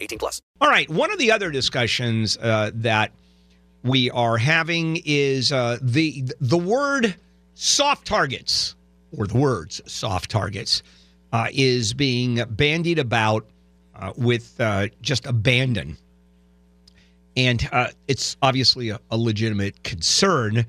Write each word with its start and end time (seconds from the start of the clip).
18 0.00 0.18
plus. 0.18 0.40
All 0.60 0.68
right. 0.68 0.88
One 0.88 1.12
of 1.12 1.18
the 1.18 1.32
other 1.32 1.50
discussions 1.50 2.36
uh, 2.36 2.70
that 2.74 3.12
we 3.82 4.10
are 4.10 4.36
having 4.36 5.00
is 5.04 5.52
uh, 5.52 5.78
the 5.80 6.24
the 6.40 6.58
word 6.58 7.14
soft 7.54 8.06
targets 8.06 8.74
or 9.16 9.26
the 9.26 9.38
words 9.38 9.80
soft 9.86 10.30
targets 10.30 10.82
uh, 11.32 11.48
is 11.52 11.94
being 11.94 12.42
bandied 12.50 12.98
about 12.98 13.46
uh, 13.94 14.12
with 14.16 14.60
uh, 14.60 14.88
just 15.02 15.26
abandon. 15.26 15.96
And 17.36 17.68
uh, 17.70 17.88
it's 18.08 18.36
obviously 18.42 18.90
a, 18.90 19.00
a 19.10 19.16
legitimate 19.16 19.82
concern 19.84 20.66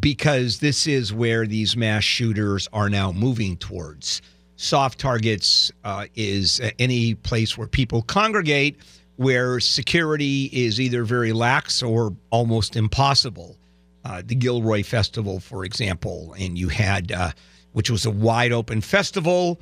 because 0.00 0.58
this 0.58 0.86
is 0.86 1.12
where 1.12 1.46
these 1.46 1.76
mass 1.76 2.04
shooters 2.04 2.68
are 2.72 2.88
now 2.88 3.12
moving 3.12 3.56
towards. 3.56 4.22
Soft 4.56 4.98
targets 4.98 5.72
uh, 5.82 6.06
is 6.14 6.60
any 6.78 7.14
place 7.14 7.58
where 7.58 7.66
people 7.66 8.02
congregate 8.02 8.76
where 9.16 9.60
security 9.60 10.50
is 10.52 10.80
either 10.80 11.04
very 11.04 11.32
lax 11.32 11.82
or 11.82 12.14
almost 12.30 12.76
impossible. 12.76 13.56
Uh, 14.04 14.22
the 14.24 14.34
Gilroy 14.34 14.82
Festival, 14.82 15.40
for 15.40 15.64
example, 15.64 16.34
and 16.38 16.58
you 16.58 16.68
had, 16.68 17.12
uh, 17.12 17.30
which 17.72 17.90
was 17.90 18.04
a 18.04 18.10
wide 18.10 18.52
open 18.52 18.80
festival. 18.80 19.60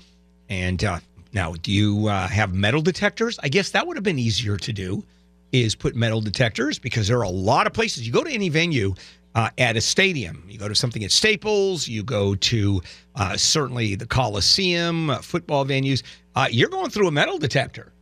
And 0.48 0.83
uh, 0.83 0.98
now, 1.33 1.55
do 1.62 1.70
you 1.70 2.08
uh, 2.08 2.27
have 2.28 2.52
metal 2.52 2.83
detectors? 2.83 3.39
I 3.42 3.48
guess 3.48 3.70
that 3.70 3.86
would 3.86 3.97
have 3.97 4.05
been 4.05 4.19
easier 4.19 4.56
to 4.56 4.72
do 4.72 5.05
is 5.52 5.74
put 5.74 5.95
metal 5.95 6.20
detectors 6.20 6.78
because 6.78 7.08
there 7.08 7.19
are 7.19 7.24
a 7.24 7.28
lot 7.28 7.67
of 7.67 7.72
places. 7.72 8.06
You 8.06 8.12
go 8.12 8.24
to 8.24 8.33
any 8.33 8.48
venue 8.48 8.95
uh, 9.34 9.50
at 9.58 9.77
a 9.77 9.80
stadium, 9.80 10.45
you 10.48 10.58
go 10.58 10.69
to 10.69 10.74
something 10.74 11.05
at 11.05 11.12
Staples, 11.12 11.86
you 11.86 12.02
go 12.02 12.34
to 12.34 12.83
uh, 13.14 13.36
certainly 13.36 13.94
the 13.94 14.06
Coliseum, 14.06 15.10
uh, 15.10 15.18
football 15.18 15.64
venues, 15.64 16.02
uh, 16.34 16.48
you're 16.50 16.68
going 16.68 16.91
through 16.91 17.08
a 17.08 17.10
metal 17.10 17.38
detector. 17.38 17.92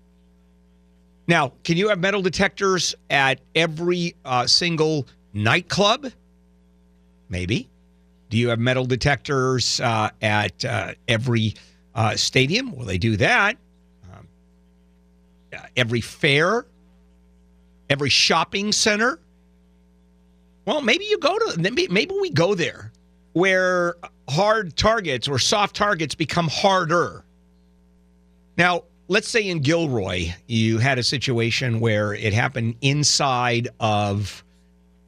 Now, 1.27 1.53
can 1.64 1.77
you 1.77 1.89
have 1.89 1.98
metal 1.98 2.22
detectors 2.22 2.94
at 3.08 3.41
every 3.55 4.14
uh, 4.25 4.47
single 4.47 5.06
nightclub? 5.33 6.11
Maybe. 7.28 7.69
Do 8.31 8.36
you 8.36 8.48
have 8.48 8.58
metal 8.58 8.84
detectors 8.84 9.81
uh, 9.81 10.11
at 10.22 10.64
every 11.08 11.55
stadium? 12.14 12.72
Will 12.77 12.84
they 12.84 12.98
do 12.98 13.16
that? 13.16 13.56
Um, 14.12 14.28
every 15.77 16.00
fair? 16.00 16.66
every 17.91 18.08
shopping 18.08 18.72
center. 18.72 19.19
Well, 20.64 20.81
maybe 20.81 21.05
you 21.05 21.19
go 21.19 21.36
to 21.36 21.58
maybe 21.58 22.14
we 22.20 22.31
go 22.31 22.55
there 22.55 22.92
where 23.33 23.95
hard 24.28 24.77
targets 24.77 25.28
or 25.28 25.39
soft 25.39 25.77
targets 25.77 26.14
become 26.14 26.48
harder. 26.48 27.25
Now, 28.56 28.84
let's 29.09 29.28
say 29.28 29.48
in 29.48 29.61
Gilroy, 29.61 30.33
you 30.47 30.78
had 30.78 30.98
a 30.98 31.03
situation 31.03 31.81
where 31.81 32.14
it 32.14 32.33
happened 32.33 32.77
inside 32.81 33.69
of 33.81 34.45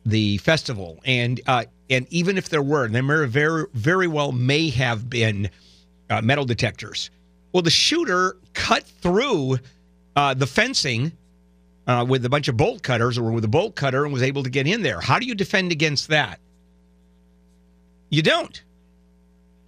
the 0.05 0.39
festival, 0.39 1.01
and 1.05 1.41
uh, 1.47 1.65
and 1.89 2.07
even 2.11 2.37
if 2.37 2.49
there 2.49 2.63
were, 2.63 2.89
there 2.89 3.27
very 3.27 3.67
very 3.75 4.09
well 4.09 4.33
may 4.33 4.69
have 4.71 5.09
been 5.09 5.49
uh, 6.11 6.21
metal 6.21 6.45
detectors. 6.45 7.11
Well, 7.53 7.63
the 7.63 7.71
shooter 7.71 8.37
cut 8.55 8.85
through 8.85 9.59
uh, 10.17 10.35
the 10.35 10.47
fencing 10.47 11.13
uh, 11.87 12.05
with 12.09 12.25
a 12.25 12.29
bunch 12.29 12.49
of 12.49 12.57
bolt 12.57 12.83
cutters 12.83 13.19
or 13.19 13.31
with 13.31 13.45
a 13.45 13.49
bolt 13.49 13.75
cutter 13.75 14.05
and 14.05 14.13
was 14.13 14.23
able 14.23 14.43
to 14.43 14.51
get 14.51 14.67
in 14.67 14.83
there. 14.83 15.01
How 15.01 15.19
do 15.19 15.27
you 15.27 15.35
defend 15.35 15.73
against 15.73 16.09
that? 16.09 16.41
You 18.13 18.23
don't. 18.23 18.63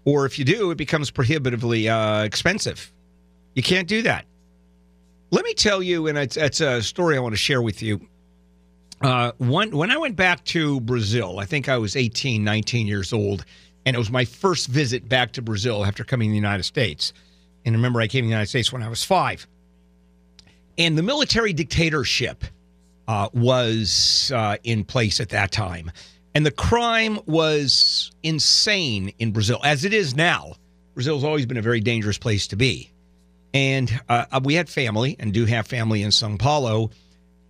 Or 0.04 0.26
if 0.26 0.38
you 0.38 0.44
do, 0.44 0.70
it 0.70 0.76
becomes 0.76 1.10
prohibitively 1.10 1.88
uh, 1.88 2.22
expensive. 2.22 2.92
You 3.54 3.62
can't 3.62 3.88
do 3.88 4.02
that. 4.02 4.26
Let 5.30 5.44
me 5.44 5.54
tell 5.54 5.82
you, 5.82 6.06
and 6.06 6.18
it's, 6.18 6.36
it's 6.36 6.60
a 6.60 6.82
story 6.82 7.16
I 7.16 7.20
want 7.20 7.32
to 7.32 7.38
share 7.38 7.62
with 7.62 7.82
you. 7.82 8.06
Uh, 9.00 9.32
one, 9.38 9.70
when 9.70 9.90
I 9.90 9.96
went 9.96 10.14
back 10.14 10.44
to 10.44 10.80
Brazil, 10.82 11.40
I 11.40 11.46
think 11.46 11.70
I 11.70 11.78
was 11.78 11.96
18, 11.96 12.44
19 12.44 12.86
years 12.86 13.14
old, 13.14 13.46
and 13.86 13.96
it 13.96 13.98
was 13.98 14.10
my 14.10 14.26
first 14.26 14.68
visit 14.68 15.08
back 15.08 15.32
to 15.32 15.42
Brazil 15.42 15.84
after 15.84 16.04
coming 16.04 16.28
to 16.28 16.32
the 16.32 16.36
United 16.36 16.64
States. 16.64 17.14
And 17.64 17.74
remember, 17.74 18.00
I 18.02 18.08
came 18.08 18.24
to 18.24 18.26
the 18.26 18.30
United 18.30 18.50
States 18.50 18.72
when 18.72 18.82
I 18.82 18.88
was 18.88 19.02
five. 19.02 19.46
And 20.76 20.98
the 20.98 21.02
military 21.02 21.54
dictatorship 21.54 22.44
uh, 23.08 23.30
was 23.32 24.30
uh, 24.34 24.58
in 24.64 24.84
place 24.84 25.18
at 25.20 25.30
that 25.30 25.50
time. 25.50 25.90
And 26.34 26.44
the 26.44 26.50
crime 26.50 27.20
was 27.26 28.10
insane 28.22 29.12
in 29.18 29.32
Brazil, 29.32 29.60
as 29.64 29.84
it 29.84 29.94
is 29.94 30.16
now. 30.16 30.54
Brazil's 30.94 31.24
always 31.24 31.46
been 31.46 31.56
a 31.56 31.62
very 31.62 31.80
dangerous 31.80 32.18
place 32.18 32.48
to 32.48 32.56
be. 32.56 32.90
And 33.52 34.00
uh, 34.08 34.40
we 34.42 34.54
had 34.54 34.68
family 34.68 35.16
and 35.18 35.32
do 35.32 35.44
have 35.44 35.66
family 35.66 36.02
in 36.02 36.10
Sao 36.10 36.36
Paulo. 36.36 36.90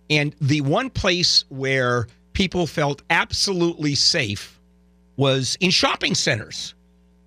And 0.09 0.35
the 0.39 0.61
one 0.61 0.91
place 0.91 1.45
where 1.49 2.07
people 2.33 2.67
felt 2.67 3.01
absolutely 3.09 3.95
safe 3.95 4.59
was 5.17 5.57
in 5.59 5.71
shopping 5.71 6.13
centers. 6.13 6.75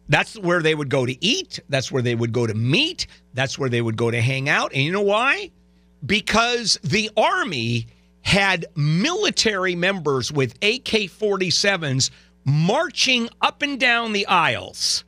That's 0.08 0.38
where 0.38 0.62
they 0.62 0.74
would 0.74 0.90
go 0.90 1.06
to 1.06 1.24
eat. 1.24 1.58
That's 1.68 1.90
where 1.90 2.02
they 2.02 2.14
would 2.14 2.32
go 2.32 2.46
to 2.46 2.54
meet. 2.54 3.08
That's 3.34 3.58
where 3.58 3.68
they 3.68 3.82
would 3.82 3.96
go 3.96 4.10
to 4.10 4.20
hang 4.20 4.48
out. 4.48 4.72
And 4.72 4.82
you 4.82 4.92
know 4.92 5.02
why? 5.02 5.50
because 6.04 6.78
the 6.82 7.10
Army 7.16 7.86
had 8.22 8.66
military 8.76 9.74
members 9.74 10.30
with 10.30 10.52
AK 10.56 11.08
47s 11.08 12.10
marching 12.44 13.28
up 13.40 13.62
and 13.62 13.78
down 13.78 14.12
the 14.12 14.26
aisles 14.26 15.04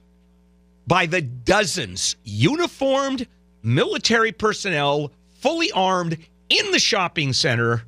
by 0.86 1.06
the 1.06 1.22
dozens, 1.22 2.16
uniformed 2.24 3.26
military 3.62 4.32
personnel, 4.32 5.12
fully 5.38 5.70
armed 5.72 6.18
in 6.48 6.72
the 6.72 6.78
shopping 6.78 7.32
center, 7.32 7.84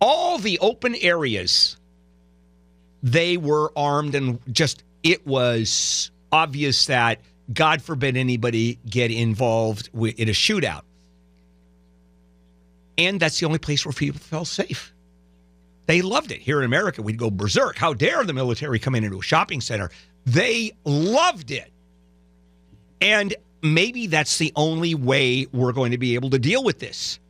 all 0.00 0.38
the 0.38 0.58
open 0.60 0.94
areas. 0.94 1.76
They 3.02 3.36
were 3.36 3.70
armed, 3.76 4.14
and 4.14 4.40
just 4.52 4.82
it 5.02 5.26
was 5.26 6.10
obvious 6.32 6.86
that 6.86 7.20
God 7.52 7.82
forbid 7.82 8.16
anybody 8.16 8.78
get 8.88 9.10
involved 9.10 9.90
in 9.94 10.28
a 10.28 10.32
shootout. 10.32 10.82
And 12.98 13.20
that's 13.20 13.38
the 13.38 13.46
only 13.46 13.58
place 13.58 13.84
where 13.84 13.92
people 13.92 14.20
felt 14.20 14.48
safe. 14.48 14.92
They 15.86 16.02
loved 16.02 16.32
it. 16.32 16.40
Here 16.40 16.58
in 16.58 16.64
America, 16.64 17.02
we'd 17.02 17.18
go 17.18 17.30
berserk. 17.30 17.76
How 17.76 17.94
dare 17.94 18.24
the 18.24 18.32
military 18.32 18.78
come 18.78 18.94
in 18.94 19.04
into 19.04 19.18
a 19.18 19.22
shopping 19.22 19.60
center? 19.60 19.90
They 20.24 20.72
loved 20.84 21.50
it. 21.50 21.70
And 23.00 23.34
maybe 23.62 24.06
that's 24.06 24.38
the 24.38 24.52
only 24.56 24.94
way 24.94 25.46
we're 25.52 25.72
going 25.72 25.92
to 25.92 25.98
be 25.98 26.14
able 26.14 26.30
to 26.30 26.38
deal 26.38 26.64
with 26.64 26.78
this. 26.80 27.20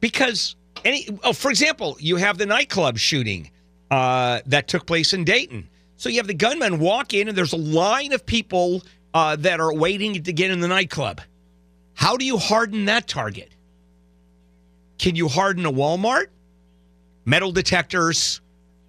Because 0.00 0.56
any 0.84 1.08
oh, 1.24 1.32
for 1.32 1.50
example, 1.50 1.96
you 2.00 2.16
have 2.16 2.38
the 2.38 2.46
nightclub 2.46 2.96
shooting 2.96 3.50
uh, 3.90 4.40
that 4.46 4.68
took 4.68 4.86
place 4.86 5.12
in 5.12 5.24
Dayton. 5.24 5.68
So 5.96 6.08
you 6.08 6.18
have 6.18 6.26
the 6.26 6.34
gunman 6.34 6.78
walk 6.78 7.14
in, 7.14 7.28
and 7.28 7.36
there's 7.36 7.54
a 7.54 7.58
line 7.58 8.12
of 8.12 8.24
people 8.24 8.82
uh, 9.14 9.36
that 9.36 9.60
are 9.60 9.74
waiting 9.74 10.22
to 10.22 10.32
get 10.32 10.50
in 10.50 10.60
the 10.60 10.68
nightclub. 10.68 11.20
How 11.94 12.16
do 12.16 12.24
you 12.24 12.36
harden 12.36 12.84
that 12.84 13.08
target? 13.08 13.50
Can 14.98 15.16
you 15.16 15.28
harden 15.28 15.66
a 15.66 15.72
Walmart? 15.72 16.26
Metal 17.24 17.52
detectors 17.52 18.40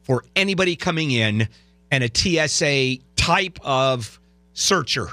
for 0.03 0.23
anybody 0.35 0.75
coming 0.75 1.11
in 1.11 1.47
and 1.91 2.03
a 2.03 2.09
TSA 2.47 3.03
type 3.15 3.59
of 3.63 4.19
searcher, 4.53 5.07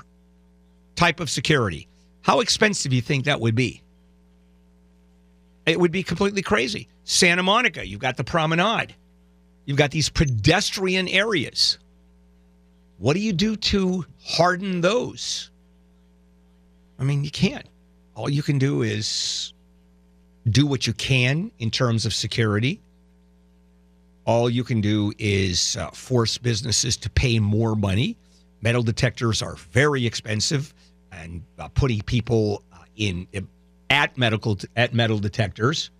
type 0.94 1.20
of 1.20 1.30
security. 1.30 1.88
How 2.22 2.40
expensive 2.40 2.90
do 2.90 2.96
you 2.96 3.02
think 3.02 3.24
that 3.24 3.40
would 3.40 3.54
be? 3.54 3.82
It 5.66 5.80
would 5.80 5.92
be 5.92 6.02
completely 6.02 6.42
crazy. 6.42 6.88
Santa 7.04 7.42
Monica, 7.42 7.86
you've 7.86 8.00
got 8.00 8.16
the 8.16 8.24
promenade. 8.24 8.94
You've 9.64 9.78
got 9.78 9.90
these 9.90 10.10
pedestrian 10.10 11.08
areas. 11.08 11.78
What 12.98 13.14
do 13.14 13.20
you 13.20 13.32
do 13.32 13.56
to 13.56 14.04
harden 14.22 14.82
those? 14.82 15.50
I 16.98 17.04
mean, 17.04 17.24
you 17.24 17.30
can't. 17.30 17.66
All 18.14 18.28
you 18.28 18.42
can 18.42 18.58
do 18.58 18.82
is 18.82 19.53
do 20.48 20.66
what 20.66 20.86
you 20.86 20.92
can 20.92 21.50
in 21.58 21.70
terms 21.70 22.06
of 22.06 22.14
security. 22.14 22.80
All 24.26 24.48
you 24.48 24.64
can 24.64 24.80
do 24.80 25.12
is 25.18 25.76
uh, 25.76 25.90
force 25.90 26.38
businesses 26.38 26.96
to 26.98 27.10
pay 27.10 27.38
more 27.38 27.74
money. 27.74 28.16
Metal 28.62 28.82
detectors 28.82 29.42
are 29.42 29.56
very 29.56 30.06
expensive, 30.06 30.72
and 31.12 31.42
uh, 31.58 31.68
putting 31.68 32.00
people 32.02 32.62
uh, 32.72 32.78
in 32.96 33.26
at 33.90 34.16
medical 34.16 34.58
at 34.76 34.94
metal 34.94 35.18
detectors, 35.18 35.90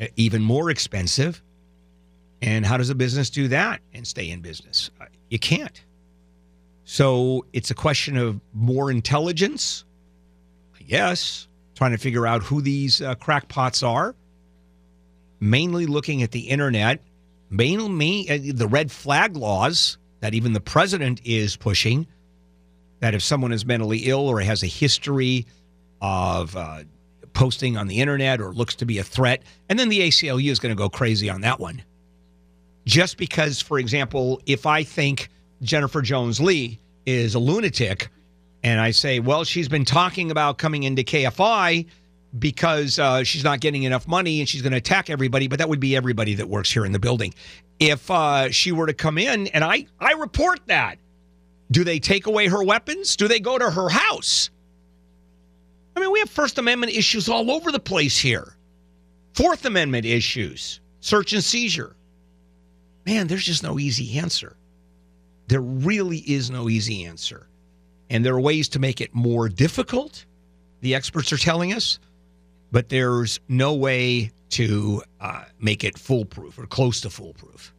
uh, 0.00 0.06
even 0.16 0.42
more 0.42 0.70
expensive. 0.70 1.42
And 2.42 2.66
how 2.66 2.76
does 2.76 2.90
a 2.90 2.94
business 2.94 3.30
do 3.30 3.48
that 3.48 3.80
and 3.92 4.06
stay 4.06 4.30
in 4.30 4.40
business? 4.40 4.90
Uh, 5.00 5.06
You 5.28 5.38
can't. 5.38 5.84
So 6.84 7.46
it's 7.52 7.70
a 7.70 7.74
question 7.74 8.16
of 8.16 8.40
more 8.52 8.90
intelligence, 8.90 9.84
I 10.78 10.82
guess, 10.82 11.46
trying 11.80 11.92
to 11.92 11.96
figure 11.98 12.26
out 12.26 12.42
who 12.42 12.60
these 12.60 13.00
uh, 13.00 13.14
crackpots 13.14 13.82
are. 13.82 14.14
Mainly 15.40 15.86
looking 15.86 16.22
at 16.22 16.30
the 16.30 16.40
internet, 16.40 17.02
mainly 17.48 18.28
uh, 18.28 18.52
the 18.52 18.68
red 18.68 18.92
flag 18.92 19.34
laws 19.34 19.96
that 20.20 20.34
even 20.34 20.52
the 20.52 20.60
president 20.60 21.22
is 21.24 21.56
pushing. 21.56 22.06
That 22.98 23.14
if 23.14 23.22
someone 23.22 23.50
is 23.50 23.64
mentally 23.64 24.00
ill 24.00 24.28
or 24.28 24.40
has 24.40 24.62
a 24.62 24.66
history 24.66 25.46
of 26.02 26.54
uh, 26.54 26.82
posting 27.32 27.78
on 27.78 27.86
the 27.86 27.98
internet 28.02 28.42
or 28.42 28.52
looks 28.52 28.74
to 28.74 28.84
be 28.84 28.98
a 28.98 29.02
threat, 29.02 29.42
and 29.70 29.78
then 29.78 29.88
the 29.88 30.00
ACLU 30.00 30.50
is 30.50 30.58
going 30.58 30.76
to 30.76 30.78
go 30.78 30.90
crazy 30.90 31.30
on 31.30 31.40
that 31.40 31.58
one. 31.58 31.82
Just 32.84 33.16
because, 33.16 33.62
for 33.62 33.78
example, 33.78 34.42
if 34.44 34.66
I 34.66 34.82
think 34.84 35.30
Jennifer 35.62 36.02
Jones 36.02 36.40
Lee 36.40 36.78
is 37.06 37.34
a 37.34 37.38
lunatic, 37.38 38.10
and 38.62 38.80
I 38.80 38.90
say, 38.90 39.20
well, 39.20 39.44
she's 39.44 39.68
been 39.68 39.84
talking 39.84 40.30
about 40.30 40.58
coming 40.58 40.82
into 40.82 41.02
KFI 41.02 41.86
because 42.38 42.98
uh, 42.98 43.24
she's 43.24 43.42
not 43.42 43.60
getting 43.60 43.82
enough 43.84 44.06
money 44.06 44.40
and 44.40 44.48
she's 44.48 44.62
going 44.62 44.72
to 44.72 44.78
attack 44.78 45.10
everybody, 45.10 45.48
but 45.48 45.58
that 45.58 45.68
would 45.68 45.80
be 45.80 45.96
everybody 45.96 46.34
that 46.34 46.48
works 46.48 46.70
here 46.70 46.84
in 46.84 46.92
the 46.92 46.98
building. 46.98 47.34
If 47.78 48.10
uh, 48.10 48.50
she 48.50 48.72
were 48.72 48.86
to 48.86 48.94
come 48.94 49.18
in 49.18 49.48
and 49.48 49.64
I, 49.64 49.86
I 49.98 50.12
report 50.12 50.60
that, 50.66 50.98
do 51.70 51.84
they 51.84 51.98
take 51.98 52.26
away 52.26 52.48
her 52.48 52.62
weapons? 52.62 53.16
Do 53.16 53.28
they 53.28 53.40
go 53.40 53.58
to 53.58 53.70
her 53.70 53.88
house? 53.88 54.50
I 55.96 56.00
mean, 56.00 56.12
we 56.12 56.20
have 56.20 56.30
First 56.30 56.58
Amendment 56.58 56.92
issues 56.92 57.28
all 57.28 57.50
over 57.50 57.72
the 57.72 57.80
place 57.80 58.18
here. 58.18 58.56
Fourth 59.34 59.64
Amendment 59.64 60.04
issues, 60.06 60.80
search 61.00 61.32
and 61.32 61.42
seizure. 61.42 61.96
Man, 63.06 63.26
there's 63.26 63.44
just 63.44 63.62
no 63.62 63.78
easy 63.78 64.18
answer. 64.18 64.56
There 65.48 65.60
really 65.60 66.18
is 66.18 66.50
no 66.50 66.68
easy 66.68 67.04
answer. 67.04 67.46
And 68.10 68.24
there 68.24 68.34
are 68.34 68.40
ways 68.40 68.68
to 68.70 68.78
make 68.78 69.00
it 69.00 69.14
more 69.14 69.48
difficult, 69.48 70.26
the 70.80 70.94
experts 70.94 71.32
are 71.32 71.38
telling 71.38 71.72
us, 71.72 71.98
but 72.72 72.88
there's 72.88 73.38
no 73.48 73.74
way 73.74 74.30
to 74.50 75.02
uh, 75.20 75.44
make 75.60 75.84
it 75.84 75.96
foolproof 75.96 76.58
or 76.58 76.66
close 76.66 77.00
to 77.02 77.10
foolproof. 77.10 77.72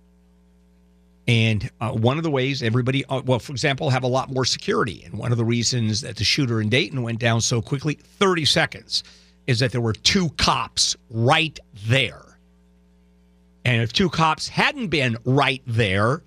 And 1.28 1.69
uh, 1.80 1.92
one 1.92 2.18
of 2.18 2.24
the 2.24 2.31
ways 2.31 2.63
everybody, 2.63 3.06
uh, 3.06 3.22
well, 3.25 3.39
for 3.39 3.51
example, 3.51 3.89
have 3.89 4.04
a 4.04 4.07
lot 4.07 4.31
more 4.31 4.45
security. 4.45 5.04
And 5.06 5.18
one 5.18 5.31
of 5.31 5.38
the 5.38 5.45
reasons 5.45 6.01
that 6.01 6.16
the 6.16 6.24
shooter 6.24 6.62
in 6.62 6.69
Dayton 6.69 7.04
went 7.04 7.19
down 7.19 7.42
so 7.42 7.62
quickly 7.62 7.94
30 7.94 8.45
seconds 8.45 9.04
is 9.48 9.60
that 9.60 9.72
there 9.72 9.81
were 9.81 9.94
two 9.94 10.30
cops 10.31 10.95
right 11.10 11.60
there. 11.88 12.38
And 13.66 13.81
if 13.81 13.94
two 13.94 14.10
cops 14.10 14.48
hadn't 14.48 14.88
been 14.88 15.18
right 15.24 15.62
there, 15.68 16.24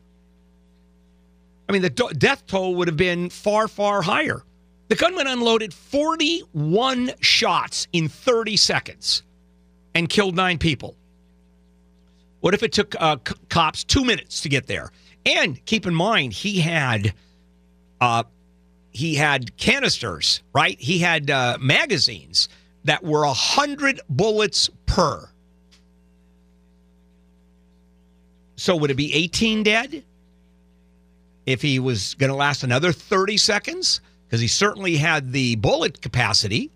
I 1.68 1.72
mean, 1.72 1.82
the 1.82 1.90
death 1.90 2.46
toll 2.46 2.74
would 2.76 2.88
have 2.88 2.96
been 2.96 3.30
far, 3.30 3.68
far 3.68 4.02
higher. 4.02 4.42
The 4.88 4.96
gunman 4.96 5.26
unloaded 5.26 5.72
41 5.72 7.12
shots 7.20 7.88
in 7.92 8.08
30 8.08 8.56
seconds 8.56 9.22
and 9.94 10.08
killed 10.08 10.36
nine 10.36 10.58
people. 10.58 10.96
What 12.40 12.52
if 12.52 12.62
it 12.62 12.72
took 12.72 12.94
uh, 13.00 13.16
c- 13.26 13.34
cops 13.48 13.84
two 13.84 14.04
minutes 14.04 14.42
to 14.42 14.50
get 14.50 14.66
there? 14.66 14.90
And 15.24 15.64
keep 15.64 15.86
in 15.86 15.94
mind, 15.94 16.34
he 16.34 16.60
had 16.60 17.14
uh, 18.00 18.24
he 18.90 19.14
had 19.14 19.56
canisters, 19.56 20.42
right? 20.52 20.78
He 20.78 20.98
had 20.98 21.30
uh, 21.30 21.56
magazines 21.58 22.50
that 22.84 23.02
were 23.02 23.24
a 23.24 23.32
hundred 23.32 24.00
bullets 24.10 24.68
per. 24.84 25.30
So 28.56 28.76
would 28.76 28.90
it 28.90 28.94
be 28.94 29.14
18 29.14 29.62
dead 29.62 30.04
if 31.46 31.62
he 31.62 31.78
was 31.78 32.14
going 32.14 32.30
to 32.30 32.36
last 32.36 32.62
another 32.62 32.92
30 32.92 33.36
seconds? 33.36 34.00
Because 34.26 34.40
he 34.40 34.48
certainly 34.48 34.96
had 34.96 35.32
the 35.32 35.56
bullet 35.56 36.00
capacity. 36.00 36.70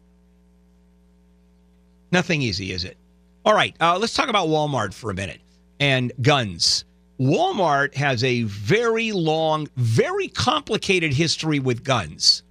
Nothing 2.12 2.42
easy, 2.42 2.72
is 2.72 2.84
it? 2.84 2.96
All 3.44 3.54
right, 3.54 3.74
uh, 3.80 3.98
let's 3.98 4.14
talk 4.14 4.28
about 4.28 4.48
Walmart 4.48 4.92
for 4.92 5.10
a 5.10 5.14
minute 5.14 5.40
and 5.80 6.12
guns. 6.20 6.84
Walmart 7.20 7.94
has 7.94 8.22
a 8.22 8.42
very 8.44 9.12
long, 9.12 9.68
very 9.76 10.28
complicated 10.28 11.12
history 11.12 11.58
with 11.58 11.82
guns. 11.82 12.42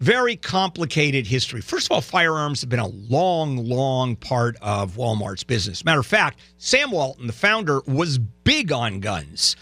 Very 0.00 0.36
complicated 0.36 1.26
history. 1.26 1.60
First 1.60 1.86
of 1.86 1.92
all, 1.92 2.00
firearms 2.00 2.60
have 2.60 2.70
been 2.70 2.78
a 2.78 2.86
long, 2.86 3.56
long 3.56 4.14
part 4.14 4.56
of 4.62 4.96
Walmart's 4.96 5.42
business. 5.42 5.84
Matter 5.84 6.00
of 6.00 6.06
fact, 6.06 6.38
Sam 6.58 6.90
Walton, 6.90 7.26
the 7.26 7.32
founder, 7.32 7.80
was 7.86 8.18
big 8.18 8.70
on 8.70 9.00
guns. 9.00 9.56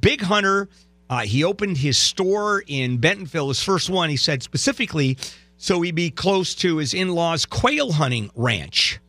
Big 0.00 0.20
hunter. 0.20 0.68
Uh, 1.10 1.22
he 1.22 1.42
opened 1.42 1.76
his 1.76 1.98
store 1.98 2.62
in 2.68 2.98
Bentonville, 2.98 3.48
his 3.48 3.60
first 3.60 3.90
one, 3.90 4.10
he 4.10 4.16
said 4.16 4.44
specifically, 4.44 5.18
so 5.56 5.82
he'd 5.82 5.96
be 5.96 6.08
close 6.10 6.54
to 6.54 6.76
his 6.76 6.94
in 6.94 7.08
law's 7.08 7.44
quail 7.44 7.90
hunting 7.90 8.30
ranch. 8.36 9.00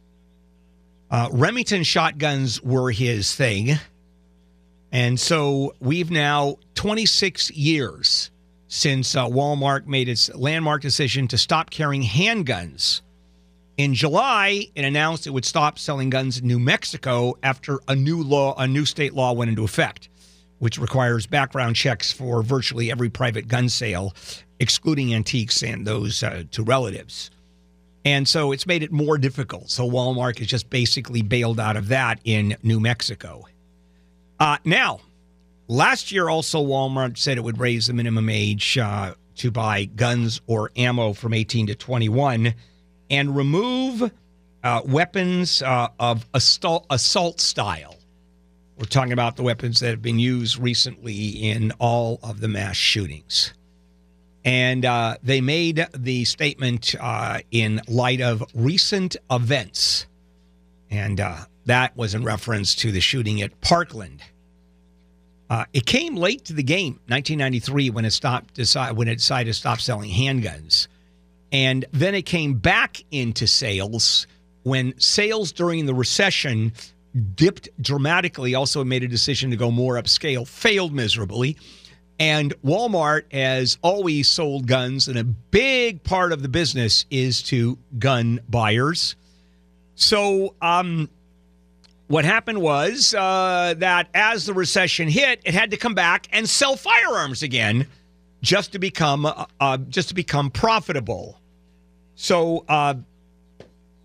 Uh, 1.11 1.29
Remington 1.31 1.83
shotguns 1.83 2.59
were 2.63 2.89
his 2.89 3.35
thing. 3.35 3.73
And 4.91 5.19
so 5.19 5.75
we've 5.79 6.09
now 6.09 6.57
26 6.73 7.51
years 7.51 8.31
since 8.67 9.15
uh, 9.15 9.27
Walmart 9.27 9.85
made 9.85 10.09
its 10.09 10.33
landmark 10.33 10.81
decision 10.81 11.27
to 11.27 11.37
stop 11.37 11.69
carrying 11.69 12.03
handguns. 12.03 13.01
In 13.77 13.93
July, 13.93 14.65
it 14.73 14.85
announced 14.85 15.27
it 15.27 15.31
would 15.31 15.45
stop 15.45 15.77
selling 15.77 16.09
guns 16.09 16.39
in 16.39 16.47
New 16.47 16.59
Mexico 16.59 17.37
after 17.43 17.79
a 17.87 17.95
new 17.95 18.23
law, 18.23 18.55
a 18.57 18.67
new 18.67 18.85
state 18.85 19.13
law 19.13 19.33
went 19.33 19.49
into 19.49 19.63
effect, 19.63 20.09
which 20.61 20.77
requires 20.77 21.25
background 21.25 21.75
checks 21.75 22.11
for 22.11 22.43
virtually 22.43 22.91
every 22.91 23.09
private 23.09 23.47
gun 23.47 23.67
sale, 23.67 24.13
excluding 24.59 25.11
antiques 25.11 25.63
and 25.63 25.87
those 25.87 26.21
uh, 26.21 26.43
to 26.51 26.61
relatives. 26.61 27.31
And 28.05 28.27
so 28.27 28.51
it's 28.51 28.67
made 28.67 28.83
it 28.83 28.91
more 28.91 29.17
difficult. 29.17 29.71
So 29.71 29.89
Walmart 29.89 30.39
is 30.39 30.45
just 30.45 30.69
basically 30.69 31.23
bailed 31.23 31.59
out 31.59 31.77
of 31.77 31.87
that 31.87 32.19
in 32.25 32.55
New 32.61 32.79
Mexico. 32.79 33.47
Uh, 34.39 34.57
now, 34.63 34.99
last 35.67 36.11
year 36.11 36.29
also 36.29 36.63
Walmart 36.63 37.17
said 37.17 37.39
it 37.39 37.43
would 37.43 37.59
raise 37.59 37.87
the 37.87 37.93
minimum 37.93 38.29
age 38.29 38.77
uh, 38.77 39.15
to 39.37 39.49
buy 39.49 39.85
guns 39.85 40.41
or 40.45 40.69
ammo 40.75 41.13
from 41.13 41.33
18 41.33 41.65
to 41.67 41.75
21 41.75 42.53
and 43.09 43.35
remove 43.35 44.11
uh, 44.63 44.81
weapons 44.85 45.63
uh, 45.63 45.87
of 45.99 46.27
assault, 46.35 46.85
assault 46.91 47.41
style. 47.41 47.95
We're 48.81 48.87
talking 48.87 49.13
about 49.13 49.35
the 49.35 49.43
weapons 49.43 49.79
that 49.81 49.91
have 49.91 50.01
been 50.01 50.17
used 50.17 50.57
recently 50.57 51.27
in 51.27 51.71
all 51.77 52.19
of 52.23 52.39
the 52.39 52.47
mass 52.47 52.75
shootings. 52.75 53.53
And 54.43 54.85
uh, 54.85 55.17
they 55.21 55.39
made 55.39 55.85
the 55.95 56.25
statement 56.25 56.95
uh, 56.99 57.41
in 57.51 57.81
light 57.87 58.21
of 58.21 58.43
recent 58.55 59.17
events. 59.29 60.07
And 60.89 61.19
uh, 61.19 61.41
that 61.67 61.95
was 61.95 62.15
in 62.15 62.23
reference 62.23 62.73
to 62.77 62.91
the 62.91 63.01
shooting 63.01 63.43
at 63.43 63.61
Parkland. 63.61 64.23
Uh, 65.47 65.65
it 65.73 65.85
came 65.85 66.15
late 66.15 66.45
to 66.45 66.53
the 66.53 66.63
game, 66.63 66.93
1993, 67.07 67.91
when 67.91 68.03
it 68.03 68.11
stopped 68.11 68.55
decide, 68.55 68.93
when 68.93 69.07
it 69.07 69.17
decided 69.17 69.51
to 69.51 69.53
stop 69.53 69.79
selling 69.79 70.09
handguns, 70.09 70.87
and 71.51 71.85
then 71.91 72.15
it 72.15 72.23
came 72.23 72.55
back 72.55 73.03
into 73.11 73.45
sales 73.45 74.25
when 74.63 74.99
sales 74.99 75.51
during 75.51 75.85
the 75.85 75.93
recession 75.93 76.71
dipped 77.35 77.69
dramatically. 77.81 78.55
Also, 78.55 78.83
made 78.83 79.03
a 79.03 79.07
decision 79.07 79.51
to 79.51 79.57
go 79.57 79.71
more 79.71 79.95
upscale, 79.95 80.47
failed 80.47 80.93
miserably. 80.93 81.57
And 82.19 82.53
Walmart 82.61 83.23
has 83.33 83.77
always 83.81 84.29
sold 84.29 84.67
guns, 84.67 85.07
and 85.07 85.17
a 85.17 85.23
big 85.23 86.03
part 86.03 86.31
of 86.31 86.43
the 86.43 86.49
business 86.49 87.05
is 87.09 87.41
to 87.43 87.79
gun 87.97 88.39
buyers. 88.47 89.15
So, 89.95 90.53
um, 90.61 91.09
what 92.07 92.25
happened 92.25 92.61
was 92.61 93.15
uh, 93.15 93.73
that 93.77 94.09
as 94.13 94.45
the 94.45 94.53
recession 94.53 95.07
hit, 95.07 95.41
it 95.45 95.53
had 95.53 95.71
to 95.71 95.77
come 95.77 95.95
back 95.95 96.27
and 96.31 96.47
sell 96.47 96.75
firearms 96.75 97.41
again, 97.41 97.87
just 98.41 98.73
to 98.73 98.79
become 98.79 99.25
uh, 99.25 99.45
uh, 99.59 99.77
just 99.77 100.09
to 100.09 100.13
become 100.13 100.51
profitable. 100.51 101.39
So, 102.15 102.65
uh, 102.67 102.95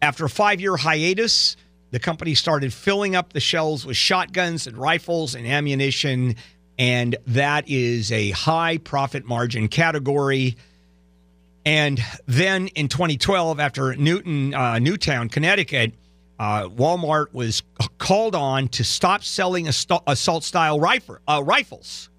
after 0.00 0.24
a 0.24 0.30
five-year 0.30 0.76
hiatus, 0.76 1.56
the 1.96 2.00
company 2.00 2.34
started 2.34 2.74
filling 2.74 3.16
up 3.16 3.32
the 3.32 3.40
shelves 3.40 3.86
with 3.86 3.96
shotguns 3.96 4.66
and 4.66 4.76
rifles 4.76 5.34
and 5.34 5.46
ammunition 5.46 6.36
and 6.78 7.16
that 7.28 7.66
is 7.70 8.12
a 8.12 8.32
high 8.32 8.76
profit 8.76 9.24
margin 9.24 9.66
category. 9.68 10.58
And 11.64 11.98
then 12.26 12.68
in 12.68 12.88
2012, 12.88 13.58
after 13.58 13.96
Newton, 13.96 14.52
uh, 14.52 14.78
Newtown, 14.78 15.30
Connecticut, 15.30 15.94
uh, 16.38 16.68
Walmart 16.68 17.32
was 17.32 17.62
called 17.96 18.34
on 18.34 18.68
to 18.68 18.84
stop 18.84 19.24
selling 19.24 19.66
assault 19.66 20.44
style 20.44 20.78
rifle, 20.78 21.16
uh, 21.26 21.42
rifles. 21.42 22.10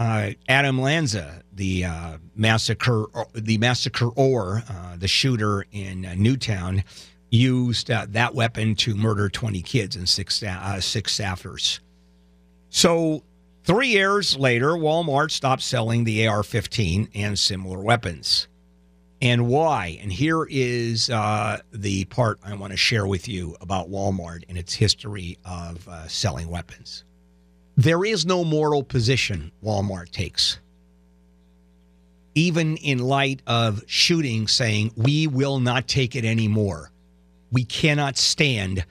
uh, 0.00 0.30
Adam 0.48 0.80
Lanza, 0.80 1.42
the 1.52 1.84
uh, 1.84 2.18
massacre, 2.34 3.06
the 3.34 3.58
massacre 3.58 4.08
or 4.08 4.62
uh, 4.68 4.96
the 4.96 5.08
shooter 5.08 5.66
in 5.72 6.04
uh, 6.06 6.14
Newtown, 6.16 6.84
used 7.30 7.90
uh, 7.90 8.06
that 8.10 8.34
weapon 8.34 8.74
to 8.74 8.94
murder 8.94 9.28
20 9.28 9.62
kids 9.62 9.96
and 9.96 10.08
six 10.08 10.42
uh, 10.42 10.80
six 10.80 11.18
staffers. 11.18 11.80
So 12.70 13.22
three 13.64 13.88
years 13.88 14.36
later, 14.36 14.68
Walmart 14.68 15.30
stopped 15.30 15.62
selling 15.62 16.04
the 16.04 16.26
AR-15 16.26 17.08
and 17.14 17.38
similar 17.38 17.80
weapons. 17.80 18.48
And 19.20 19.48
why? 19.48 19.98
And 20.00 20.12
here 20.12 20.46
is 20.48 21.10
uh, 21.10 21.58
the 21.72 22.04
part 22.04 22.38
I 22.44 22.54
want 22.54 22.72
to 22.72 22.76
share 22.76 23.06
with 23.06 23.26
you 23.26 23.56
about 23.60 23.90
Walmart 23.90 24.44
and 24.48 24.56
its 24.56 24.74
history 24.74 25.38
of 25.44 25.86
uh, 25.88 26.06
selling 26.06 26.48
weapons. 26.48 27.04
There 27.76 28.04
is 28.04 28.26
no 28.26 28.44
moral 28.44 28.84
position 28.84 29.50
Walmart 29.62 30.10
takes. 30.10 30.60
Even 32.34 32.76
in 32.76 32.98
light 32.98 33.42
of 33.46 33.82
shooting 33.86 34.46
saying, 34.46 34.92
we 34.96 35.26
will 35.26 35.58
not 35.58 35.88
take 35.88 36.14
it 36.14 36.24
anymore. 36.24 36.92
We 37.50 37.64
cannot 37.64 38.16
stand 38.16 38.84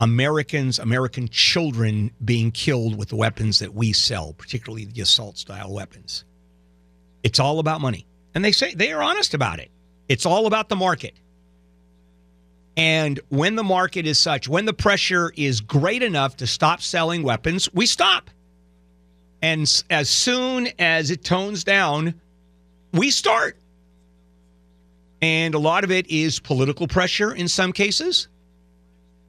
Americans, 0.00 0.78
American 0.78 1.28
children 1.28 2.10
being 2.24 2.50
killed 2.50 2.96
with 2.98 3.10
the 3.10 3.16
weapons 3.16 3.58
that 3.58 3.74
we 3.74 3.92
sell, 3.92 4.32
particularly 4.32 4.86
the 4.86 5.02
assault 5.02 5.38
style 5.38 5.72
weapons. 5.72 6.24
It's 7.22 7.38
all 7.38 7.58
about 7.58 7.80
money. 7.80 8.06
And 8.34 8.44
they 8.44 8.52
say 8.52 8.74
they 8.74 8.92
are 8.92 9.02
honest 9.02 9.34
about 9.34 9.58
it. 9.58 9.70
It's 10.08 10.24
all 10.24 10.46
about 10.46 10.68
the 10.68 10.76
market. 10.76 11.14
And 12.76 13.20
when 13.28 13.56
the 13.56 13.64
market 13.64 14.06
is 14.06 14.18
such, 14.18 14.48
when 14.48 14.64
the 14.64 14.72
pressure 14.72 15.32
is 15.36 15.60
great 15.60 16.02
enough 16.02 16.36
to 16.38 16.46
stop 16.46 16.80
selling 16.80 17.22
weapons, 17.22 17.68
we 17.74 17.84
stop. 17.84 18.30
And 19.42 19.82
as 19.90 20.08
soon 20.08 20.68
as 20.78 21.10
it 21.10 21.24
tones 21.24 21.64
down, 21.64 22.14
we 22.92 23.10
start. 23.10 23.56
And 25.22 25.54
a 25.54 25.58
lot 25.58 25.84
of 25.84 25.90
it 25.90 26.10
is 26.10 26.40
political 26.40 26.88
pressure 26.88 27.32
in 27.32 27.48
some 27.48 27.72
cases. 27.72 28.28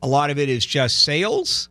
A 0.02 0.08
lot 0.08 0.30
of 0.30 0.40
it 0.40 0.50
is 0.50 0.66
just 0.66 1.04
sales. 1.04 1.70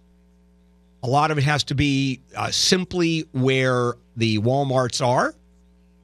A 1.03 1.09
lot 1.09 1.31
of 1.31 1.39
it 1.39 1.45
has 1.45 1.65
to 1.65 1.75
be 1.75 2.21
uh, 2.37 2.50
simply 2.50 3.27
where 3.33 3.95
the 4.17 4.39
Walmarts 4.39 5.05
are. 5.05 5.35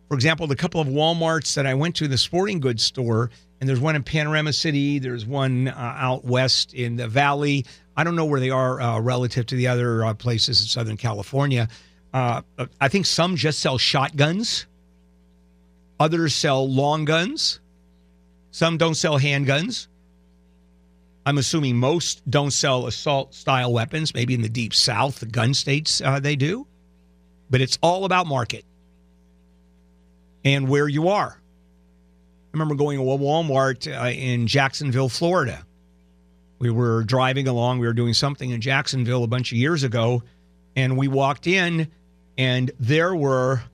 For 0.08 0.14
example, 0.14 0.46
the 0.46 0.56
couple 0.56 0.80
of 0.80 0.88
Walmarts 0.88 1.54
that 1.54 1.66
I 1.66 1.74
went 1.74 1.96
to, 1.96 2.08
the 2.08 2.16
sporting 2.16 2.60
goods 2.60 2.82
store, 2.82 3.30
and 3.60 3.68
there's 3.68 3.80
one 3.80 3.96
in 3.96 4.02
Panorama 4.02 4.52
City, 4.52 4.98
there's 4.98 5.26
one 5.26 5.68
uh, 5.68 5.72
out 5.76 6.24
west 6.24 6.72
in 6.74 6.96
the 6.96 7.08
valley. 7.08 7.66
I 7.96 8.04
don't 8.04 8.16
know 8.16 8.24
where 8.24 8.40
they 8.40 8.50
are 8.50 8.80
uh, 8.80 9.00
relative 9.00 9.46
to 9.46 9.56
the 9.56 9.66
other 9.68 10.04
uh, 10.04 10.14
places 10.14 10.60
in 10.60 10.66
Southern 10.66 10.96
California. 10.96 11.68
Uh, 12.14 12.42
I 12.80 12.88
think 12.88 13.04
some 13.04 13.36
just 13.36 13.58
sell 13.58 13.78
shotguns, 13.78 14.66
others 16.00 16.34
sell 16.34 16.68
long 16.70 17.04
guns, 17.04 17.60
some 18.56 18.78
don't 18.78 18.94
sell 18.94 19.18
handguns. 19.18 19.86
I'm 21.26 21.36
assuming 21.36 21.76
most 21.76 22.22
don't 22.30 22.52
sell 22.52 22.86
assault 22.86 23.34
style 23.34 23.70
weapons. 23.70 24.14
Maybe 24.14 24.32
in 24.32 24.40
the 24.40 24.48
deep 24.48 24.72
south, 24.72 25.20
the 25.20 25.26
gun 25.26 25.52
states, 25.52 26.00
uh, 26.00 26.20
they 26.20 26.36
do. 26.36 26.66
But 27.50 27.60
it's 27.60 27.78
all 27.82 28.06
about 28.06 28.26
market 28.26 28.64
and 30.42 30.70
where 30.70 30.88
you 30.88 31.10
are. 31.10 31.38
I 31.38 32.48
remember 32.54 32.76
going 32.76 32.96
to 32.96 33.04
Walmart 33.04 33.94
uh, 33.94 34.08
in 34.08 34.46
Jacksonville, 34.46 35.10
Florida. 35.10 35.66
We 36.58 36.70
were 36.70 37.04
driving 37.04 37.48
along, 37.48 37.80
we 37.80 37.86
were 37.86 37.92
doing 37.92 38.14
something 38.14 38.48
in 38.48 38.62
Jacksonville 38.62 39.22
a 39.22 39.26
bunch 39.28 39.52
of 39.52 39.58
years 39.58 39.82
ago, 39.82 40.22
and 40.74 40.96
we 40.96 41.08
walked 41.08 41.46
in, 41.46 41.90
and 42.38 42.70
there 42.80 43.14
were 43.14 43.64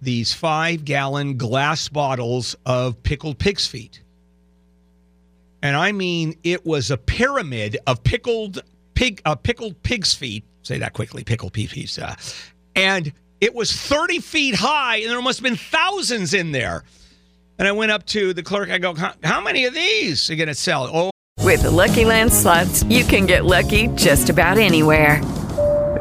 these 0.00 0.32
five 0.32 0.84
gallon 0.84 1.36
glass 1.36 1.88
bottles 1.88 2.56
of 2.66 3.04
pickled 3.04 3.38
pig's 3.38 3.68
feet. 3.68 4.00
And 5.62 5.76
I 5.76 5.92
mean, 5.92 6.36
it 6.42 6.66
was 6.66 6.90
a 6.90 6.96
pyramid 6.96 7.78
of 7.86 8.02
pickled 8.02 8.62
pig, 8.94 9.22
uh, 9.24 9.36
pickled 9.36 9.80
pig's 9.82 10.14
feet. 10.14 10.44
Say 10.62 10.78
that 10.78 10.92
quickly, 10.92 11.24
pickled 11.24 11.52
pig. 11.52 11.88
Uh, 12.00 12.14
and 12.74 13.12
it 13.40 13.54
was 13.54 13.72
30 13.72 14.20
feet 14.20 14.54
high, 14.54 14.96
and 14.98 15.10
there 15.10 15.22
must 15.22 15.38
have 15.38 15.44
been 15.44 15.56
thousands 15.56 16.34
in 16.34 16.52
there. 16.52 16.84
And 17.58 17.68
I 17.68 17.72
went 17.72 17.92
up 17.92 18.06
to 18.06 18.32
the 18.32 18.42
clerk. 18.42 18.70
I 18.70 18.78
go, 18.78 18.94
"How, 18.94 19.40
many 19.40 19.66
of 19.66 19.74
these 19.74 20.30
are 20.30 20.36
going 20.36 20.48
to 20.48 20.54
sell?" 20.54 20.90
Oh, 20.92 21.10
With 21.44 21.62
the 21.62 21.70
Lucky 21.70 22.04
Land 22.04 22.32
slots, 22.32 22.82
you 22.84 23.04
can 23.04 23.26
get 23.26 23.44
lucky 23.44 23.88
just 23.88 24.30
about 24.30 24.58
anywhere. 24.58 25.20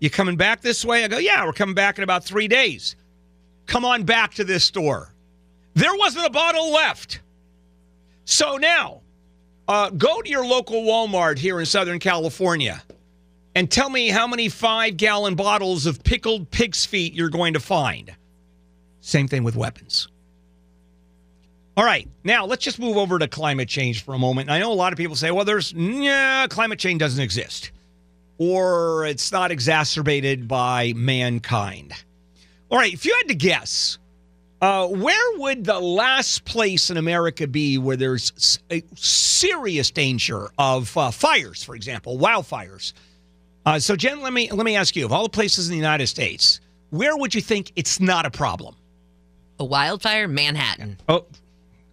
You 0.00 0.10
coming 0.10 0.36
back 0.36 0.60
this 0.60 0.84
way? 0.84 1.04
I 1.04 1.08
go, 1.08 1.18
yeah, 1.18 1.44
we're 1.44 1.52
coming 1.52 1.74
back 1.74 1.98
in 1.98 2.04
about 2.04 2.24
three 2.24 2.48
days. 2.48 2.94
Come 3.66 3.84
on 3.84 4.04
back 4.04 4.34
to 4.34 4.44
this 4.44 4.64
store. 4.64 5.12
There 5.74 5.94
wasn't 5.96 6.26
a 6.26 6.30
bottle 6.30 6.72
left. 6.72 7.20
So 8.24 8.56
now, 8.56 9.02
uh, 9.66 9.90
go 9.90 10.22
to 10.22 10.28
your 10.28 10.46
local 10.46 10.82
Walmart 10.82 11.38
here 11.38 11.60
in 11.60 11.66
Southern 11.66 11.98
California 11.98 12.82
and 13.54 13.70
tell 13.70 13.90
me 13.90 14.08
how 14.08 14.26
many 14.26 14.48
five 14.48 14.96
gallon 14.96 15.34
bottles 15.34 15.86
of 15.86 16.02
pickled 16.04 16.50
pig's 16.50 16.86
feet 16.86 17.14
you're 17.14 17.28
going 17.28 17.54
to 17.54 17.60
find. 17.60 18.14
Same 19.00 19.28
thing 19.28 19.44
with 19.44 19.56
weapons. 19.56 20.08
All 21.76 21.84
right, 21.84 22.08
now 22.24 22.44
let's 22.44 22.64
just 22.64 22.78
move 22.78 22.96
over 22.96 23.18
to 23.18 23.28
climate 23.28 23.68
change 23.68 24.04
for 24.04 24.14
a 24.14 24.18
moment. 24.18 24.50
I 24.50 24.58
know 24.58 24.72
a 24.72 24.74
lot 24.74 24.92
of 24.92 24.96
people 24.96 25.16
say, 25.16 25.30
well, 25.30 25.44
there's, 25.44 25.72
yeah, 25.72 26.46
climate 26.48 26.78
change 26.78 26.98
doesn't 27.00 27.22
exist 27.22 27.70
or 28.38 29.04
it's 29.06 29.30
not 29.32 29.50
exacerbated 29.50 30.48
by 30.48 30.92
mankind. 30.94 31.92
All 32.70 32.78
right, 32.78 32.92
if 32.92 33.04
you 33.04 33.14
had 33.16 33.28
to 33.28 33.34
guess, 33.34 33.98
uh, 34.60 34.86
where 34.86 35.38
would 35.38 35.64
the 35.64 35.78
last 35.78 36.44
place 36.44 36.90
in 36.90 36.96
America 36.96 37.46
be 37.46 37.78
where 37.78 37.96
there's 37.96 38.58
a 38.70 38.82
serious 38.94 39.90
danger 39.90 40.50
of 40.58 40.96
uh, 40.96 41.10
fires, 41.10 41.62
for 41.62 41.74
example, 41.74 42.18
wildfires? 42.18 42.92
Uh, 43.64 43.78
so, 43.78 43.96
Jen, 43.96 44.22
let 44.22 44.32
me 44.32 44.50
let 44.50 44.64
me 44.64 44.76
ask 44.76 44.96
you: 44.96 45.04
of 45.04 45.12
all 45.12 45.24
the 45.24 45.28
places 45.28 45.68
in 45.68 45.72
the 45.72 45.76
United 45.76 46.06
States, 46.06 46.60
where 46.90 47.16
would 47.16 47.34
you 47.34 47.40
think 47.40 47.72
it's 47.76 48.00
not 48.00 48.26
a 48.26 48.30
problem? 48.30 48.74
A 49.60 49.64
wildfire, 49.64 50.28
Manhattan. 50.28 50.98
Oh, 51.08 51.26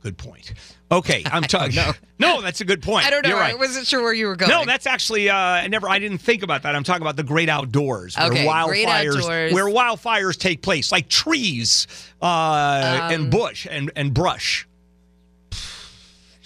good 0.02 0.18
point. 0.18 0.54
Okay, 0.92 1.24
I'm 1.26 1.42
talking. 1.44 1.76
know. 1.76 1.92
No, 2.20 2.42
that's 2.42 2.62
a 2.62 2.66
good 2.66 2.82
point. 2.82 3.06
I 3.06 3.10
don't 3.10 3.24
know. 3.24 3.30
You're 3.30 3.40
right. 3.40 3.54
I 3.54 3.58
wasn't 3.58 3.88
sure 3.88 4.02
where 4.04 4.14
you 4.14 4.28
were 4.28 4.36
going. 4.36 4.52
No, 4.52 4.66
that's 4.66 4.86
actually 4.86 5.30
uh, 5.30 5.36
I 5.36 5.68
never. 5.68 5.90
I 5.90 6.00
didn't 6.00 6.20
think 6.20 6.44
about 6.44 6.64
that. 6.64 6.76
I'm 6.76 6.84
talking 6.84 7.02
about 7.02 7.16
the 7.16 7.24
great 7.24 7.50
outdoors, 7.50 8.16
where 8.16 8.28
Okay, 8.28 8.46
wildfires, 8.46 9.16
outdoors. 9.18 9.54
where 9.54 9.66
wildfires 9.66 10.38
take 10.38 10.62
place, 10.62 10.92
like 10.92 11.10
trees 11.10 11.88
uh, 12.22 12.26
Um, 12.26 13.14
and 13.14 13.32
bush 13.32 13.68
and 13.70 13.92
and 13.96 14.14
brush. 14.14 14.68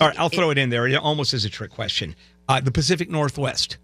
All 0.01 0.07
right, 0.07 0.17
I'll 0.19 0.29
throw 0.29 0.49
it 0.49 0.57
in 0.57 0.69
there, 0.69 0.87
It 0.87 0.95
almost 0.95 1.33
is 1.33 1.43
a 1.43 1.49
trick 1.49 1.71
question. 1.71 2.15
Uh, 2.47 2.61
the 2.61 2.71
Pacific 2.71 3.09
Northwest. 3.09 3.77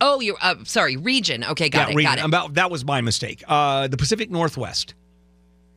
Oh, 0.00 0.20
you're 0.20 0.36
uh, 0.40 0.56
sorry, 0.64 0.96
region. 0.96 1.44
Okay, 1.44 1.68
got 1.68 1.90
it. 1.90 1.94
region. 1.94 2.10
Got 2.12 2.18
it. 2.18 2.24
About 2.24 2.54
that 2.54 2.70
was 2.70 2.84
my 2.84 3.00
mistake. 3.02 3.44
Uh, 3.46 3.86
the 3.86 3.96
Pacific 3.98 4.30
Northwest 4.30 4.94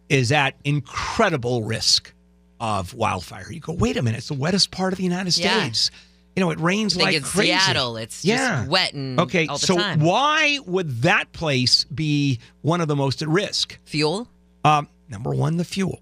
is 0.09 0.31
at 0.31 0.55
incredible 0.63 1.63
risk 1.63 2.13
of 2.59 2.93
wildfire. 2.93 3.51
You 3.51 3.59
go, 3.59 3.73
wait 3.73 3.97
a 3.97 4.01
minute, 4.01 4.17
it's 4.19 4.27
the 4.29 4.33
wettest 4.33 4.71
part 4.71 4.93
of 4.93 4.97
the 4.97 5.03
United 5.03 5.37
Yeah. 5.37 5.59
States. 5.61 5.91
You 6.35 6.41
know, 6.41 6.51
it 6.51 6.59
rains 6.59 6.95
like 6.95 7.15
it's 7.15 7.29
crazy. 7.31 7.47
Seattle. 7.51 7.97
It's 7.97 8.23
Yeah. 8.23 8.57
just 8.59 8.69
wet 8.69 8.93
and 8.93 9.19
Okay, 9.19 9.47
all 9.47 9.57
the 9.57 9.65
so 9.65 9.75
time. 9.77 9.99
why 10.01 10.59
would 10.65 11.01
that 11.01 11.31
place 11.33 11.83
be 11.85 12.39
one 12.61 12.79
of 12.79 12.87
the 12.87 12.95
most 12.95 13.21
at 13.23 13.27
risk? 13.27 13.77
Fuel. 13.85 14.27
Um, 14.63 14.87
number 15.09 15.31
one, 15.31 15.57
the 15.57 15.65
fuel. 15.65 16.01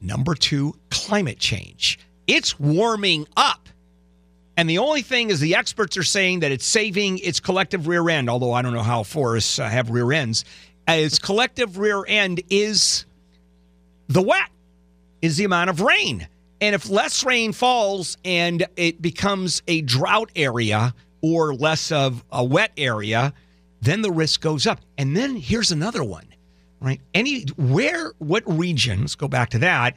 Number 0.00 0.34
two, 0.34 0.74
climate 0.90 1.38
change. 1.38 1.98
It's 2.26 2.58
warming 2.58 3.26
up. 3.36 3.68
And 4.56 4.68
the 4.68 4.78
only 4.78 5.02
thing 5.02 5.30
is, 5.30 5.40
the 5.40 5.54
experts 5.56 5.96
are 5.96 6.02
saying 6.04 6.40
that 6.40 6.52
it's 6.52 6.64
saving 6.66 7.18
its 7.18 7.40
collective 7.40 7.86
rear 7.88 8.08
end, 8.08 8.28
although 8.30 8.52
I 8.52 8.62
don't 8.62 8.72
know 8.72 8.82
how 8.82 9.02
forests 9.02 9.58
uh, 9.58 9.68
have 9.68 9.90
rear 9.90 10.12
ends. 10.12 10.44
Uh, 10.88 10.92
its 10.92 11.18
collective 11.18 11.78
rear 11.78 12.04
end 12.06 12.42
is 12.50 13.04
the 14.08 14.22
wet, 14.22 14.48
is 15.24 15.38
the 15.38 15.44
amount 15.44 15.70
of 15.70 15.80
rain. 15.80 16.28
And 16.60 16.74
if 16.74 16.90
less 16.90 17.24
rain 17.24 17.52
falls 17.52 18.18
and 18.24 18.66
it 18.76 19.00
becomes 19.00 19.62
a 19.66 19.80
drought 19.80 20.30
area 20.36 20.94
or 21.22 21.54
less 21.54 21.90
of 21.90 22.22
a 22.30 22.44
wet 22.44 22.72
area, 22.76 23.32
then 23.80 24.02
the 24.02 24.10
risk 24.10 24.42
goes 24.42 24.66
up. 24.66 24.80
And 24.98 25.16
then 25.16 25.36
here's 25.36 25.72
another 25.72 26.04
one, 26.04 26.26
right? 26.78 27.00
Any 27.14 27.44
where, 27.56 28.12
what 28.18 28.42
region? 28.46 29.00
Let's 29.00 29.14
go 29.14 29.26
back 29.26 29.48
to 29.50 29.58
that. 29.60 29.96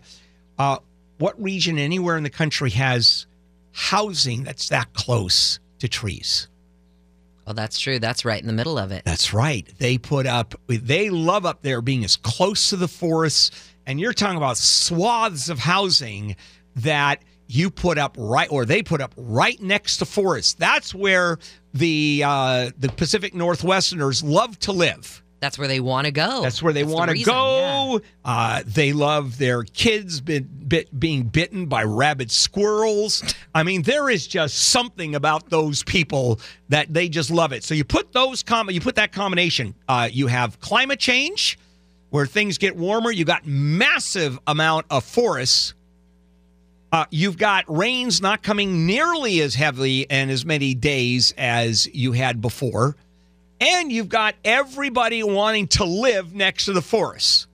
Uh, 0.58 0.78
what 1.18 1.42
region 1.42 1.78
anywhere 1.78 2.16
in 2.16 2.24
the 2.24 2.30
country 2.30 2.70
has 2.72 3.28
housing 3.74 4.46
that's 4.46 4.70
that 4.70 4.94
close 4.94 5.60
to 5.80 5.90
trees? 5.90 6.48
Well, 7.46 7.54
that's 7.54 7.80
true. 7.80 8.00
That's 8.00 8.24
right 8.24 8.42
in 8.42 8.48
the 8.48 8.54
middle 8.54 8.78
of 8.78 8.92
it. 8.94 9.04
That's 9.04 9.34
right. 9.34 9.68
They 9.78 9.98
put 9.98 10.26
up, 10.26 10.56
they 10.68 11.10
love 11.10 11.46
up 11.46 11.64
there 11.64 11.82
being 11.82 12.06
as 12.06 12.16
close 12.16 12.70
to 12.70 12.78
the 12.78 12.88
forests. 12.88 13.52
And 13.88 14.02
you're 14.02 14.14
talking 14.14 14.38
about 14.38 14.58
swaths 14.58 15.48
of 15.48 15.60
housing 15.60 16.36
that 16.76 17.24
you 17.48 17.72
put 17.72 17.98
up 17.98 18.16
right, 18.20 18.52
or 18.52 18.66
they 18.66 18.84
put 18.84 19.00
up 19.00 19.14
right 19.16 19.60
next 19.62 19.98
to 19.98 20.06
forests. 20.06 20.54
That's 20.56 20.94
where 20.94 21.40
the 21.74 22.22
uh, 22.26 22.72
the 22.78 22.90
Pacific 22.90 23.34
Northwesterners 23.34 24.24
love 24.24 24.60
to 24.60 24.74
live. 24.74 25.24
That's 25.40 25.58
where 25.58 25.68
they 25.68 25.80
want 25.80 26.06
to 26.06 26.12
go. 26.12 26.42
That's 26.42 26.62
where 26.64 26.74
they 26.74 26.84
want 26.84 27.10
to 27.10 27.14
reason, 27.14 27.32
go. 27.32 28.02
Uh, 28.26 28.64
they 28.66 28.92
love 28.92 29.38
their 29.38 29.64
kids 29.64 30.20
been, 30.20 30.50
bit, 30.68 31.00
being 31.00 31.24
bitten 31.24 31.68
by 31.68 31.84
rabid 31.84 32.32
squirrels. 32.32 33.24
I 33.54 33.62
mean, 33.62 33.84
there 33.84 34.10
is 34.10 34.26
just 34.26 34.58
something 34.58 35.14
about 35.14 35.50
those 35.50 35.84
people 35.84 36.40
that 36.70 36.92
they 36.92 37.08
just 37.08 37.30
love 37.30 37.54
it. 37.54 37.64
So 37.64 37.76
you 37.76 37.84
put 37.84 38.14
those 38.14 38.42
com- 38.42 38.72
you 38.72 38.82
put 38.82 38.96
that 38.96 39.12
combination. 39.12 39.76
Uh, 39.88 40.10
you 40.12 40.26
have 40.26 40.60
climate 40.60 41.00
change, 41.00 41.60
where 42.10 42.26
things 42.26 42.58
get 42.58 42.76
warmer. 42.76 43.12
You 43.12 43.26
got 43.26 43.46
massive 43.46 44.40
amount 44.48 44.86
of 44.90 45.04
forests. 45.04 45.74
Uh, 46.92 47.06
you've 47.10 47.38
got 47.38 47.66
rains 47.68 48.22
not 48.22 48.42
coming 48.42 48.86
nearly 48.86 49.42
as 49.42 49.56
heavily 49.56 50.10
and 50.10 50.32
as 50.32 50.46
many 50.46 50.74
days 50.74 51.34
as 51.38 51.88
you 51.94 52.14
had 52.14 52.42
before. 52.42 52.96
And 53.60 53.92
you've 53.92 54.10
got 54.10 54.36
everybody 54.46 55.24
wanting 55.24 55.68
to 55.70 55.84
live 55.84 56.34
next 56.34 56.66
to 56.66 56.74
the 56.74 56.82
forests. 56.82 57.48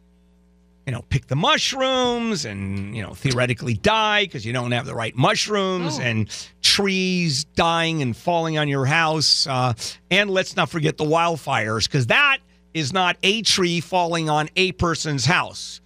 You 0.85 0.91
know, 0.91 1.01
pick 1.07 1.27
the 1.27 1.35
mushrooms 1.37 2.43
and, 2.43 2.95
you 2.95 3.01
know, 3.01 3.13
theoretically 3.13 3.73
die 3.73 4.25
because 4.25 4.45
you 4.45 4.51
don't 4.51 4.73
have 4.73 4.85
the 4.85 4.93
right 4.93 5.15
mushrooms 5.15 5.97
and 5.97 6.29
trees 6.61 7.45
dying 7.45 8.01
and 8.01 8.15
falling 8.15 8.57
on 8.57 8.67
your 8.67 8.85
house. 8.85 9.47
Uh, 9.47 9.73
and 10.11 10.29
let's 10.29 10.57
not 10.57 10.69
forget 10.69 10.97
the 10.97 11.05
wildfires 11.05 11.85
because 11.85 12.07
that 12.07 12.39
is 12.73 12.93
not 12.93 13.17
a 13.23 13.41
tree 13.41 13.79
falling 13.79 14.29
on 14.29 14.49
a 14.55 14.71
person's 14.73 15.25
house. 15.25 15.81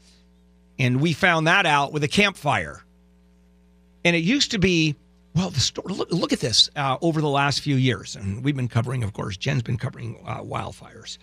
And 0.80 1.02
we 1.02 1.14
found 1.14 1.48
that 1.48 1.66
out 1.66 1.92
with 1.92 2.04
a 2.04 2.08
Camp 2.08 2.38
Fire. 2.38 2.84
And 4.06 4.16
it 4.16 4.20
used 4.20 4.52
to 4.52 4.60
be, 4.60 4.96
well, 5.36 5.50
the 5.50 5.60
story, 5.60 5.94
look, 5.94 6.12
look 6.12 6.34
at 6.34 6.40
this 6.40 6.70
uh, 6.76 6.98
over 7.02 7.20
the 7.20 7.30
last 7.30 7.62
few 7.62 7.76
years. 7.76 8.16
And 8.16 8.44
we've 8.44 8.56
been 8.56 8.68
covering, 8.68 9.04
of 9.04 9.14
course, 9.14 9.38
Jen's 9.38 9.64
been 9.64 9.78
covering 9.78 10.22
uh, 10.26 10.42
wildfires. 10.42 11.18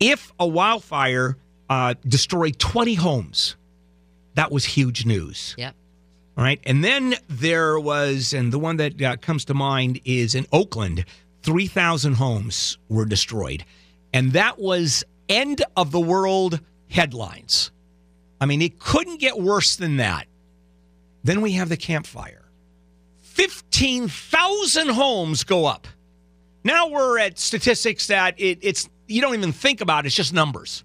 If 0.00 0.32
a 0.38 0.46
wildfire 0.46 1.36
uh, 1.68 1.94
destroyed 2.06 2.58
20 2.58 2.94
homes, 2.94 3.56
that 4.34 4.52
was 4.52 4.64
huge 4.64 5.06
news. 5.06 5.54
Yep. 5.56 5.74
All 6.36 6.44
right. 6.44 6.60
And 6.64 6.84
then 6.84 7.14
there 7.28 7.78
was, 7.78 8.32
and 8.32 8.52
the 8.52 8.58
one 8.58 8.76
that 8.76 9.00
uh, 9.00 9.16
comes 9.16 9.44
to 9.46 9.54
mind 9.54 10.00
is 10.04 10.34
in 10.34 10.46
Oakland, 10.52 11.04
3,000 11.42 12.14
homes 12.14 12.78
were 12.88 13.04
destroyed. 13.04 13.64
And 14.14 14.32
that 14.34 14.60
was 14.60 15.04
end 15.28 15.62
of 15.76 15.90
the 15.90 16.00
world 16.00 16.60
headlines. 16.88 17.72
I 18.40 18.46
mean, 18.46 18.62
it 18.62 18.78
couldn't 18.78 19.18
get 19.18 19.40
worse 19.40 19.74
than 19.74 19.96
that. 19.96 20.28
Then 21.24 21.40
we 21.40 21.52
have 21.52 21.68
the 21.68 21.76
Camp 21.76 22.06
Fire. 22.06 22.44
15,000 23.22 24.88
homes 24.90 25.42
go 25.42 25.66
up. 25.66 25.88
Now 26.62 26.88
we're 26.88 27.18
at 27.18 27.40
statistics 27.40 28.06
that 28.06 28.38
it, 28.38 28.60
it's 28.62 28.88
you 29.08 29.20
don't 29.20 29.34
even 29.34 29.50
think 29.50 29.80
about, 29.80 30.06
it's 30.06 30.14
just 30.14 30.32
numbers. 30.32 30.84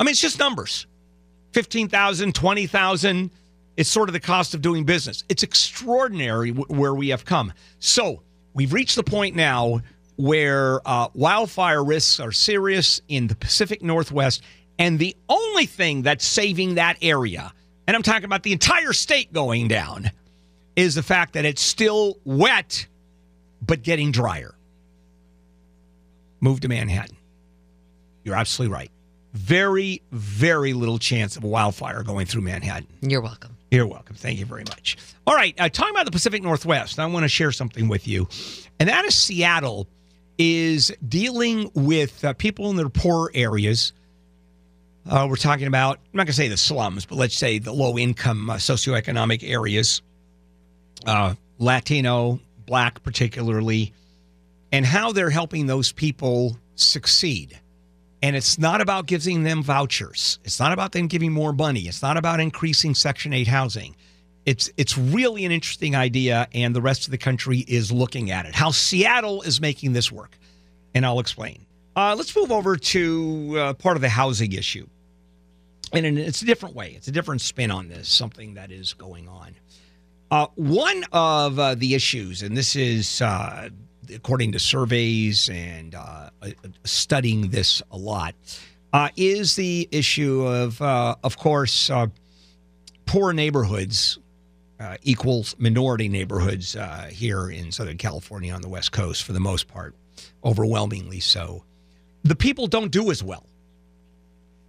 I 0.00 0.04
mean, 0.04 0.12
it's 0.12 0.20
just 0.20 0.38
numbers. 0.38 0.86
15,000, 1.52 2.34
20,000. 2.34 3.30
It's 3.76 3.90
sort 3.90 4.08
of 4.08 4.14
the 4.14 4.20
cost 4.20 4.54
of 4.54 4.62
doing 4.62 4.84
business. 4.84 5.22
It's 5.28 5.42
extraordinary 5.42 6.50
w- 6.52 6.80
where 6.80 6.94
we 6.94 7.08
have 7.08 7.26
come. 7.26 7.52
So 7.78 8.22
we've 8.54 8.72
reached 8.72 8.96
the 8.96 9.04
point 9.04 9.36
now 9.36 9.82
where 10.16 10.80
uh, 10.86 11.08
wildfire 11.14 11.82
risks 11.84 12.20
are 12.20 12.32
serious 12.32 13.00
in 13.08 13.26
the 13.26 13.34
Pacific 13.34 13.82
Northwest. 13.82 14.42
And 14.78 14.98
the 14.98 15.16
only 15.28 15.66
thing 15.66 16.02
that's 16.02 16.24
saving 16.24 16.74
that 16.76 16.96
area, 17.02 17.52
and 17.86 17.96
I'm 17.96 18.02
talking 18.02 18.24
about 18.24 18.42
the 18.42 18.52
entire 18.52 18.92
state 18.92 19.32
going 19.32 19.68
down, 19.68 20.10
is 20.76 20.94
the 20.94 21.02
fact 21.02 21.34
that 21.34 21.44
it's 21.44 21.62
still 21.62 22.18
wet, 22.24 22.86
but 23.62 23.82
getting 23.82 24.10
drier. 24.10 24.54
Move 26.40 26.60
to 26.60 26.68
Manhattan. 26.68 27.16
You're 28.24 28.34
absolutely 28.34 28.74
right. 28.74 28.90
Very, 29.32 30.02
very 30.12 30.72
little 30.72 30.98
chance 30.98 31.36
of 31.36 31.44
a 31.44 31.46
wildfire 31.46 32.02
going 32.02 32.26
through 32.26 32.42
Manhattan. 32.42 32.88
You're 33.00 33.20
welcome. 33.20 33.56
You're 33.70 33.86
welcome. 33.86 34.14
Thank 34.14 34.38
you 34.38 34.46
very 34.46 34.62
much. 34.64 34.96
All 35.26 35.34
right, 35.34 35.54
uh, 35.58 35.68
talking 35.68 35.94
about 35.94 36.04
the 36.04 36.12
Pacific 36.12 36.42
Northwest, 36.42 36.98
I 36.98 37.06
want 37.06 37.24
to 37.24 37.28
share 37.28 37.50
something 37.50 37.88
with 37.88 38.06
you, 38.06 38.28
and 38.78 38.88
that 38.88 39.04
is 39.04 39.14
Seattle 39.14 39.88
is 40.38 40.92
dealing 41.06 41.70
with 41.74 42.24
uh, 42.24 42.32
people 42.34 42.70
in 42.70 42.76
their 42.76 42.88
poor 42.88 43.30
areas. 43.34 43.92
Uh, 45.08 45.26
we're 45.28 45.36
talking 45.36 45.66
about, 45.66 45.98
I'm 45.98 46.16
not 46.16 46.24
going 46.24 46.26
to 46.28 46.32
say 46.32 46.48
the 46.48 46.56
slums, 46.56 47.06
but 47.06 47.16
let's 47.16 47.36
say 47.36 47.58
the 47.58 47.72
low 47.72 47.98
income 47.98 48.50
uh, 48.50 48.54
socioeconomic 48.54 49.48
areas, 49.48 50.02
uh, 51.06 51.34
Latino, 51.58 52.40
Black 52.66 53.02
particularly, 53.02 53.92
and 54.72 54.84
how 54.84 55.12
they're 55.12 55.30
helping 55.30 55.66
those 55.66 55.92
people 55.92 56.56
succeed. 56.74 57.58
And 58.22 58.34
it's 58.34 58.58
not 58.58 58.80
about 58.80 59.06
giving 59.06 59.42
them 59.42 59.62
vouchers. 59.62 60.38
It's 60.44 60.58
not 60.58 60.72
about 60.72 60.92
them 60.92 61.08
giving 61.08 61.30
more 61.30 61.52
money. 61.52 61.82
It's 61.82 62.00
not 62.00 62.16
about 62.16 62.40
increasing 62.40 62.94
Section 62.94 63.34
8 63.34 63.46
housing. 63.46 63.94
It's 64.46 64.70
it's 64.76 64.98
really 64.98 65.44
an 65.44 65.52
interesting 65.52 65.94
idea, 65.96 66.48
and 66.52 66.76
the 66.76 66.82
rest 66.82 67.06
of 67.06 67.10
the 67.10 67.18
country 67.18 67.58
is 67.60 67.90
looking 67.90 68.30
at 68.30 68.44
it. 68.46 68.54
How 68.54 68.70
Seattle 68.70 69.42
is 69.42 69.60
making 69.60 69.94
this 69.94 70.12
work, 70.12 70.36
and 70.94 71.06
I'll 71.06 71.20
explain. 71.20 71.64
Uh, 71.96 72.14
let's 72.16 72.34
move 72.36 72.52
over 72.52 72.76
to 72.76 73.54
uh, 73.56 73.74
part 73.74 73.96
of 73.96 74.02
the 74.02 74.08
housing 74.08 74.52
issue, 74.52 74.86
and 75.92 76.18
it's 76.18 76.42
a 76.42 76.44
different 76.44 76.74
way. 76.74 76.92
It's 76.94 77.08
a 77.08 77.12
different 77.12 77.40
spin 77.40 77.70
on 77.70 77.88
this. 77.88 78.08
Something 78.08 78.54
that 78.54 78.70
is 78.70 78.92
going 78.92 79.28
on. 79.28 79.54
Uh, 80.30 80.48
one 80.56 81.04
of 81.12 81.58
uh, 81.58 81.74
the 81.74 81.94
issues, 81.94 82.42
and 82.42 82.56
this 82.56 82.76
is 82.76 83.22
uh, 83.22 83.68
according 84.12 84.52
to 84.52 84.58
surveys 84.58 85.48
and 85.48 85.94
uh, 85.94 86.28
studying 86.82 87.48
this 87.50 87.82
a 87.90 87.96
lot, 87.96 88.34
is 89.16 89.56
the 89.56 89.88
issue 89.90 90.46
of, 90.46 90.82
of 90.82 91.38
course, 91.38 91.90
poor 93.06 93.32
neighborhoods 93.32 94.18
uh, 94.80 94.96
equals 95.02 95.54
minority 95.58 96.08
neighborhoods 96.08 96.76
uh, 96.76 97.08
here 97.10 97.50
in 97.50 97.72
Southern 97.72 97.96
California 97.96 98.52
on 98.52 98.62
the 98.62 98.68
West 98.68 98.92
Coast 98.92 99.22
for 99.22 99.32
the 99.32 99.40
most 99.40 99.68
part, 99.68 99.94
overwhelmingly 100.44 101.20
so. 101.20 101.64
The 102.22 102.34
people 102.34 102.66
don't 102.66 102.90
do 102.90 103.10
as 103.10 103.22
well. 103.22 103.46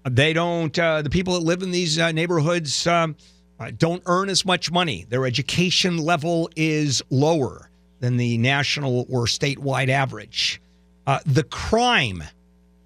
They 0.04 0.34
don't. 0.34 0.78
Uh, 0.78 1.02
the 1.02 1.10
people 1.10 1.34
that 1.34 1.40
live 1.40 1.64
in 1.64 1.72
these 1.72 1.98
uh, 1.98 2.12
neighborhoods 2.12 2.86
um, 2.86 3.16
uh, 3.60 3.72
don't 3.76 4.04
earn 4.06 4.30
as 4.30 4.46
much 4.46 4.72
money. 4.72 5.06
Their 5.10 5.26
education 5.26 5.98
level 5.98 6.50
is 6.56 7.02
lower 7.10 7.70
than 8.02 8.18
the 8.18 8.38
national 8.38 9.08
or 9.10 9.26
statewide 9.26 9.90
average. 9.90 10.62
Uh, 11.08 11.20
the 11.26 11.44
crime 11.44 12.24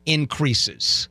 increases 0.06 1.10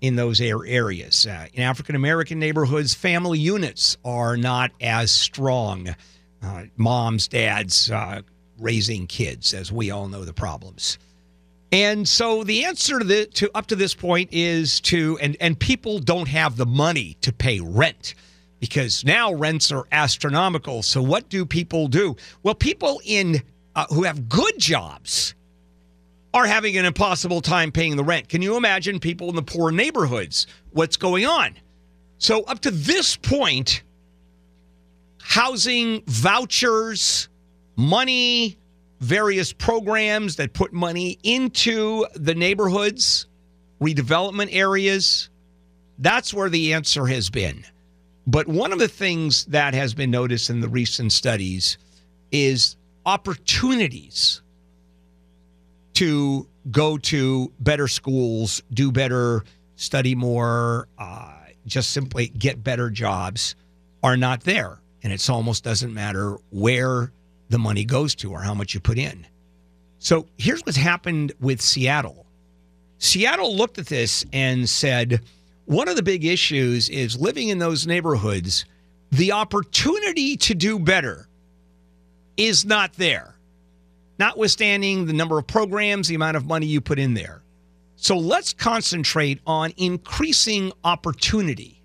in 0.00 0.16
those 0.16 0.40
ar- 0.40 0.66
areas. 0.66 1.26
Uh, 1.26 1.46
in 1.52 1.62
African 1.62 1.94
American 1.94 2.38
neighborhoods, 2.38 2.94
family 2.94 3.38
units 3.38 3.96
are 4.04 4.36
not 4.36 4.70
as 4.80 5.10
strong. 5.10 5.94
Uh, 6.42 6.64
moms, 6.76 7.28
dads 7.28 7.90
uh, 7.90 8.20
raising 8.58 9.06
kids, 9.06 9.54
as 9.54 9.72
we 9.72 9.90
all 9.90 10.08
know 10.08 10.24
the 10.24 10.32
problems. 10.32 10.98
And 11.72 12.08
so 12.08 12.44
the 12.44 12.64
answer 12.64 13.00
to, 13.00 13.04
the, 13.04 13.26
to 13.26 13.50
up 13.54 13.66
to 13.66 13.76
this 13.76 13.94
point 13.94 14.30
is 14.32 14.80
to 14.82 15.18
and 15.20 15.36
and 15.40 15.58
people 15.58 15.98
don't 15.98 16.28
have 16.28 16.56
the 16.56 16.66
money 16.66 17.16
to 17.22 17.32
pay 17.32 17.60
rent 17.60 18.14
because 18.60 19.04
now 19.04 19.32
rents 19.32 19.72
are 19.72 19.86
astronomical. 19.90 20.82
So 20.82 21.02
what 21.02 21.28
do 21.28 21.44
people 21.44 21.88
do? 21.88 22.16
Well, 22.42 22.54
people 22.54 23.00
in 23.04 23.42
uh, 23.74 23.86
who 23.90 24.04
have 24.04 24.28
good 24.28 24.58
jobs 24.58 25.34
are 26.36 26.44
having 26.44 26.76
an 26.76 26.84
impossible 26.84 27.40
time 27.40 27.72
paying 27.72 27.96
the 27.96 28.04
rent. 28.04 28.28
Can 28.28 28.42
you 28.42 28.58
imagine 28.58 29.00
people 29.00 29.30
in 29.30 29.36
the 29.36 29.42
poor 29.42 29.70
neighborhoods? 29.70 30.46
What's 30.70 30.98
going 30.98 31.24
on? 31.24 31.56
So 32.18 32.42
up 32.42 32.60
to 32.60 32.70
this 32.70 33.16
point, 33.16 33.82
housing 35.22 36.02
vouchers, 36.06 37.30
money, 37.74 38.58
various 39.00 39.54
programs 39.54 40.36
that 40.36 40.52
put 40.52 40.74
money 40.74 41.18
into 41.22 42.04
the 42.14 42.34
neighborhoods, 42.34 43.28
redevelopment 43.80 44.50
areas. 44.52 45.30
That's 45.98 46.34
where 46.34 46.50
the 46.50 46.74
answer 46.74 47.06
has 47.06 47.30
been. 47.30 47.64
But 48.26 48.46
one 48.46 48.74
of 48.74 48.78
the 48.78 48.88
things 48.88 49.46
that 49.46 49.72
has 49.72 49.94
been 49.94 50.10
noticed 50.10 50.50
in 50.50 50.60
the 50.60 50.68
recent 50.68 51.12
studies 51.12 51.78
is 52.30 52.76
opportunities 53.06 54.42
to 55.96 56.46
go 56.70 56.98
to 56.98 57.52
better 57.60 57.88
schools, 57.88 58.62
do 58.72 58.90
better, 58.90 59.44
study 59.76 60.14
more, 60.14 60.88
uh, 60.98 61.32
just 61.66 61.90
simply 61.90 62.28
get 62.28 62.62
better 62.62 62.90
jobs 62.90 63.54
are 64.02 64.16
not 64.16 64.42
there. 64.42 64.80
And 65.02 65.12
it 65.12 65.28
almost 65.30 65.64
doesn't 65.64 65.92
matter 65.92 66.38
where 66.50 67.12
the 67.48 67.58
money 67.58 67.84
goes 67.84 68.14
to 68.16 68.32
or 68.32 68.40
how 68.40 68.54
much 68.54 68.74
you 68.74 68.80
put 68.80 68.98
in. 68.98 69.26
So 69.98 70.26
here's 70.36 70.60
what's 70.62 70.76
happened 70.76 71.32
with 71.40 71.60
Seattle. 71.60 72.26
Seattle 72.98 73.56
looked 73.56 73.78
at 73.78 73.86
this 73.86 74.24
and 74.32 74.68
said, 74.68 75.20
one 75.66 75.88
of 75.88 75.96
the 75.96 76.02
big 76.02 76.24
issues 76.24 76.88
is 76.88 77.20
living 77.20 77.48
in 77.48 77.58
those 77.58 77.86
neighborhoods, 77.86 78.64
the 79.10 79.32
opportunity 79.32 80.36
to 80.36 80.54
do 80.54 80.78
better 80.78 81.28
is 82.36 82.64
not 82.64 82.92
there, 82.94 83.35
notwithstanding 84.18 85.06
the 85.06 85.12
number 85.12 85.38
of 85.38 85.46
programs, 85.46 86.08
the 86.08 86.14
amount 86.14 86.36
of 86.36 86.46
money 86.46 86.66
you 86.66 86.80
put 86.80 86.98
in 86.98 87.14
there. 87.14 87.42
So 87.96 88.16
let's 88.16 88.52
concentrate 88.52 89.40
on 89.46 89.72
increasing 89.76 90.72
opportunity. 90.84 91.82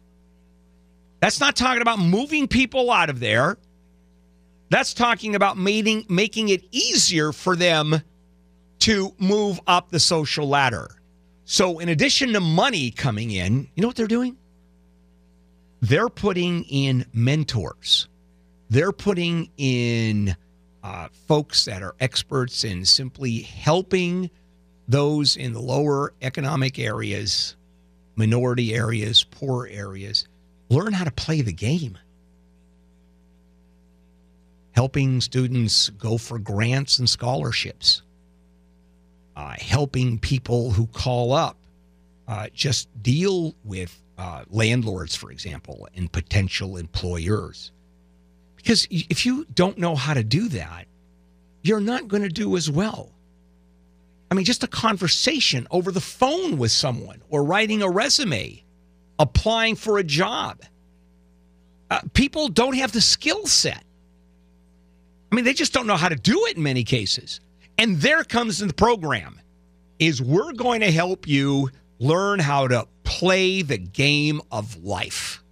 That's 1.19 1.39
not 1.39 1.55
talking 1.55 1.81
about 1.81 1.99
moving 1.99 2.47
people 2.47 2.91
out 2.91 3.09
of 3.09 3.19
there. 3.19 3.57
That's 4.69 4.93
talking 4.93 5.35
about 5.35 5.57
making, 5.57 6.05
making 6.09 6.49
it 6.49 6.63
easier 6.71 7.31
for 7.31 7.55
them 7.55 8.01
to 8.79 9.13
move 9.19 9.59
up 9.67 9.91
the 9.91 9.99
social 9.99 10.47
ladder. 10.47 10.89
So, 11.45 11.79
in 11.79 11.89
addition 11.89 12.33
to 12.33 12.39
money 12.39 12.91
coming 12.91 13.31
in, 13.31 13.67
you 13.75 13.81
know 13.81 13.87
what 13.87 13.97
they're 13.97 14.07
doing? 14.07 14.37
They're 15.81 16.09
putting 16.09 16.63
in 16.63 17.05
mentors. 17.13 18.07
They're 18.69 18.93
putting 18.93 19.49
in 19.57 20.35
uh, 20.83 21.07
folks 21.27 21.65
that 21.65 21.83
are 21.83 21.95
experts 21.99 22.63
in 22.63 22.85
simply 22.85 23.41
helping 23.41 24.29
those 24.87 25.37
in 25.37 25.53
the 25.53 25.61
lower 25.61 26.13
economic 26.21 26.79
areas, 26.79 27.55
minority 28.15 28.73
areas, 28.73 29.23
poor 29.23 29.67
areas, 29.67 30.27
learn 30.69 30.93
how 30.93 31.03
to 31.03 31.11
play 31.11 31.41
the 31.41 31.53
game. 31.53 31.97
Helping 34.71 35.21
students 35.21 35.89
go 35.89 36.17
for 36.17 36.39
grants 36.39 36.97
and 36.99 37.09
scholarships 37.09 38.01
uh, 39.35 39.55
helping 39.59 40.19
people 40.19 40.71
who 40.71 40.87
call 40.87 41.33
up 41.33 41.57
uh, 42.27 42.47
just 42.53 42.87
deal 43.01 43.55
with 43.63 44.01
uh, 44.17 44.43
landlords, 44.49 45.15
for 45.15 45.31
example, 45.31 45.87
and 45.95 46.11
potential 46.11 46.77
employers. 46.77 47.71
Because 48.61 48.87
if 48.89 49.25
you 49.25 49.45
don't 49.53 49.77
know 49.77 49.95
how 49.95 50.13
to 50.13 50.23
do 50.23 50.47
that, 50.49 50.85
you're 51.63 51.79
not 51.79 52.07
going 52.07 52.23
to 52.23 52.29
do 52.29 52.57
as 52.57 52.69
well. 52.69 53.11
I 54.29 54.33
mean, 54.33 54.45
just 54.45 54.63
a 54.63 54.67
conversation 54.67 55.67
over 55.71 55.91
the 55.91 56.01
phone 56.01 56.57
with 56.57 56.71
someone 56.71 57.21
or 57.29 57.43
writing 57.43 57.81
a 57.81 57.89
resume, 57.89 58.63
applying 59.19 59.75
for 59.75 59.97
a 59.97 60.03
job. 60.03 60.61
Uh, 61.89 61.99
people 62.13 62.47
don't 62.47 62.75
have 62.75 62.93
the 62.93 63.01
skill 63.01 63.45
set. 63.45 63.83
I 65.31 65.35
mean, 65.35 65.43
they 65.43 65.53
just 65.53 65.73
don't 65.73 65.87
know 65.87 65.97
how 65.97 66.09
to 66.09 66.15
do 66.15 66.45
it 66.45 66.55
in 66.55 66.63
many 66.63 66.83
cases. 66.83 67.41
And 67.77 67.97
there 67.97 68.23
comes 68.23 68.61
in 68.61 68.67
the 68.67 68.73
program 68.73 69.39
is 69.99 70.21
we're 70.21 70.53
going 70.53 70.81
to 70.81 70.91
help 70.91 71.27
you 71.27 71.69
learn 71.99 72.39
how 72.39 72.67
to 72.67 72.87
play 73.03 73.61
the 73.61 73.77
game 73.77 74.41
of 74.51 74.83
life. 74.83 75.43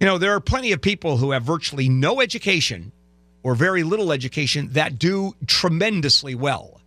You 0.00 0.06
know, 0.06 0.18
there 0.18 0.34
are 0.34 0.40
plenty 0.40 0.72
of 0.72 0.80
people 0.80 1.18
who 1.18 1.32
have 1.32 1.42
virtually 1.42 1.88
no 1.88 2.20
education 2.20 2.92
or 3.42 3.54
very 3.54 3.82
little 3.82 4.12
education 4.12 4.70
that 4.72 4.98
do 4.98 5.34
tremendously 5.46 6.34
well. 6.34 6.80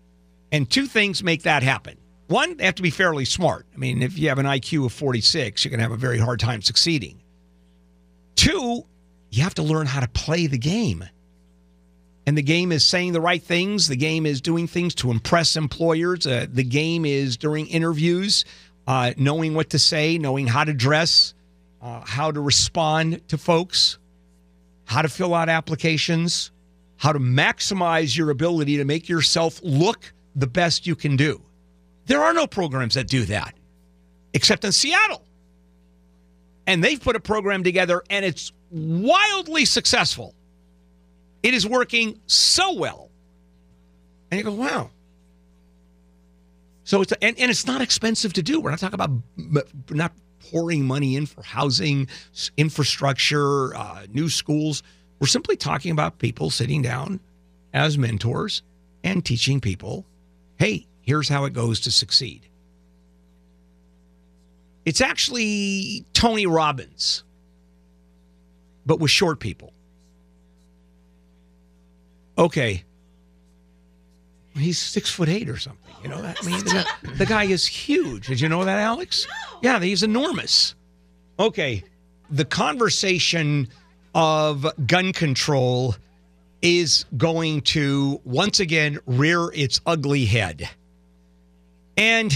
And 0.52 0.70
two 0.70 0.86
things 0.86 1.24
make 1.24 1.44
that 1.44 1.64
happen. 1.64 1.98
One, 2.28 2.58
they 2.58 2.66
have 2.66 2.76
to 2.76 2.84
be 2.84 2.90
fairly 2.90 3.26
smart. 3.26 3.66
I 3.74 3.78
mean, 3.78 4.02
if 4.02 4.18
you 4.18 4.30
have 4.30 4.40
an 4.40 4.46
IQ 4.46 4.88
of 4.88 4.94
46, 4.94 5.64
you're 5.64 5.70
going 5.70 5.80
to 5.80 5.84
have 5.84 5.92
a 5.92 5.98
very 5.98 6.18
hard 6.18 6.40
time 6.40 6.62
succeeding. 6.62 7.22
Two, 8.36 8.86
you 9.30 9.44
have 9.44 9.54
to 9.56 9.64
learn 9.64 9.88
how 9.88 10.00
to 10.00 10.08
play 10.08 10.48
the 10.48 10.58
game 10.58 11.06
and 12.26 12.38
the 12.38 12.44
game 12.44 12.72
is 12.72 12.86
saying 12.86 13.14
the 13.14 13.22
right 13.22 13.42
things. 13.42 13.88
The 13.88 13.96
game 13.96 14.26
is 14.26 14.42
doing 14.42 14.68
things 14.68 14.96
to 14.96 15.12
impress 15.12 15.56
employers. 15.56 16.26
Uh, 16.26 16.46
the 16.50 16.64
game 16.64 17.06
is 17.06 17.38
during 17.38 17.68
interviews, 17.68 18.46
uh, 18.88 19.14
knowing 19.18 19.54
what 19.54 19.72
to 19.72 19.80
say, 19.80 20.18
knowing 20.18 20.48
how 20.48 20.64
to 20.64 20.74
dress, 20.74 21.34
uh, 21.84 22.02
how 22.06 22.32
to 22.32 22.40
respond 22.40 23.28
to 23.28 23.38
folks, 23.38 24.00
how 24.86 25.02
to 25.02 25.10
fill 25.10 25.36
out 25.36 25.50
applications, 25.50 26.52
how 26.96 27.12
to 27.12 27.20
maximize 27.20 28.18
your 28.18 28.30
ability 28.30 28.78
to 28.78 28.86
make 28.86 29.10
yourself 29.10 29.60
look 29.62 30.14
the 30.36 30.48
best 30.48 30.88
you 30.88 30.96
can 30.96 31.18
do. 31.18 31.42
There 32.06 32.24
are 32.24 32.34
no 32.34 32.48
programs 32.48 32.96
that 32.96 33.08
do 33.08 33.26
that, 33.26 33.54
except 34.34 34.64
in 34.64 34.72
Seattle. 34.72 35.26
And 36.66 36.82
they've 36.82 37.02
put 37.02 37.18
a 37.18 37.20
program 37.20 37.64
together, 37.64 38.02
and 38.10 38.24
it's 38.24 38.54
wildly 38.72 39.66
successful. 39.66 40.34
It 41.44 41.54
is 41.54 41.68
working 41.68 42.18
so 42.28 42.74
well. 42.76 43.10
And 44.32 44.38
you 44.38 44.46
go, 44.46 44.54
wow. 44.54 44.90
So 46.86 47.02
it's 47.02 47.14
and, 47.22 47.38
and 47.38 47.52
it's 47.52 47.68
not 47.68 47.82
expensive 47.82 48.34
to 48.34 48.44
do. 48.44 48.62
We're 48.62 48.72
not 48.72 48.80
talking 48.80 48.96
about 48.96 49.12
not 49.90 50.14
pouring 50.52 50.86
money 50.86 51.16
in 51.16 51.26
for 51.26 51.44
housing, 51.44 52.08
infrastructure, 52.58 53.76
uh, 53.76 54.06
new 54.12 54.30
schools. 54.30 54.84
We're 55.20 55.28
simply 55.28 55.56
talking 55.56 55.92
about 55.92 56.20
people 56.20 56.50
sitting 56.50 56.82
down 56.82 57.20
as 57.74 57.98
mentors 57.98 58.62
and 59.04 59.24
teaching 59.24 59.60
people, 59.60 60.06
hey, 60.58 60.88
here's 61.02 61.30
how 61.30 61.46
it 61.46 61.54
goes 61.54 61.80
to 61.82 61.92
succeed. 61.92 62.48
It's 64.86 65.02
actually 65.02 66.06
Tony 66.14 66.46
Robbins, 66.46 67.24
but 68.86 69.00
with 69.00 69.12
short 69.12 69.40
people 69.40 69.74
okay, 72.38 72.84
he's 74.56 74.80
six 74.80 75.10
foot 75.10 75.30
eight 75.30 75.50
or 75.50 75.58
something. 75.58 75.96
You 76.04 76.10
know 76.10 76.22
that? 76.22 76.38
I 76.42 76.46
mean, 76.46 76.60
the, 76.60 76.86
the 77.18 77.26
guy 77.26 77.46
is 77.46 77.66
huge. 77.66 78.28
Did 78.28 78.42
you 78.42 78.50
know 78.50 78.66
that, 78.66 78.80
Alex? 78.80 79.28
Yeah, 79.62 79.80
he's 79.80 80.04
enormous. 80.04 80.76
Okay, 81.40 81.84
the 82.30 82.46
conversation 82.46 83.68
of 84.14 84.66
gun 84.86 85.14
control 85.14 85.96
is 86.62 87.06
going 87.18 87.62
to 87.62 88.22
once 88.24 88.60
again 88.60 89.00
rear 89.06 89.50
its 89.54 89.82
ugly 89.86 90.26
head. 90.26 90.70
And 91.98 92.34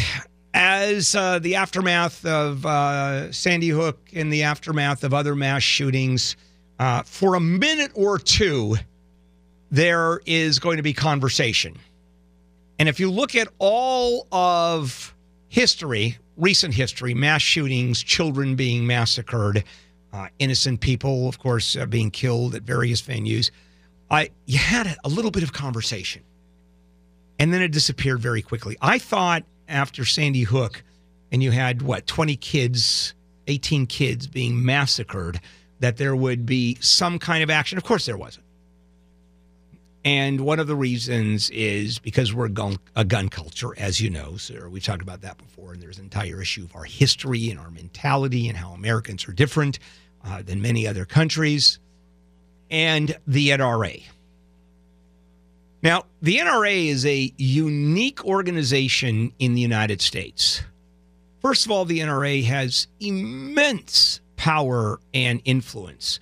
as 0.53 1.15
uh, 1.15 1.39
the 1.39 1.55
aftermath 1.55 2.25
of 2.25 2.65
uh, 2.65 3.31
Sandy 3.31 3.69
Hook 3.69 3.99
and 4.13 4.31
the 4.31 4.43
aftermath 4.43 5.03
of 5.03 5.13
other 5.13 5.35
mass 5.35 5.63
shootings, 5.63 6.35
uh, 6.79 7.03
for 7.03 7.35
a 7.35 7.39
minute 7.39 7.91
or 7.95 8.19
two, 8.19 8.75
there 9.71 10.21
is 10.25 10.59
going 10.59 10.77
to 10.77 10.83
be 10.83 10.93
conversation. 10.93 11.77
And 12.79 12.87
if 12.87 12.99
you 12.99 13.09
look 13.09 13.35
at 13.35 13.47
all 13.57 14.27
of 14.31 15.15
history, 15.49 16.17
recent 16.35 16.73
history, 16.73 17.13
mass 17.13 17.41
shootings, 17.41 18.03
children 18.03 18.55
being 18.55 18.85
massacred, 18.85 19.63
uh, 20.13 20.27
innocent 20.39 20.79
people, 20.79 21.27
of 21.27 21.39
course, 21.39 21.75
uh, 21.75 21.85
being 21.85 22.11
killed 22.11 22.53
at 22.55 22.63
various 22.63 23.01
venues, 23.01 23.51
I 24.09 24.29
you 24.45 24.57
had 24.57 24.95
a 25.03 25.09
little 25.09 25.31
bit 25.31 25.43
of 25.43 25.53
conversation, 25.53 26.21
and 27.39 27.51
then 27.53 27.61
it 27.61 27.71
disappeared 27.71 28.19
very 28.19 28.41
quickly. 28.41 28.77
I 28.81 28.99
thought 28.99 29.43
after 29.67 30.05
Sandy 30.05 30.43
Hook, 30.43 30.83
and 31.31 31.43
you 31.43 31.51
had 31.51 31.81
what 31.81 32.07
twenty 32.07 32.37
kids, 32.37 33.13
eighteen 33.47 33.85
kids 33.85 34.27
being 34.27 34.63
massacred, 34.63 35.41
that 35.79 35.97
there 35.97 36.15
would 36.15 36.45
be 36.45 36.77
some 36.79 37.19
kind 37.19 37.43
of 37.43 37.49
action. 37.49 37.77
Of 37.77 37.83
course, 37.83 38.05
there 38.05 38.17
wasn't. 38.17 38.45
And 40.07 40.39
one 40.39 40.57
of 40.61 40.67
the 40.67 40.75
reasons 40.75 41.49
is 41.49 41.99
because 41.99 42.33
we're 42.33 42.45
a 42.45 42.49
gun, 42.49 42.77
a 42.95 43.03
gun 43.03 43.27
culture, 43.27 43.77
as 43.77 43.99
you 43.99 44.09
know, 44.09 44.37
sir. 44.37 44.69
We've 44.69 44.81
talked 44.81 45.01
about 45.01 45.19
that 45.19 45.37
before. 45.37 45.73
And 45.73 45.81
there's 45.81 45.97
an 45.97 46.05
entire 46.05 46.41
issue 46.41 46.63
of 46.63 46.73
our 46.77 46.85
history 46.85 47.49
and 47.49 47.59
our 47.59 47.69
mentality 47.69 48.47
and 48.47 48.57
how 48.57 48.71
Americans 48.71 49.27
are 49.27 49.33
different 49.33 49.79
uh, 50.23 50.43
than 50.43 50.61
many 50.61 50.87
other 50.87 51.03
countries. 51.03 51.79
And 52.71 53.17
the 53.27 53.49
NRA. 53.49 54.01
Now, 55.83 56.05
the 56.21 56.37
NRA 56.37 56.87
is 56.87 57.05
a 57.05 57.33
unique 57.35 58.23
organization 58.23 59.33
in 59.39 59.55
the 59.55 59.61
United 59.61 60.01
States. 60.01 60.61
First 61.41 61.65
of 61.65 61.71
all, 61.71 61.83
the 61.83 61.99
NRA 61.99 62.45
has 62.45 62.87
immense 63.01 64.21
power 64.37 65.01
and 65.13 65.41
influence. 65.43 66.21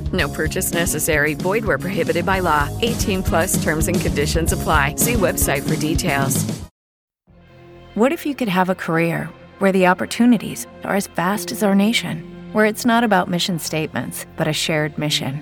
No 0.11 0.27
purchase 0.27 0.73
necessary. 0.73 1.35
Void 1.35 1.63
where 1.63 1.77
prohibited 1.77 2.25
by 2.25 2.39
law. 2.39 2.67
18 2.81 3.21
plus 3.23 3.63
terms 3.63 3.87
and 3.87 4.01
conditions 4.01 4.51
apply. 4.53 4.95
See 4.95 5.13
website 5.13 5.67
for 5.67 5.75
details. 5.79 6.45
What 7.93 8.13
if 8.13 8.25
you 8.25 8.35
could 8.35 8.47
have 8.47 8.69
a 8.69 8.75
career 8.75 9.29
where 9.59 9.73
the 9.73 9.87
opportunities 9.87 10.65
are 10.85 10.95
as 10.95 11.07
vast 11.07 11.51
as 11.51 11.61
our 11.61 11.75
nation, 11.75 12.23
where 12.53 12.65
it's 12.65 12.85
not 12.85 13.03
about 13.03 13.29
mission 13.29 13.59
statements, 13.59 14.25
but 14.37 14.47
a 14.47 14.53
shared 14.53 14.97
mission? 14.97 15.41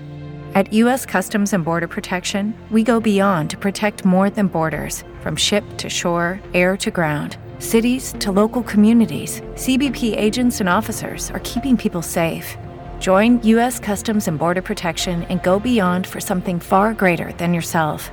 At 0.55 0.73
U.S. 0.73 1.05
Customs 1.05 1.53
and 1.53 1.63
Border 1.63 1.87
Protection, 1.87 2.55
we 2.71 2.81
go 2.81 2.99
beyond 2.99 3.51
to 3.51 3.57
protect 3.57 4.03
more 4.03 4.31
than 4.31 4.47
borders 4.47 5.03
from 5.21 5.35
ship 5.35 5.63
to 5.77 5.89
shore, 5.89 6.41
air 6.55 6.75
to 6.77 6.89
ground. 6.89 7.37
Cities 7.59 8.15
to 8.19 8.31
local 8.31 8.63
communities, 8.63 9.41
CBP 9.53 10.17
agents 10.17 10.59
and 10.59 10.67
officers 10.67 11.29
are 11.31 11.41
keeping 11.41 11.77
people 11.77 12.01
safe. 12.01 12.57
Join 12.99 13.41
U.S. 13.43 13.79
Customs 13.79 14.27
and 14.27 14.37
Border 14.37 14.61
Protection 14.61 15.23
and 15.23 15.41
go 15.43 15.57
beyond 15.59 16.05
for 16.05 16.19
something 16.19 16.59
far 16.59 16.93
greater 16.93 17.31
than 17.33 17.53
yourself. 17.53 18.11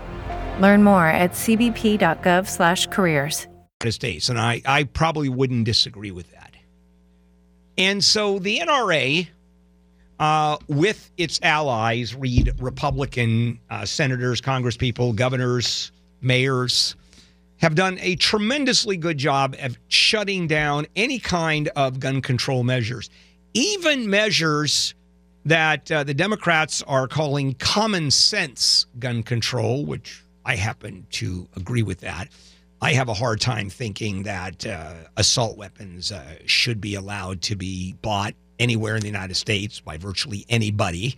Learn 0.60 0.84
more 0.84 1.08
at 1.08 1.32
cbp.gov/careers. 1.32 3.48
United 3.82 3.92
States, 3.92 4.30
and 4.30 4.38
I, 4.38 4.62
I 4.64 4.84
probably 4.84 5.28
wouldn't 5.28 5.64
disagree 5.64 6.10
with 6.10 6.32
that. 6.32 6.54
And 7.76 8.02
so 8.02 8.38
the 8.38 8.60
NRA, 8.60 9.28
uh, 10.18 10.56
with 10.66 11.10
its 11.18 11.38
allies, 11.42 12.14
read 12.14 12.54
Republican 12.58 13.60
uh, 13.68 13.84
senators, 13.84 14.40
congresspeople, 14.40 15.14
governors, 15.14 15.92
mayors, 16.22 16.96
have 17.58 17.74
done 17.74 17.98
a 18.00 18.16
tremendously 18.16 18.96
good 18.96 19.18
job 19.18 19.54
of 19.60 19.78
shutting 19.88 20.46
down 20.46 20.86
any 20.96 21.18
kind 21.18 21.68
of 21.76 22.00
gun 22.00 22.22
control 22.22 22.64
measures, 22.64 23.10
even 23.56 24.10
measures 24.10 24.94
that 25.46 25.90
uh, 25.90 26.04
the 26.04 26.12
Democrats 26.12 26.82
are 26.82 27.08
calling 27.08 27.54
common 27.54 28.10
sense 28.10 28.86
gun 28.98 29.22
control, 29.22 29.86
which 29.86 30.22
I 30.44 30.56
happen 30.56 31.06
to 31.12 31.48
agree 31.56 31.82
with 31.82 32.00
that. 32.00 32.28
I 32.82 32.92
have 32.92 33.08
a 33.08 33.14
hard 33.14 33.40
time 33.40 33.70
thinking 33.70 34.24
that 34.24 34.66
uh, 34.66 34.92
assault 35.16 35.56
weapons 35.56 36.12
uh, 36.12 36.22
should 36.44 36.82
be 36.82 36.96
allowed 36.96 37.40
to 37.42 37.56
be 37.56 37.94
bought 38.02 38.34
anywhere 38.58 38.96
in 38.96 39.00
the 39.00 39.06
United 39.06 39.36
States 39.36 39.80
by 39.80 39.96
virtually 39.96 40.44
anybody 40.50 41.16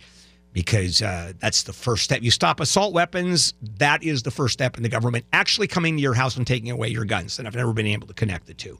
because 0.53 1.01
uh, 1.01 1.33
that's 1.39 1.63
the 1.63 1.73
first 1.73 2.03
step. 2.03 2.21
You 2.21 2.31
stop 2.31 2.59
assault 2.61 2.93
weapons, 2.93 3.53
that 3.77 4.01
is 4.01 4.23
the 4.23 4.31
first 4.31 4.53
step 4.53 4.77
in 4.77 4.83
the 4.83 4.89
government 4.89 5.25
actually 5.33 5.67
coming 5.67 5.97
to 5.97 6.01
your 6.01 6.13
house 6.13 6.37
and 6.37 6.47
taking 6.47 6.71
away 6.71 6.87
your 6.87 7.05
guns. 7.05 7.37
And 7.37 7.47
I've 7.47 7.55
never 7.55 7.73
been 7.73 7.87
able 7.87 8.07
to 8.07 8.13
connect 8.13 8.47
the 8.47 8.53
two 8.53 8.79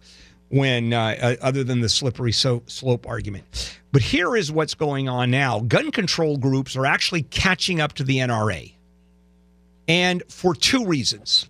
when 0.50 0.94
uh, 0.94 1.16
uh, 1.22 1.36
other 1.42 1.64
than 1.64 1.80
the 1.80 1.90
slippery 1.90 2.32
so- 2.32 2.64
slope 2.66 3.08
argument. 3.08 3.78
But 3.92 4.02
here 4.02 4.36
is 4.36 4.52
what's 4.52 4.74
going 4.76 5.10
on 5.10 5.32
now. 5.32 5.62
Gun 5.62 5.92
control 5.92 6.38
groups 6.38 6.76
are 6.76 6.86
actually 6.86 7.24
catching 7.24 7.80
up 7.80 7.94
to 7.94 8.04
the 8.04 8.18
NRA. 8.18 8.74
And 9.88 10.24
for 10.30 10.54
two 10.54 10.86
reasons. 10.86 11.50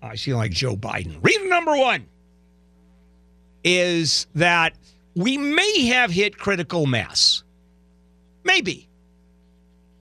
I 0.00 0.16
see 0.16 0.34
like 0.34 0.50
Joe 0.50 0.76
Biden. 0.76 1.22
Reason 1.22 1.48
number 1.48 1.76
one 1.76 2.06
is 3.62 4.26
that 4.34 4.74
we 5.14 5.38
may 5.38 5.86
have 5.86 6.10
hit 6.10 6.38
critical 6.38 6.86
mass. 6.86 7.42
Maybe. 8.44 8.88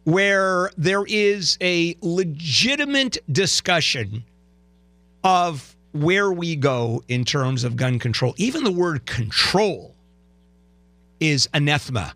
Where 0.03 0.71
there 0.77 1.05
is 1.05 1.57
a 1.61 1.95
legitimate 2.01 3.17
discussion 3.31 4.25
of 5.23 5.72
where 5.93 6.31
we 6.31 6.55
go 6.55 7.03
in 7.07 7.23
terms 7.23 7.63
of 7.63 7.75
gun 7.75 7.99
control. 7.99 8.33
Even 8.37 8.63
the 8.63 8.71
word 8.71 9.05
control 9.05 9.95
is 11.19 11.47
anathema 11.53 12.13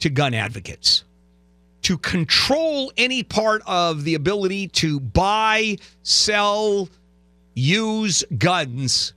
to 0.00 0.10
gun 0.10 0.34
advocates. 0.34 1.04
To 1.82 1.96
control 1.96 2.92
any 2.96 3.22
part 3.22 3.62
of 3.66 4.04
the 4.04 4.14
ability 4.14 4.68
to 4.68 5.00
buy, 5.00 5.76
sell, 6.02 6.88
use 7.54 8.24
guns 8.36 9.14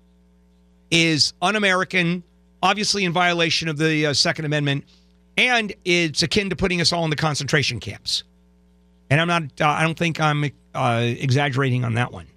is 0.91 1.33
un 1.41 1.55
American, 1.55 2.23
obviously 2.61 3.03
in 3.03 3.11
violation 3.11 3.67
of 3.67 3.77
the 3.77 4.07
uh, 4.07 4.13
Second 4.13 4.45
Amendment, 4.45 4.85
and 5.37 5.73
it's 5.83 6.21
akin 6.21 6.49
to 6.51 6.55
putting 6.55 6.79
us 6.79 6.93
all 6.93 7.03
in 7.03 7.09
the 7.09 7.15
concentration 7.15 7.79
camps. 7.79 8.23
And 9.09 9.19
I'm 9.19 9.27
not, 9.27 9.43
uh, 9.59 9.67
I 9.67 9.81
don't 9.83 9.97
think 9.97 10.19
I'm 10.21 10.45
uh, 10.73 11.01
exaggerating 11.03 11.83
on 11.83 11.95
that 11.95 12.11
one. 12.11 12.27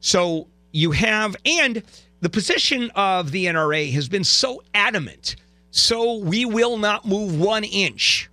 So 0.00 0.46
you 0.72 0.92
have, 0.92 1.36
and 1.44 1.82
the 2.20 2.30
position 2.30 2.90
of 2.94 3.30
the 3.30 3.46
NRA 3.46 3.92
has 3.92 4.08
been 4.08 4.24
so 4.24 4.62
adamant. 4.74 5.36
So 5.70 6.16
we 6.16 6.44
will 6.44 6.78
not 6.78 7.04
move 7.06 7.38
one 7.38 7.64
inch. 7.64 8.30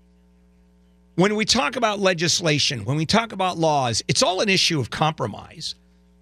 When 1.16 1.36
we 1.36 1.46
talk 1.46 1.76
about 1.76 2.00
legislation, 2.00 2.86
when 2.86 2.98
we 2.98 3.06
talk 3.06 3.34
about 3.34 3.58
laws, 3.58 4.02
it's 4.08 4.24
all 4.24 4.42
an 4.42 4.50
issue 4.50 4.80
of 4.80 4.90
compromise. 4.90 5.76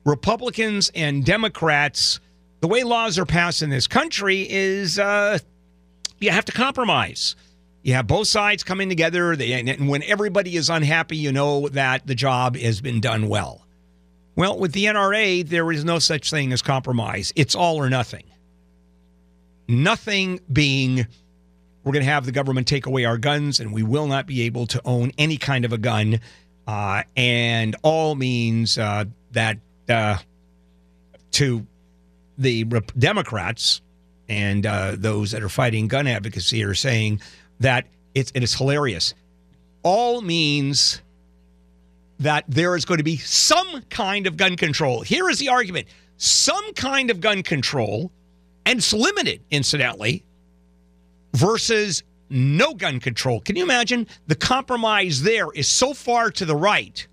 Republicans 0.03 0.91
and 0.95 1.23
Democrats, 1.23 2.19
the 2.59 2.67
way 2.67 2.83
laws 2.83 3.17
are 3.17 3.25
passed 3.25 3.61
in 3.61 3.69
this 3.69 3.87
country 3.87 4.47
is 4.49 4.99
uh, 4.99 5.37
you 6.19 6.31
have 6.31 6.45
to 6.45 6.51
compromise. 6.51 7.35
You 7.83 7.93
have 7.93 8.07
both 8.07 8.27
sides 8.27 8.63
coming 8.63 8.89
together, 8.89 9.35
they, 9.35 9.53
and 9.53 9.87
when 9.87 10.03
everybody 10.03 10.55
is 10.55 10.69
unhappy, 10.69 11.17
you 11.17 11.31
know 11.31 11.67
that 11.69 12.05
the 12.05 12.15
job 12.15 12.55
has 12.57 12.81
been 12.81 12.99
done 12.99 13.27
well. 13.27 13.65
Well, 14.35 14.57
with 14.57 14.71
the 14.71 14.85
NRA, 14.85 15.47
there 15.47 15.71
is 15.71 15.83
no 15.83 15.99
such 15.99 16.29
thing 16.29 16.53
as 16.53 16.61
compromise. 16.61 17.33
It's 17.35 17.55
all 17.55 17.77
or 17.77 17.89
nothing. 17.89 18.23
Nothing 19.67 20.39
being 20.51 21.07
we're 21.83 21.93
going 21.93 22.05
to 22.05 22.11
have 22.11 22.25
the 22.25 22.31
government 22.31 22.67
take 22.67 22.85
away 22.85 23.05
our 23.05 23.17
guns 23.17 23.59
and 23.59 23.73
we 23.73 23.83
will 23.83 24.07
not 24.07 24.27
be 24.27 24.43
able 24.43 24.67
to 24.67 24.81
own 24.85 25.11
any 25.17 25.37
kind 25.37 25.65
of 25.65 25.73
a 25.73 25.77
gun. 25.77 26.19
Uh, 26.67 27.03
and 27.17 27.75
all 27.81 28.15
means 28.15 28.77
uh, 28.77 29.05
that 29.31 29.57
uh, 29.89 30.17
to 31.31 31.65
the 32.37 32.63
Rep- 32.65 32.91
Democrats 32.97 33.81
and 34.29 34.65
uh, 34.65 34.95
those 34.95 35.31
that 35.31 35.41
are 35.41 35.49
fighting 35.49 35.87
gun 35.87 36.07
advocacy 36.07 36.63
are 36.63 36.75
saying 36.75 37.19
that 37.59 37.87
it's, 38.13 38.31
it 38.35 38.43
is 38.43 38.53
hilarious. 38.53 39.13
All 39.83 40.21
means 40.21 41.01
that 42.21 42.45
there 42.47 42.75
is 42.75 42.85
going 42.85 42.99
to 42.99 43.03
be 43.03 43.17
some 43.17 43.81
kind 43.89 44.27
of 44.27 44.37
gun 44.37 44.55
control. 44.55 45.01
Here 45.01 45.29
is 45.29 45.39
the 45.39 45.49
argument 45.49 45.87
some 46.17 46.73
kind 46.73 47.09
of 47.09 47.19
gun 47.19 47.41
control, 47.41 48.11
and 48.67 48.77
it's 48.77 48.93
limited, 48.93 49.41
incidentally, 49.49 50.23
versus 51.33 52.03
no 52.29 52.75
gun 52.75 52.99
control. 52.99 53.41
Can 53.41 53.55
you 53.55 53.63
imagine? 53.63 54.07
The 54.27 54.35
compromise 54.35 55.23
there 55.23 55.51
is 55.51 55.67
so 55.67 55.95
far 55.95 56.29
to 56.31 56.45
the 56.45 56.55
right 56.55 57.07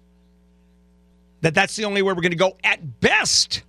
that 1.40 1.54
that's 1.54 1.74
the 1.74 1.86
only 1.86 2.02
way 2.02 2.12
we're 2.12 2.20
going 2.20 2.32
to 2.32 2.36
go 2.36 2.58
at 2.62 3.00
best. 3.00 3.62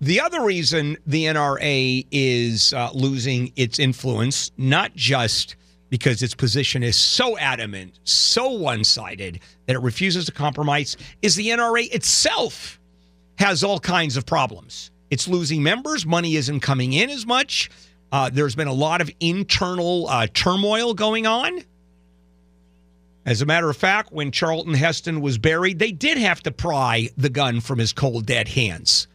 The 0.00 0.20
other 0.20 0.42
reason 0.42 0.96
the 1.06 1.24
NRA 1.24 2.06
is 2.10 2.72
uh, 2.72 2.90
losing 2.94 3.52
its 3.54 3.78
influence, 3.78 4.50
not 4.56 4.94
just 4.94 5.56
because 5.94 6.24
its 6.24 6.34
position 6.34 6.82
is 6.82 6.96
so 6.96 7.38
adamant, 7.38 8.00
so 8.02 8.48
one 8.50 8.82
sided 8.82 9.38
that 9.66 9.76
it 9.76 9.78
refuses 9.78 10.24
to 10.24 10.32
compromise, 10.32 10.96
is 11.22 11.36
the 11.36 11.46
NRA 11.46 11.88
itself 11.94 12.80
has 13.38 13.62
all 13.62 13.78
kinds 13.78 14.16
of 14.16 14.26
problems. 14.26 14.90
It's 15.10 15.28
losing 15.28 15.62
members, 15.62 16.04
money 16.04 16.34
isn't 16.34 16.58
coming 16.58 16.94
in 16.94 17.10
as 17.10 17.24
much. 17.24 17.70
Uh, 18.10 18.28
there's 18.28 18.56
been 18.56 18.66
a 18.66 18.72
lot 18.72 19.02
of 19.02 19.10
internal 19.20 20.08
uh, 20.08 20.26
turmoil 20.34 20.94
going 20.94 21.28
on. 21.28 21.60
As 23.24 23.40
a 23.40 23.46
matter 23.46 23.70
of 23.70 23.76
fact, 23.76 24.10
when 24.10 24.32
Charlton 24.32 24.74
Heston 24.74 25.20
was 25.20 25.38
buried, 25.38 25.78
they 25.78 25.92
did 25.92 26.18
have 26.18 26.42
to 26.42 26.50
pry 26.50 27.08
the 27.16 27.30
gun 27.30 27.60
from 27.60 27.78
his 27.78 27.92
cold, 27.92 28.26
dead 28.26 28.48
hands. 28.48 29.06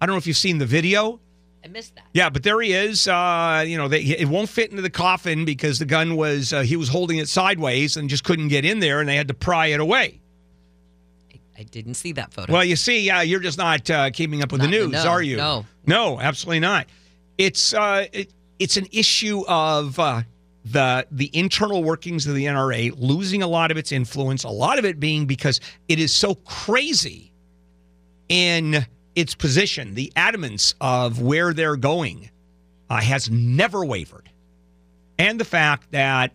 I 0.00 0.06
don't 0.06 0.14
know 0.14 0.18
if 0.18 0.26
you've 0.26 0.38
seen 0.38 0.56
the 0.56 0.64
video. 0.64 1.20
I 1.64 1.68
missed 1.68 1.94
that. 1.94 2.04
Yeah, 2.12 2.28
but 2.28 2.42
there 2.42 2.60
he 2.60 2.72
is. 2.72 3.06
Uh, 3.06 3.64
you 3.66 3.76
know, 3.76 3.88
they, 3.88 4.00
it 4.02 4.28
won't 4.28 4.48
fit 4.48 4.70
into 4.70 4.82
the 4.82 4.90
coffin 4.90 5.44
because 5.44 5.78
the 5.78 5.84
gun 5.84 6.16
was 6.16 6.52
uh, 6.52 6.62
he 6.62 6.76
was 6.76 6.88
holding 6.88 7.18
it 7.18 7.28
sideways 7.28 7.96
and 7.96 8.10
just 8.10 8.24
couldn't 8.24 8.48
get 8.48 8.64
in 8.64 8.80
there, 8.80 9.00
and 9.00 9.08
they 9.08 9.16
had 9.16 9.28
to 9.28 9.34
pry 9.34 9.66
it 9.66 9.78
away. 9.80 10.20
I, 11.32 11.60
I 11.60 11.62
didn't 11.62 11.94
see 11.94 12.12
that 12.12 12.32
photo. 12.32 12.52
Well, 12.52 12.64
you 12.64 12.74
see, 12.76 13.08
uh, 13.10 13.20
you're 13.20 13.40
just 13.40 13.58
not 13.58 13.88
uh, 13.90 14.10
keeping 14.10 14.42
up 14.42 14.50
with 14.50 14.60
Not 14.60 14.70
the 14.70 14.76
news, 14.76 14.92
know. 14.92 15.06
are 15.08 15.22
you? 15.22 15.36
No. 15.36 15.64
no, 15.86 16.20
absolutely 16.20 16.60
not. 16.60 16.86
It's 17.38 17.72
uh, 17.74 18.06
it, 18.12 18.32
it's 18.58 18.76
an 18.76 18.86
issue 18.90 19.44
of 19.46 19.98
uh, 20.00 20.22
the 20.64 21.06
the 21.12 21.30
internal 21.32 21.84
workings 21.84 22.26
of 22.26 22.34
the 22.34 22.46
NRA 22.46 22.92
losing 22.96 23.42
a 23.42 23.48
lot 23.48 23.70
of 23.70 23.76
its 23.76 23.92
influence. 23.92 24.42
A 24.44 24.48
lot 24.48 24.78
of 24.78 24.84
it 24.84 24.98
being 24.98 25.26
because 25.26 25.60
it 25.88 26.00
is 26.00 26.12
so 26.12 26.34
crazy 26.34 27.32
in 28.28 28.84
its 29.14 29.34
position. 29.34 29.94
The 29.94 30.12
adamance 30.16 30.74
of 30.80 31.20
where 31.20 31.52
they're 31.52 31.76
going 31.76 32.30
uh, 32.90 33.00
has 33.00 33.30
never 33.30 33.84
wavered, 33.84 34.30
and 35.18 35.38
the 35.38 35.44
fact 35.44 35.90
that 35.92 36.32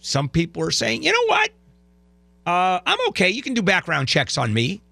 some 0.00 0.28
people 0.28 0.62
are 0.62 0.70
saying, 0.70 1.04
you 1.04 1.12
know 1.12 1.26
what, 1.26 1.50
uh, 2.46 2.80
I'm 2.84 2.98
okay. 3.08 3.30
You 3.30 3.42
can 3.42 3.54
do 3.54 3.62
background 3.62 4.08
checks 4.08 4.36
on 4.36 4.52
me. 4.52 4.82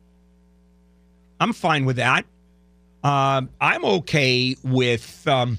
I'm 1.40 1.52
fine 1.52 1.84
with 1.84 1.96
that. 1.96 2.26
Um, 3.02 3.48
I'm 3.60 3.84
okay 3.84 4.56
with 4.62 5.26
um, 5.26 5.58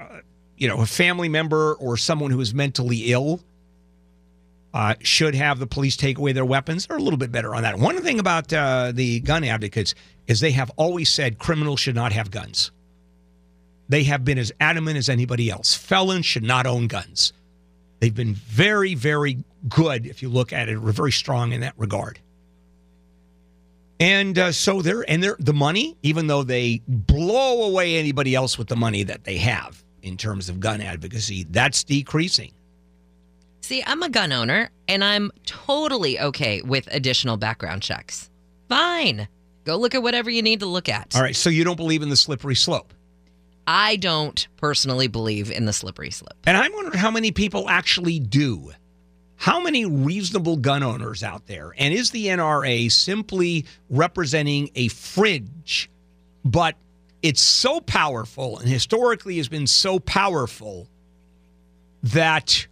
uh, 0.00 0.20
you 0.56 0.68
know, 0.68 0.80
a 0.80 0.86
family 0.86 1.28
member 1.28 1.74
or 1.74 1.96
someone 1.96 2.30
who 2.30 2.40
is 2.40 2.54
mentally 2.54 3.12
ill 3.12 3.40
uh, 4.74 4.94
should 5.00 5.34
have 5.34 5.58
the 5.58 5.66
police 5.66 5.96
take 5.96 6.18
away 6.18 6.32
their 6.32 6.44
weapons. 6.44 6.86
They're 6.86 6.96
a 6.96 7.02
little 7.02 7.18
bit 7.18 7.32
better 7.32 7.54
on 7.54 7.62
that. 7.62 7.78
One 7.78 8.00
thing 8.02 8.18
about 8.18 8.52
uh, 8.52 8.92
the 8.94 9.20
gun 9.20 9.44
advocates 9.44 9.94
is 10.28 10.40
they 10.40 10.52
have 10.52 10.70
always 10.76 11.10
said 11.10 11.38
criminals 11.38 11.80
should 11.80 11.94
not 11.94 12.12
have 12.12 12.30
guns. 12.30 12.70
They 13.88 14.04
have 14.04 14.24
been 14.24 14.38
as 14.38 14.52
adamant 14.60 14.98
as 14.98 15.08
anybody 15.08 15.50
else. 15.50 15.74
Felons 15.74 16.26
should 16.26 16.42
not 16.44 16.66
own 16.66 16.86
guns. 16.86 17.32
They've 18.00 18.14
been 18.14 18.34
very, 18.34 18.94
very 18.94 19.42
good 19.68 20.06
if 20.06 20.22
you 20.22 20.28
look 20.28 20.52
at 20.52 20.68
it. 20.68 20.80
We're 20.80 20.92
very 20.92 21.10
strong 21.10 21.52
in 21.52 21.62
that 21.62 21.74
regard. 21.76 22.20
And 23.98 24.38
uh, 24.38 24.52
so 24.52 24.80
they're 24.80 25.04
and 25.10 25.22
they're 25.22 25.36
the 25.40 25.54
money, 25.54 25.96
even 26.02 26.28
though 26.28 26.44
they 26.44 26.82
blow 26.86 27.64
away 27.64 27.96
anybody 27.96 28.36
else 28.36 28.56
with 28.56 28.68
the 28.68 28.76
money 28.76 29.02
that 29.02 29.24
they 29.24 29.38
have 29.38 29.82
in 30.02 30.16
terms 30.16 30.48
of 30.48 30.60
gun 30.60 30.80
advocacy, 30.80 31.46
that's 31.50 31.82
decreasing. 31.82 32.52
See, 33.62 33.82
I'm 33.84 34.02
a 34.04 34.08
gun 34.08 34.30
owner 34.30 34.70
and 34.86 35.02
I'm 35.02 35.32
totally 35.44 36.20
okay 36.20 36.62
with 36.62 36.88
additional 36.92 37.36
background 37.36 37.82
checks. 37.82 38.30
Fine. 38.68 39.26
Go 39.68 39.76
look 39.76 39.94
at 39.94 40.02
whatever 40.02 40.30
you 40.30 40.40
need 40.40 40.60
to 40.60 40.66
look 40.66 40.88
at. 40.88 41.14
All 41.14 41.20
right, 41.20 41.36
so 41.36 41.50
you 41.50 41.62
don't 41.62 41.76
believe 41.76 42.00
in 42.00 42.08
the 42.08 42.16
slippery 42.16 42.54
slope. 42.54 42.94
I 43.66 43.96
don't 43.96 44.48
personally 44.56 45.08
believe 45.08 45.50
in 45.50 45.66
the 45.66 45.74
slippery 45.74 46.10
slope. 46.10 46.38
And 46.46 46.56
I'm 46.56 46.72
wondering 46.72 46.96
how 46.96 47.10
many 47.10 47.32
people 47.32 47.68
actually 47.68 48.18
do. 48.18 48.72
How 49.36 49.60
many 49.60 49.84
reasonable 49.84 50.56
gun 50.56 50.82
owners 50.82 51.22
out 51.22 51.46
there? 51.48 51.74
And 51.76 51.92
is 51.92 52.12
the 52.12 52.28
NRA 52.28 52.90
simply 52.90 53.66
representing 53.90 54.70
a 54.74 54.88
fringe, 54.88 55.90
but 56.46 56.74
it's 57.20 57.42
so 57.42 57.78
powerful 57.82 58.58
and 58.58 58.66
historically 58.66 59.36
has 59.36 59.50
been 59.50 59.66
so 59.66 59.98
powerful 59.98 60.88
that 62.04 62.66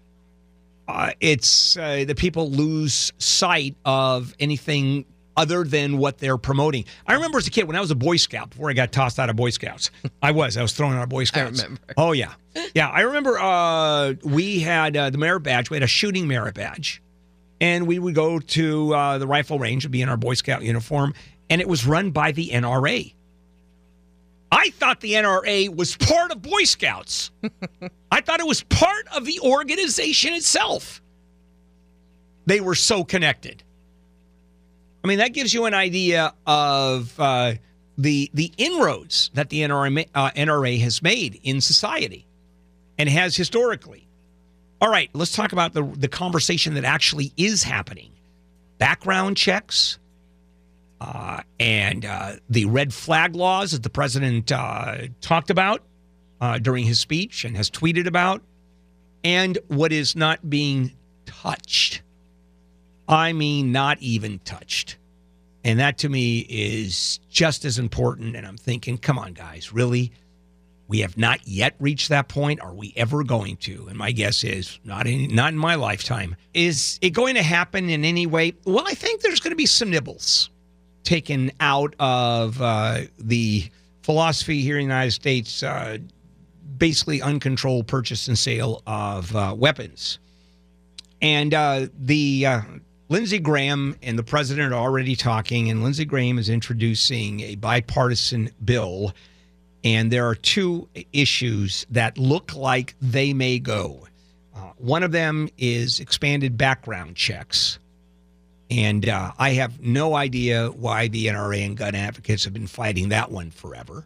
uh, 0.89 1.11
it's 1.21 1.77
uh, 1.77 2.07
the 2.09 2.15
people 2.15 2.51
lose 2.51 3.13
sight 3.19 3.77
of 3.85 4.35
anything 4.41 5.05
other 5.37 5.65
than 5.65 5.99
what 5.99 6.19
they're 6.19 6.39
promoting. 6.39 6.85
I 7.07 7.15
remember 7.15 7.39
as 7.39 7.47
a 7.47 7.51
kid 7.51 7.67
when 7.67 7.77
I 7.77 7.81
was 7.81 7.91
a 7.91 7.95
Boy 7.97 8.17
Scout 8.17 8.51
before 8.51 8.71
I 8.71 8.73
got 8.73 8.93
tossed 8.93 9.19
out 9.19 9.29
of 9.31 9.37
Boy 9.37 9.51
Scouts. 9.51 9.91
I 10.23 10.31
was. 10.33 10.57
I 10.57 10.63
was 10.63 10.73
thrown 10.73 10.95
out 10.95 11.03
of 11.03 11.09
Boy 11.09 11.25
Scouts. 11.25 11.61
I 11.61 11.65
remember. 11.65 11.81
Oh 11.97 12.13
yeah, 12.13 12.35
yeah. 12.75 12.89
I 12.89 13.03
remember 13.03 13.39
uh, 13.39 14.15
we 14.23 14.61
had 14.61 14.97
uh, 14.97 15.11
the 15.11 15.19
merit 15.19 15.41
badge. 15.41 15.71
We 15.71 15.77
had 15.77 15.83
a 15.83 15.89
shooting 15.89 16.27
merit 16.27 16.55
badge, 16.55 17.03
and 17.61 17.87
we 17.87 17.99
would 17.99 18.15
go 18.15 18.39
to 18.39 18.95
uh, 18.95 19.19
the 19.19 19.27
rifle 19.27 19.59
range 19.59 19.85
and 19.85 19.93
be 19.93 20.03
in 20.03 20.09
our 20.09 20.17
Boy 20.17 20.35
Scout 20.35 20.63
uniform, 20.63 21.15
and 21.51 21.61
it 21.61 21.69
was 21.69 21.87
run 21.87 22.11
by 22.11 22.33
the 22.33 22.51
NRA. 22.51 23.13
I 24.51 24.71
thought 24.71 25.01
the 25.01 25.15
NRA 25.15 25.75
was 25.75 25.97
part 25.97 26.31
of 26.31 26.41
Boy 26.41 26.65
Scouts. 26.65 27.31
I 28.13 28.21
thought 28.21 28.41
it 28.41 28.47
was 28.47 28.63
part 28.63 29.07
of 29.15 29.25
the 29.25 29.41
organization 29.41 30.35
itself. 30.35 31.03
They 32.47 32.61
were 32.61 32.77
so 32.77 33.03
connected. 33.03 33.65
I 35.07 35.09
mean, 35.09 35.19
that 35.19 35.35
gives 35.35 35.55
you 35.55 35.67
an 35.67 35.75
idea 35.75 36.35
of 36.49 37.15
uh, 37.21 37.55
the 37.97 38.29
the 38.35 38.53
inroads 38.57 39.31
that 39.35 39.51
the 39.51 39.61
NRA, 39.61 40.09
uh, 40.13 40.33
NRA 40.33 40.81
has 40.81 41.01
made 41.01 41.39
in 41.45 41.61
society 41.61 42.27
and 42.99 43.09
has 43.09 43.37
historically. 43.37 44.09
All 44.81 44.91
right, 44.91 45.09
let's 45.13 45.31
talk 45.31 45.53
about 45.53 45.75
the 45.75 45.85
the 45.85 46.09
conversation 46.09 46.75
that 46.75 46.83
actually 46.83 47.33
is 47.37 47.63
happening. 47.63 48.11
Background 48.79 49.37
checks 49.37 50.01
uh, 51.01 51.43
and 51.61 52.05
uh, 52.05 52.33
the 52.51 52.65
red 52.65 52.93
flag 52.93 53.37
laws 53.37 53.71
that 53.71 53.85
the 53.85 53.91
president 53.91 54.51
uh, 54.51 55.03
talked 55.21 55.51
about 55.51 55.83
uh, 56.41 56.59
during 56.59 56.85
his 56.85 56.99
speech 56.99 57.45
and 57.45 57.57
has 57.57 57.71
tweeted 57.71 58.09
about, 58.09 58.43
and 59.23 59.57
what 59.69 59.93
is 59.93 60.17
not 60.17 60.51
being 60.51 60.97
touched. 61.27 62.03
I 63.09 63.33
mean, 63.33 63.73
not 63.73 63.99
even 64.01 64.41
touched. 64.41 64.97
And 65.65 65.81
that 65.81 65.99
to 65.99 66.09
me 66.09 66.47
is 66.49 67.19
just 67.29 67.65
as 67.65 67.79
important. 67.79 68.37
And 68.37 68.47
I'm 68.47 68.57
thinking, 68.57 68.99
come 68.99 69.19
on, 69.19 69.33
guys, 69.33 69.73
really? 69.73 70.13
We 70.89 71.01
have 71.01 71.17
not 71.17 71.47
yet 71.49 71.75
reached 71.81 72.09
that 72.11 72.29
point. 72.29 72.61
Are 72.61 72.73
we 72.73 72.93
ever 72.97 73.25
going 73.25 73.57
to? 73.59 73.87
And 73.89 73.99
my 73.99 74.13
guess 74.13 74.45
is 74.45 74.79
not 74.85 75.09
in 75.09 75.35
not 75.35 75.53
in 75.53 75.59
my 75.59 75.75
lifetime. 75.75 76.37
Is 76.55 77.01
it 77.03 77.11
going 77.11 77.35
to 77.35 77.43
happen 77.43 77.91
in 77.91 78.05
any 78.05 78.27
way? 78.27 78.55
Well, 78.65 78.85
I 78.87 78.95
think 78.95 79.23
there's 79.23 79.41
going 79.41 79.51
to 79.51 79.57
be 79.57 79.67
some 79.67 79.91
nibbles 79.91 80.51
taken 81.03 81.51
out 81.59 81.95
of 81.99 82.61
uh, 82.63 83.03
the 83.19 83.69
philosophy 84.03 84.63
here 84.63 84.77
in 84.77 84.87
the 84.87 84.95
United 84.95 85.11
States, 85.11 85.65
uh, 85.65 85.99
basically 86.79 87.21
uncontrolled 87.21 87.89
purchase 87.89 88.29
and 88.29 88.39
sale 88.39 88.83
of 88.87 89.35
uh, 89.35 89.53
weapons. 89.57 90.21
And 91.21 91.53
uh, 91.55 91.87
the 91.99 92.47
uh, 92.47 92.61
Lindsey 93.09 93.39
Graham 93.39 93.97
and 94.03 94.19
the 94.19 94.25
president 94.25 94.73
are 94.73 94.81
already 94.81 95.15
talking, 95.15 95.71
and 95.71 95.83
Lindsey 95.83 96.05
Graham 96.05 96.39
is 96.39 96.49
introducing 96.49 97.41
a 97.41 97.55
bipartisan 97.55 98.51
bill. 98.65 99.13
And 99.85 100.11
there 100.11 100.27
are 100.27 100.35
two 100.35 100.89
issues 101.13 101.87
that 101.91 102.19
look 102.19 102.57
like 102.57 102.97
they 103.01 103.33
may 103.33 103.61
go. 103.61 104.09
Uh, 104.55 104.73
one 104.79 105.05
of 105.05 105.13
them 105.13 105.49
is 105.57 106.01
expanded 106.01 106.59
background 106.59 107.15
checks. 107.15 107.79
And 108.69 109.09
uh, 109.09 109.31
I 109.39 109.51
have 109.51 109.81
no 109.81 110.17
idea 110.17 110.69
why 110.69 111.07
the 111.07 111.27
NRA 111.27 111.65
and 111.65 111.77
gun 111.77 111.95
advocates 111.95 112.43
have 112.45 112.53
been 112.53 112.67
fighting 112.67 113.11
that 113.11 113.31
one 113.31 113.53
forever. 113.53 114.05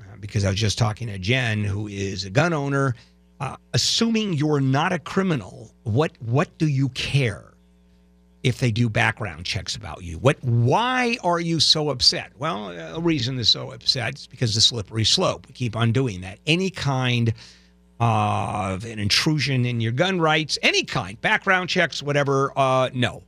Uh, 0.00 0.16
because 0.18 0.46
I 0.46 0.50
was 0.50 0.58
just 0.58 0.78
talking 0.78 1.08
to 1.08 1.18
Jen, 1.18 1.62
who 1.64 1.86
is 1.86 2.24
a 2.24 2.30
gun 2.30 2.54
owner. 2.54 2.94
Uh, 3.38 3.56
assuming 3.74 4.32
you're 4.32 4.62
not 4.62 4.94
a 4.94 4.98
criminal, 4.98 5.70
what 5.82 6.12
what 6.20 6.56
do 6.56 6.66
you 6.66 6.88
care? 6.90 7.52
If 8.46 8.58
they 8.60 8.70
do 8.70 8.88
background 8.88 9.44
checks 9.44 9.74
about 9.74 10.04
you. 10.04 10.18
What? 10.18 10.36
Why 10.44 11.18
are 11.24 11.40
you 11.40 11.58
so 11.58 11.90
upset? 11.90 12.30
Well, 12.38 12.70
a 12.70 13.00
reason 13.00 13.34
they're 13.34 13.44
so 13.44 13.72
upset 13.72 14.14
is 14.14 14.26
because 14.28 14.54
the 14.54 14.60
slippery 14.60 15.04
slope. 15.04 15.48
We 15.48 15.52
keep 15.52 15.74
on 15.74 15.90
doing 15.90 16.20
that. 16.20 16.38
Any 16.46 16.70
kind 16.70 17.34
of 17.98 18.84
an 18.84 19.00
intrusion 19.00 19.66
in 19.66 19.80
your 19.80 19.90
gun 19.90 20.20
rights, 20.20 20.60
any 20.62 20.84
kind, 20.84 21.20
background 21.20 21.68
checks, 21.70 22.04
whatever. 22.04 22.56
Uh, 22.56 22.90
no. 22.94 23.24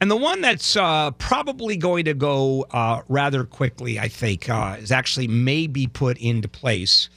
And 0.00 0.10
the 0.10 0.16
one 0.16 0.40
that's 0.40 0.76
uh, 0.76 1.12
probably 1.12 1.76
going 1.76 2.04
to 2.06 2.14
go 2.14 2.66
uh, 2.72 3.02
rather 3.08 3.44
quickly, 3.44 4.00
I 4.00 4.08
think, 4.08 4.50
uh, 4.50 4.78
is 4.80 4.90
actually 4.90 5.28
may 5.28 5.68
be 5.68 5.86
put 5.86 6.18
into 6.18 6.48
place, 6.48 7.08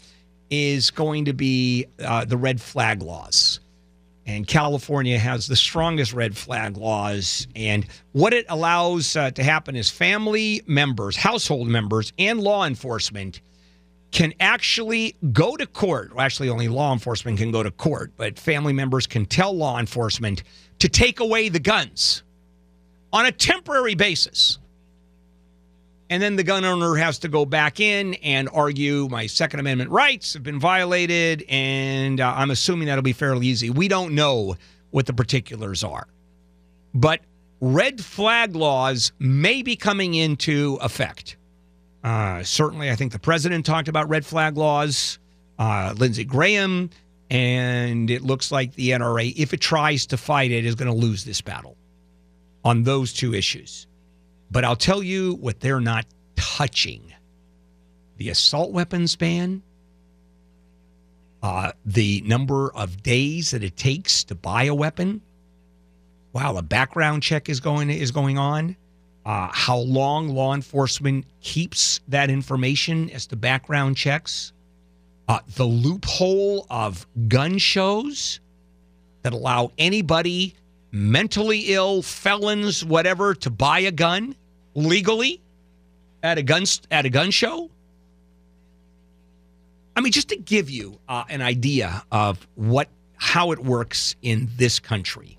is 0.52 0.92
going 0.92 1.26
to 1.26 1.34
be 1.34 1.88
uh, 1.98 2.26
the 2.26 2.38
red 2.38 2.62
flag 2.62 3.02
laws 3.02 3.60
and 4.30 4.46
California 4.46 5.18
has 5.18 5.48
the 5.48 5.56
strongest 5.56 6.14
red 6.14 6.38
flag 6.38 6.78
laws. 6.78 7.48
And 7.56 7.88
what 8.12 8.32
it 8.32 8.46
allows 8.48 9.16
uh, 9.16 9.32
to 9.32 9.44
happen 9.44 9.76
is 9.76 9.90
family 9.90 10.62
members, 10.68 11.16
household 11.16 11.68
members, 11.68 12.14
and 12.20 12.40
law 12.40 12.68
enforcement 12.68 13.42
can 14.12 14.34
actually 14.40 15.16
go 15.34 15.58
to 15.58 15.66
court. 15.66 16.14
Well, 16.14 16.24
actually, 16.24 16.50
only 16.50 16.68
law 16.68 16.94
enforcement 16.94 17.40
can 17.40 17.52
go 17.52 17.64
to 17.64 17.72
court, 17.72 18.12
but 18.18 18.38
family 18.38 18.72
members 18.72 19.08
can 19.08 19.26
tell 19.26 19.52
law 19.52 19.80
enforcement 19.80 20.44
to 20.78 20.88
take 20.88 21.20
away 21.20 21.50
the 21.50 21.60
guns 21.60 22.22
on 23.12 23.26
a 23.26 23.32
temporary 23.32 23.96
basis. 23.96 24.60
And 26.10 26.24
then 26.24 26.36
the 26.36 26.44
gun 26.44 26.66
owner 26.66 26.96
has 26.96 27.20
to 27.20 27.28
go 27.28 27.46
back 27.46 27.80
in 27.80 28.16
and 28.16 28.50
argue 28.52 29.08
my 29.10 29.28
Second 29.28 29.60
Amendment 29.60 29.92
rights 29.92 30.34
have 30.34 30.42
been 30.42 30.60
violated. 30.60 31.46
And 31.48 32.20
uh, 32.20 32.34
I'm 32.36 32.50
assuming 32.50 32.88
that'll 32.88 33.04
be 33.04 33.14
fairly 33.14 33.48
easy. 33.48 33.70
We 33.70 33.88
don't 33.88 34.16
know 34.16 34.56
what 34.90 35.06
the 35.06 35.14
particulars 35.14 35.84
are. 35.84 36.08
But 36.96 37.22
red 37.62 38.04
flag 38.04 38.56
laws 38.56 39.12
may 39.20 39.62
be 39.62 39.76
coming 39.76 40.16
into 40.16 40.80
effect. 40.82 41.38
Uh, 42.04 42.44
certainly, 42.44 42.90
I 42.90 42.96
think 42.96 43.12
the 43.12 43.20
president 43.20 43.66
talked 43.66 43.88
about 43.88 44.10
red 44.10 44.26
flag 44.26 44.58
laws, 44.58 45.20
uh, 45.60 45.94
Lindsey 45.98 46.24
Graham, 46.24 46.90
and 47.30 48.10
it 48.10 48.24
looks 48.24 48.52
like 48.52 48.74
the 48.76 48.92
NRA, 48.92 49.34
if 49.36 49.54
it 49.54 49.60
tries 49.60 50.08
to 50.08 50.18
fight 50.18 50.52
it, 50.52 50.66
is 50.66 50.76
going 50.76 50.90
to 50.90 50.98
lose 50.98 51.24
this 51.24 51.42
battle 51.42 51.78
on 52.64 52.84
those 52.84 53.14
two 53.14 53.34
issues. 53.34 53.86
But 54.52 54.66
I'll 54.66 54.76
tell 54.76 55.04
you 55.04 55.36
what 55.36 55.60
they're 55.60 55.82
not 55.82 56.06
touching 56.36 57.14
the 58.18 58.30
assault 58.30 58.72
weapons 58.72 59.16
ban, 59.16 59.64
uh, 61.42 61.72
the 61.86 62.22
number 62.26 62.70
of 62.74 63.02
days 63.02 63.52
that 63.52 63.64
it 63.64 63.78
takes 63.78 64.26
to 64.26 64.36
buy 64.36 64.66
a 64.66 64.76
weapon. 64.76 65.22
Wow, 66.34 66.58
a 66.58 66.62
background 66.62 67.24
check 67.24 67.48
is 67.48 67.60
going 67.62 67.90
is 67.90 68.12
going 68.12 68.38
on. 68.38 68.76
Uh, 69.26 69.50
how 69.52 69.78
long 69.78 70.30
law 70.30 70.54
enforcement 70.54 71.26
keeps 71.42 72.02
that 72.08 72.30
information 72.30 73.10
as 73.12 73.26
to 73.28 73.36
background 73.36 73.96
checks. 73.96 74.52
Uh, 75.28 75.40
the 75.56 75.66
loophole 75.66 76.66
of 76.70 77.08
gun 77.28 77.58
shows 77.58 78.40
that 79.22 79.34
allow 79.34 79.72
anybody 79.78 80.56
mentally 80.92 81.74
ill, 81.74 82.02
felons, 82.02 82.84
whatever, 82.84 83.34
to 83.36 83.50
buy 83.50 83.80
a 83.80 83.92
gun 83.92 84.36
legally 84.76 85.42
at 86.24 86.38
a 86.38 86.44
gun 86.44 86.64
at 86.92 87.06
a 87.06 87.10
gun 87.10 87.32
show? 87.32 87.70
I 89.96 90.02
mean, 90.02 90.12
just 90.12 90.30
to 90.30 90.38
give 90.38 90.70
you 90.70 91.00
uh, 91.10 91.26
an 91.30 91.42
idea 91.42 92.04
of 92.12 92.48
what 92.56 92.88
how 93.18 93.52
it 93.52 93.60
works 93.60 94.16
in 94.22 94.50
this 94.56 94.80
country. 94.80 95.38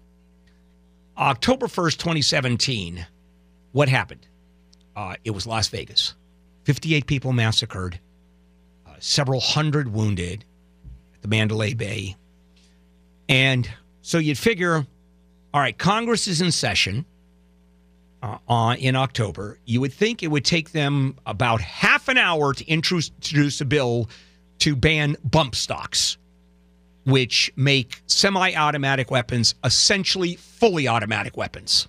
October 1.17 1.67
1st, 1.67 1.97
2017, 1.99 3.07
what 3.73 3.89
happened? 3.89 4.27
Uh, 4.95 5.15
it 5.25 5.31
was 5.31 5.47
Las 5.47 5.69
Vegas. 5.69 6.15
58 6.65 7.07
people 7.07 7.33
massacred, 7.33 7.99
uh, 8.87 8.95
several 8.99 9.41
hundred 9.41 9.93
wounded 9.93 10.45
at 11.15 11.23
the 11.23 11.29
Mandalay 11.29 11.75
Bay. 11.75 12.17
And 13.29 13.69
so 14.03 14.19
you'd 14.19 14.39
figure, 14.39 14.87
all 15.53 15.61
right, 15.61 15.77
Congress 15.77 16.29
is 16.29 16.41
in 16.41 16.53
session 16.53 17.05
uh, 18.23 18.39
on, 18.49 18.77
in 18.77 18.97
October. 18.97 19.59
You 19.65 19.81
would 19.81 19.93
think 19.93 20.23
it 20.23 20.29
would 20.29 20.45
take 20.45 20.73
them 20.73 21.17
about 21.27 21.61
half 21.61 22.09
an 22.09 22.19
hour 22.19 22.55
to 22.55 22.67
introduce 22.67 23.61
a 23.61 23.65
bill 23.65 24.09
to 24.61 24.77
ban 24.77 25.17
bump 25.25 25.55
stocks, 25.55 26.19
which 27.05 27.53
make 27.57 28.03
semi 28.07 28.55
automatic 28.55 29.11
weapons 29.11 29.55
essentially 29.65 30.37
fully 30.37 30.87
automatic 30.87 31.37
weapons. 31.37 31.89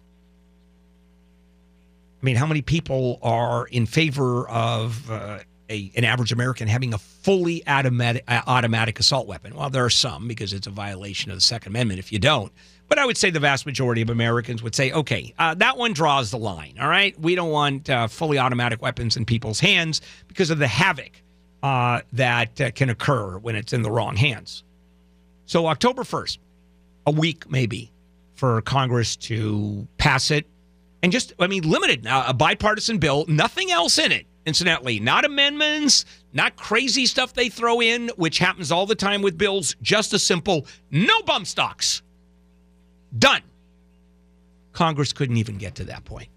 I 2.21 2.25
mean, 2.25 2.35
how 2.35 2.45
many 2.45 2.61
people 2.61 3.19
are 3.21 3.65
in 3.67 3.85
favor 3.85 4.47
of 4.47 5.09
uh, 5.09 5.39
a, 5.71 5.91
an 5.95 6.03
average 6.03 6.31
American 6.31 6.67
having 6.67 6.93
a 6.93 6.97
fully 6.97 7.65
automatic, 7.67 8.23
automatic 8.27 8.99
assault 8.99 9.27
weapon? 9.27 9.55
Well, 9.55 9.69
there 9.69 9.85
are 9.85 9.89
some 9.89 10.27
because 10.27 10.53
it's 10.53 10.67
a 10.67 10.71
violation 10.71 11.31
of 11.31 11.37
the 11.37 11.41
Second 11.41 11.71
Amendment 11.71 11.99
if 11.99 12.11
you 12.11 12.19
don't. 12.19 12.51
But 12.87 12.99
I 12.99 13.05
would 13.05 13.15
say 13.17 13.29
the 13.29 13.39
vast 13.39 13.65
majority 13.65 14.01
of 14.01 14.09
Americans 14.09 14.61
would 14.61 14.75
say, 14.75 14.91
okay, 14.91 15.33
uh, 15.39 15.53
that 15.55 15.77
one 15.77 15.93
draws 15.93 16.29
the 16.29 16.37
line. 16.37 16.75
All 16.79 16.89
right. 16.89 17.17
We 17.17 17.35
don't 17.35 17.49
want 17.49 17.89
uh, 17.89 18.07
fully 18.07 18.37
automatic 18.37 18.81
weapons 18.81 19.15
in 19.15 19.23
people's 19.23 19.61
hands 19.61 20.01
because 20.27 20.49
of 20.49 20.59
the 20.59 20.67
havoc 20.67 21.21
uh, 21.63 22.01
that 22.11 22.59
uh, 22.59 22.71
can 22.71 22.89
occur 22.89 23.37
when 23.37 23.55
it's 23.55 23.71
in 23.71 23.81
the 23.81 23.89
wrong 23.89 24.17
hands. 24.17 24.63
So, 25.45 25.67
October 25.67 26.03
1st, 26.03 26.39
a 27.05 27.11
week 27.11 27.49
maybe 27.49 27.91
for 28.35 28.61
Congress 28.61 29.15
to 29.15 29.87
pass 29.97 30.29
it 30.29 30.45
and 31.03 31.11
just, 31.11 31.33
I 31.39 31.47
mean, 31.47 31.63
limited, 31.63 32.05
uh, 32.05 32.25
a 32.27 32.33
bipartisan 32.33 32.97
bill, 32.97 33.25
nothing 33.27 33.71
else 33.71 33.97
in 33.97 34.11
it. 34.11 34.25
Incidentally, 34.45 34.99
not 34.99 35.23
amendments, 35.23 36.05
not 36.33 36.55
crazy 36.55 37.05
stuff 37.05 37.33
they 37.33 37.49
throw 37.49 37.81
in, 37.81 38.09
which 38.15 38.39
happens 38.39 38.71
all 38.71 38.85
the 38.85 38.95
time 38.95 39.21
with 39.21 39.37
bills. 39.37 39.75
Just 39.81 40.13
a 40.13 40.19
simple 40.19 40.65
no 40.89 41.21
bump 41.23 41.45
stocks. 41.45 42.01
Done. 43.17 43.41
Congress 44.73 45.13
couldn't 45.13 45.37
even 45.37 45.57
get 45.57 45.75
to 45.75 45.83
that 45.85 46.05
point. 46.05 46.29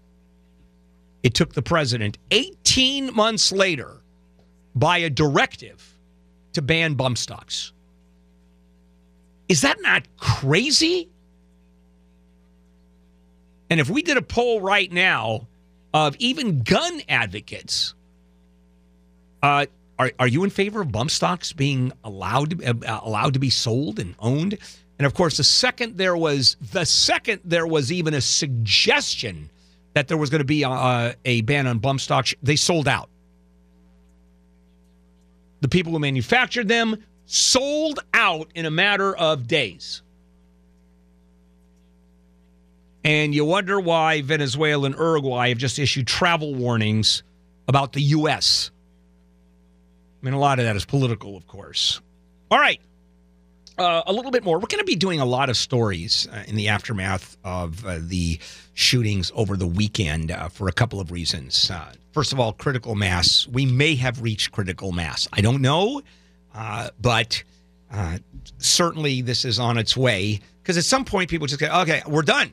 It 1.23 1.33
took 1.33 1.53
the 1.53 1.61
president 1.61 2.17
18 2.29 3.15
months 3.15 3.51
later 3.51 4.01
by 4.75 4.99
a 4.99 5.09
directive 5.09 5.95
to 6.53 6.61
ban 6.61 6.93
bump 6.93 7.17
stocks. 7.17 7.71
Is 9.49 9.61
that 9.61 9.77
not 9.81 10.03
crazy? 10.17 11.09
And 13.69 13.79
if 13.79 13.89
we 13.89 14.03
did 14.03 14.17
a 14.17 14.21
poll 14.21 14.61
right 14.61 14.91
now 14.91 15.47
of 15.95 16.13
even 16.19 16.61
gun 16.61 17.01
advocates, 17.07 17.95
uh, 19.41 19.65
are, 19.97 20.11
are 20.19 20.27
you 20.27 20.43
in 20.43 20.49
favor 20.49 20.81
of 20.81 20.91
bump 20.91 21.09
stocks 21.09 21.53
being 21.53 21.93
allowed 22.03 22.61
uh, 22.61 22.99
allowed 23.01 23.33
to 23.33 23.39
be 23.39 23.49
sold 23.49 23.97
and 23.97 24.13
owned? 24.19 24.57
And 24.99 25.05
of 25.05 25.13
course, 25.13 25.37
the 25.37 25.45
second 25.45 25.97
there 25.97 26.17
was 26.17 26.57
the 26.73 26.85
second 26.85 27.39
there 27.45 27.65
was 27.65 27.93
even 27.93 28.13
a 28.13 28.19
suggestion 28.19 29.49
that 29.93 30.09
there 30.09 30.17
was 30.17 30.29
going 30.29 30.39
to 30.39 30.45
be 30.45 30.63
a, 30.63 31.15
a 31.23 31.39
ban 31.41 31.65
on 31.65 31.79
bump 31.79 32.01
stocks, 32.01 32.35
they 32.43 32.57
sold 32.57 32.89
out. 32.89 33.09
The 35.61 35.69
people 35.69 35.93
who 35.93 35.99
manufactured 35.99 36.67
them 36.67 37.01
sold 37.25 37.99
out 38.13 38.51
in 38.53 38.65
a 38.65 38.71
matter 38.71 39.15
of 39.15 39.47
days. 39.47 40.01
And 43.05 43.35
you 43.35 43.45
wonder 43.45 43.79
why 43.79 44.23
Venezuela 44.23 44.87
and 44.87 44.95
Uruguay 44.95 45.49
have 45.49 45.59
just 45.59 45.77
issued 45.77 46.07
travel 46.07 46.55
warnings 46.55 47.21
about 47.67 47.93
the 47.93 48.01
U.S. 48.01 48.71
I 50.21 50.25
mean, 50.25 50.33
a 50.33 50.39
lot 50.39 50.57
of 50.57 50.65
that 50.65 50.75
is 50.75 50.85
political, 50.85 51.37
of 51.37 51.45
course. 51.45 52.01
All 52.49 52.57
right. 52.57 52.81
Uh, 53.77 54.01
a 54.07 54.11
little 54.11 54.31
bit 54.31 54.43
more. 54.43 54.57
We're 54.57 54.67
going 54.67 54.79
to 54.79 54.85
be 54.85 54.95
doing 54.95 55.19
a 55.19 55.25
lot 55.25 55.51
of 55.51 55.57
stories 55.57 56.27
uh, 56.33 56.45
in 56.47 56.55
the 56.55 56.69
aftermath 56.69 57.37
of 57.43 57.85
uh, 57.85 57.99
the 58.01 58.39
shootings 58.73 59.31
over 59.35 59.55
the 59.55 59.67
weekend 59.67 60.31
uh, 60.31 60.49
for 60.49 60.67
a 60.67 60.71
couple 60.71 60.99
of 60.99 61.11
reasons. 61.11 61.69
Uh, 61.69 61.91
first 62.11 62.33
of 62.33 62.39
all, 62.39 62.53
critical 62.53 62.95
mass. 62.95 63.47
We 63.47 63.67
may 63.67 63.93
have 63.95 64.23
reached 64.23 64.51
critical 64.51 64.91
mass. 64.91 65.27
I 65.31 65.41
don't 65.41 65.61
know, 65.61 66.01
uh, 66.55 66.89
but 66.99 67.43
certainly 68.57 69.21
this 69.21 69.45
is 69.45 69.59
on 69.59 69.77
its 69.77 69.95
way 69.95 70.39
because 70.63 70.75
at 70.77 70.85
some 70.85 71.05
point 71.05 71.29
people 71.29 71.45
just 71.45 71.59
go, 71.59 71.67
okay, 71.81 72.01
we're 72.07 72.23
done. 72.23 72.51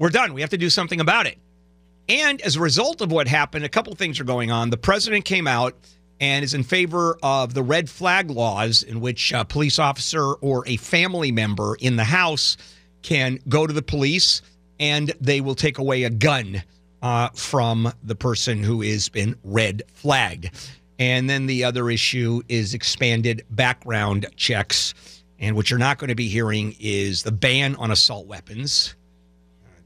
We're 0.00 0.08
done. 0.08 0.32
We 0.32 0.40
have 0.40 0.48
to 0.50 0.56
do 0.56 0.70
something 0.70 0.98
about 0.98 1.26
it. 1.26 1.36
And 2.08 2.40
as 2.40 2.56
a 2.56 2.60
result 2.60 3.02
of 3.02 3.12
what 3.12 3.28
happened, 3.28 3.66
a 3.66 3.68
couple 3.68 3.94
things 3.94 4.18
are 4.18 4.24
going 4.24 4.50
on. 4.50 4.70
The 4.70 4.78
president 4.78 5.26
came 5.26 5.46
out 5.46 5.74
and 6.18 6.42
is 6.42 6.54
in 6.54 6.62
favor 6.62 7.18
of 7.22 7.52
the 7.52 7.62
red 7.62 7.90
flag 7.90 8.30
laws, 8.30 8.82
in 8.82 9.02
which 9.02 9.30
a 9.30 9.44
police 9.44 9.78
officer 9.78 10.32
or 10.32 10.66
a 10.66 10.78
family 10.78 11.30
member 11.30 11.76
in 11.80 11.96
the 11.96 12.04
house 12.04 12.56
can 13.02 13.40
go 13.46 13.66
to 13.66 13.74
the 13.74 13.82
police 13.82 14.40
and 14.78 15.12
they 15.20 15.42
will 15.42 15.54
take 15.54 15.76
away 15.76 16.04
a 16.04 16.10
gun 16.10 16.62
uh, 17.02 17.28
from 17.34 17.92
the 18.02 18.16
person 18.16 18.62
who 18.62 18.80
has 18.80 19.10
been 19.10 19.36
red 19.44 19.82
flagged. 19.92 20.50
And 20.98 21.28
then 21.28 21.44
the 21.44 21.64
other 21.64 21.90
issue 21.90 22.40
is 22.48 22.72
expanded 22.72 23.44
background 23.50 24.26
checks. 24.34 24.94
And 25.38 25.56
what 25.56 25.68
you're 25.68 25.78
not 25.78 25.98
going 25.98 26.08
to 26.08 26.14
be 26.14 26.28
hearing 26.28 26.74
is 26.80 27.22
the 27.22 27.32
ban 27.32 27.76
on 27.76 27.90
assault 27.90 28.26
weapons 28.26 28.94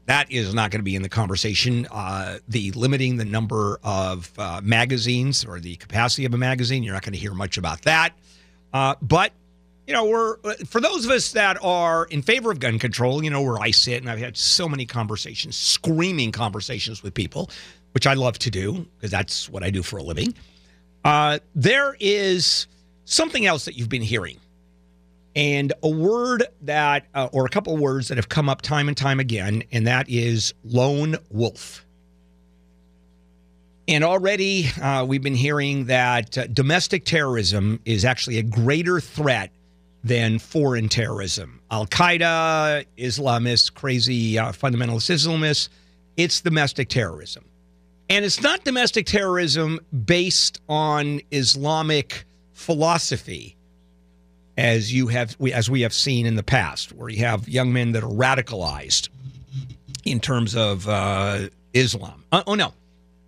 that 0.05 0.31
is 0.31 0.53
not 0.53 0.71
going 0.71 0.79
to 0.79 0.83
be 0.83 0.95
in 0.95 1.01
the 1.01 1.09
conversation. 1.09 1.87
Uh, 1.89 2.39
the 2.47 2.71
limiting 2.71 3.17
the 3.17 3.25
number 3.25 3.79
of 3.83 4.31
uh, 4.37 4.61
magazines 4.63 5.43
or 5.43 5.59
the 5.59 5.75
capacity 5.77 6.25
of 6.25 6.33
a 6.33 6.37
magazine, 6.37 6.83
you're 6.83 6.93
not 6.93 7.03
going 7.03 7.13
to 7.13 7.19
hear 7.19 7.33
much 7.33 7.57
about 7.57 7.81
that. 7.83 8.13
Uh, 8.73 8.95
but 9.01 9.31
you 9.87 9.93
know, 9.93 10.05
we're 10.05 10.37
for 10.65 10.81
those 10.81 11.05
of 11.05 11.11
us 11.11 11.31
that 11.33 11.57
are 11.63 12.05
in 12.05 12.21
favor 12.21 12.51
of 12.51 12.59
gun 12.59 12.79
control. 12.79 13.23
You 13.23 13.29
know, 13.29 13.41
where 13.41 13.59
I 13.59 13.71
sit, 13.71 14.01
and 14.01 14.09
I've 14.09 14.19
had 14.19 14.35
so 14.37 14.67
many 14.67 14.85
conversations, 14.85 15.55
screaming 15.55 16.31
conversations 16.31 17.03
with 17.03 17.13
people, 17.13 17.49
which 17.93 18.07
I 18.07 18.13
love 18.13 18.39
to 18.39 18.49
do 18.49 18.85
because 18.97 19.11
that's 19.11 19.49
what 19.49 19.63
I 19.63 19.69
do 19.69 19.83
for 19.83 19.97
a 19.97 20.03
living. 20.03 20.33
Uh, 21.03 21.39
there 21.53 21.95
is 21.99 22.67
something 23.05 23.45
else 23.45 23.65
that 23.65 23.75
you've 23.75 23.89
been 23.89 24.01
hearing 24.01 24.39
and 25.35 25.73
a 25.83 25.89
word 25.89 26.45
that, 26.61 27.07
uh, 27.13 27.27
or 27.33 27.45
a 27.45 27.49
couple 27.49 27.73
of 27.73 27.79
words 27.79 28.07
that 28.07 28.17
have 28.17 28.29
come 28.29 28.47
up 28.47 28.61
time 28.61 28.87
and 28.87 28.95
time 28.95 29.19
again, 29.19 29.63
and 29.71 29.85
that 29.87 30.09
is 30.09 30.53
lone 30.63 31.17
wolf. 31.29 31.85
And 33.87 34.03
already 34.03 34.67
uh, 34.81 35.05
we've 35.05 35.21
been 35.21 35.35
hearing 35.35 35.85
that 35.85 36.37
uh, 36.37 36.47
domestic 36.47 37.05
terrorism 37.05 37.79
is 37.85 38.05
actually 38.05 38.39
a 38.39 38.43
greater 38.43 38.99
threat 38.99 39.51
than 40.03 40.39
foreign 40.39 40.87
terrorism. 40.87 41.59
Al 41.69 41.85
Qaeda, 41.85 42.85
Islamists, 42.97 43.73
crazy 43.73 44.39
uh, 44.39 44.51
fundamentalist 44.51 45.11
Islamists, 45.11 45.69
it's 46.15 46.41
domestic 46.41 46.89
terrorism. 46.89 47.43
And 48.09 48.23
it's 48.23 48.41
not 48.41 48.63
domestic 48.63 49.07
terrorism 49.07 49.79
based 50.05 50.61
on 50.69 51.21
Islamic 51.31 52.25
philosophy 52.53 53.55
as 54.57 54.93
you 54.93 55.07
have 55.07 55.35
as 55.53 55.69
we 55.69 55.81
have 55.81 55.93
seen 55.93 56.25
in 56.25 56.35
the 56.35 56.43
past, 56.43 56.93
where 56.93 57.09
you 57.09 57.25
have 57.25 57.47
young 57.47 57.73
men 57.73 57.91
that 57.93 58.03
are 58.03 58.07
radicalized 58.07 59.09
in 60.03 60.19
terms 60.19 60.55
of 60.55 60.87
uh, 60.87 61.49
Islam. 61.73 62.23
Uh, 62.31 62.43
oh 62.47 62.55
no, 62.55 62.73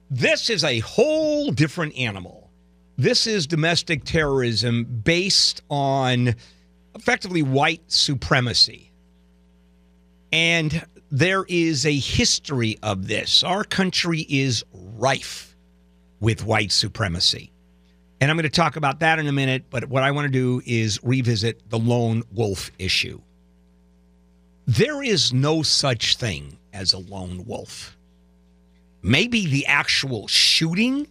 this 0.09 0.49
is 0.49 0.63
a 0.63 0.79
whole 0.79 1.51
different 1.51 1.97
animal. 1.97 2.49
This 2.97 3.27
is 3.27 3.45
domestic 3.45 4.03
terrorism 4.05 4.83
based 4.83 5.61
on 5.69 6.35
effectively 6.95 7.43
white 7.43 7.83
supremacy. 7.87 8.91
And 10.31 10.85
there 11.11 11.45
is 11.47 11.85
a 11.85 11.97
history 11.97 12.77
of 12.81 13.07
this. 13.07 13.43
Our 13.43 13.63
country 13.63 14.25
is 14.27 14.63
rife 14.73 15.55
with 16.19 16.43
white 16.43 16.71
supremacy. 16.71 17.51
And 18.19 18.31
I'm 18.31 18.37
going 18.37 18.43
to 18.43 18.49
talk 18.49 18.75
about 18.75 18.99
that 19.01 19.19
in 19.19 19.27
a 19.27 19.31
minute, 19.31 19.65
but 19.69 19.85
what 19.85 20.03
I 20.03 20.11
want 20.11 20.25
to 20.25 20.31
do 20.31 20.61
is 20.65 20.99
revisit 21.03 21.69
the 21.69 21.77
lone 21.77 22.23
wolf 22.31 22.71
issue. 22.79 23.21
There 24.65 25.03
is 25.03 25.31
no 25.31 25.61
such 25.61 26.17
thing 26.17 26.57
as 26.73 26.93
a 26.93 26.97
lone 26.97 27.45
wolf. 27.45 27.95
Maybe 29.03 29.45
the 29.45 29.65
actual 29.67 30.27
shooting, 30.27 31.07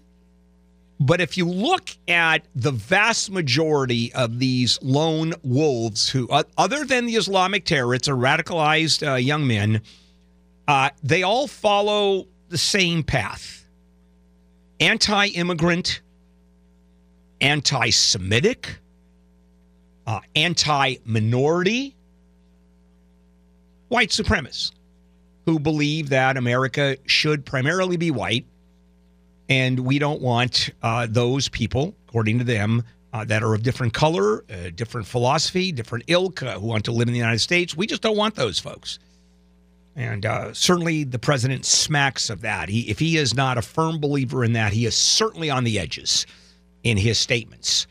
but 0.99 1.21
if 1.21 1.37
you 1.37 1.49
look 1.49 1.91
at 2.09 2.45
the 2.55 2.73
vast 2.73 3.31
majority 3.31 4.13
of 4.13 4.39
these 4.39 4.79
lone 4.83 5.35
wolves, 5.43 6.11
who, 6.11 6.29
other 6.59 6.85
than 6.85 7.07
the 7.07 7.15
Islamic 7.15 7.65
terrorists 7.65 8.09
or 8.09 8.17
radicalized 8.17 9.07
uh, 9.07 9.15
young 9.15 9.47
men, 9.47 9.83
uh, 10.67 10.91
they 11.03 11.23
all 11.23 11.47
follow 11.47 12.27
the 12.49 12.59
same 12.59 13.03
path 13.03 13.65
anti 14.81 15.27
immigrant 15.29 16.01
anti 17.41 17.91
Semitic, 17.91 18.79
uh, 20.07 20.21
anti 20.35 20.97
minority, 21.05 21.97
white 23.89 24.11
supremacists 24.11 24.73
who 25.47 25.59
believe 25.59 26.09
that 26.09 26.37
America 26.37 26.97
should 27.07 27.47
primarily 27.47 27.97
be 27.97 28.11
white. 28.11 28.45
And 29.49 29.81
we 29.81 30.01
don't 30.01 30.21
want 30.21 30.71
uh, 30.83 31.07
those 31.09 31.49
people, 31.49 31.95
according 32.09 32.39
to 32.39 32.45
them, 32.45 32.83
uh, 33.13 33.25
that 33.25 33.45
are 33.45 33.55
of 33.55 33.63
different 33.63 33.95
color, 33.95 34.45
uh, 34.51 34.71
different 34.75 35.07
philosophy, 35.07 35.71
different 35.71 36.05
ilk, 36.09 36.43
uh, 36.43 36.59
who 36.59 36.67
want 36.67 36.85
to 36.85 36.93
live 36.93 37.07
in 37.07 37.15
the 37.15 37.21
United 37.21 37.39
States. 37.39 37.77
We 37.77 37.87
just 37.87 38.03
don't 38.03 38.17
want 38.17 38.35
those 38.35 38.59
folks. 38.59 38.99
And 39.95 40.27
uh, 40.27 40.53
certainly 40.53 41.05
the 41.05 41.19
president 41.19 41.65
smacks 41.65 42.29
of 42.29 42.41
that. 42.43 42.69
He, 42.69 42.91
if 42.91 42.99
he 42.99 43.17
is 43.17 43.35
not 43.35 43.57
a 43.57 43.63
firm 43.63 44.01
believer 44.01 44.45
in 44.45 44.53
that, 44.55 44.73
he 44.73 44.85
is 44.85 44.97
certainly 44.97 45.49
on 45.49 45.65
the 45.65 45.79
edges 45.79 46.27
in 46.87 46.97
his 46.97 47.19
statements 47.19 47.89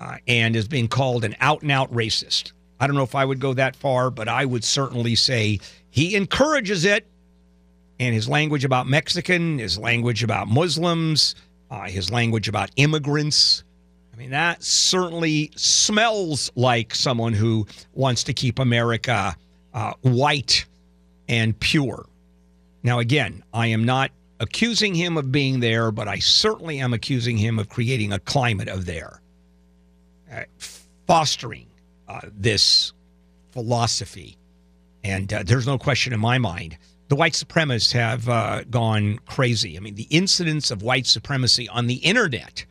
uh, 0.00 0.16
and 0.26 0.56
is 0.56 0.66
being 0.66 0.88
called 0.88 1.22
an 1.22 1.36
out 1.40 1.60
and 1.60 1.70
out 1.70 1.92
racist. 1.92 2.52
I 2.80 2.86
don't 2.86 2.96
know 2.96 3.02
if 3.02 3.14
I 3.14 3.26
would 3.26 3.40
go 3.40 3.52
that 3.52 3.76
far, 3.76 4.10
but 4.10 4.26
I 4.26 4.46
would 4.46 4.64
certainly 4.64 5.14
say 5.16 5.60
he 5.90 6.16
encourages 6.16 6.86
it. 6.86 7.06
And 8.00 8.14
his 8.14 8.30
language 8.30 8.64
about 8.64 8.86
Mexican, 8.86 9.58
his 9.58 9.78
language 9.78 10.24
about 10.24 10.48
Muslims, 10.48 11.34
uh, 11.70 11.82
his 11.82 12.10
language 12.10 12.48
about 12.48 12.70
immigrants. 12.76 13.64
I 14.14 14.16
mean, 14.16 14.30
that 14.30 14.62
certainly 14.64 15.52
smells 15.54 16.50
like 16.56 16.94
someone 16.94 17.34
who 17.34 17.66
wants 17.92 18.24
to 18.24 18.32
keep 18.32 18.58
America 18.58 19.36
uh, 19.74 19.92
white 20.00 20.64
and 21.28 21.58
pure. 21.60 22.06
Now, 22.82 22.98
again, 22.98 23.44
I 23.52 23.68
am 23.68 23.84
not 23.84 24.10
accusing 24.42 24.94
him 24.94 25.16
of 25.16 25.30
being 25.30 25.60
there, 25.60 25.92
but 25.92 26.08
I 26.08 26.18
certainly 26.18 26.80
am 26.80 26.92
accusing 26.92 27.36
him 27.36 27.60
of 27.60 27.68
creating 27.68 28.12
a 28.12 28.18
climate 28.18 28.68
of 28.68 28.84
there, 28.86 29.22
uh, 30.30 30.42
fostering 31.06 31.68
uh, 32.08 32.20
this 32.36 32.92
philosophy. 33.52 34.36
And 35.04 35.32
uh, 35.32 35.44
there's 35.44 35.66
no 35.66 35.78
question 35.78 36.12
in 36.12 36.18
my 36.18 36.38
mind. 36.38 36.76
The 37.08 37.14
white 37.14 37.34
supremacists 37.34 37.92
have 37.92 38.28
uh, 38.28 38.64
gone 38.64 39.20
crazy. 39.26 39.76
I 39.76 39.80
mean, 39.80 39.94
the 39.94 40.08
incidence 40.10 40.72
of 40.72 40.82
white 40.82 41.06
supremacy 41.06 41.68
on 41.68 41.86
the 41.86 41.96
internet 41.96 42.64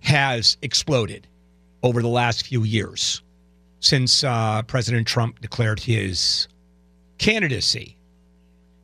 has 0.00 0.56
exploded 0.60 1.28
over 1.84 2.02
the 2.02 2.08
last 2.08 2.46
few 2.46 2.64
years 2.64 3.22
since 3.78 4.24
uh, 4.24 4.62
President 4.62 5.06
Trump 5.06 5.40
declared 5.40 5.80
his 5.80 6.48
candidacy. 7.18 7.96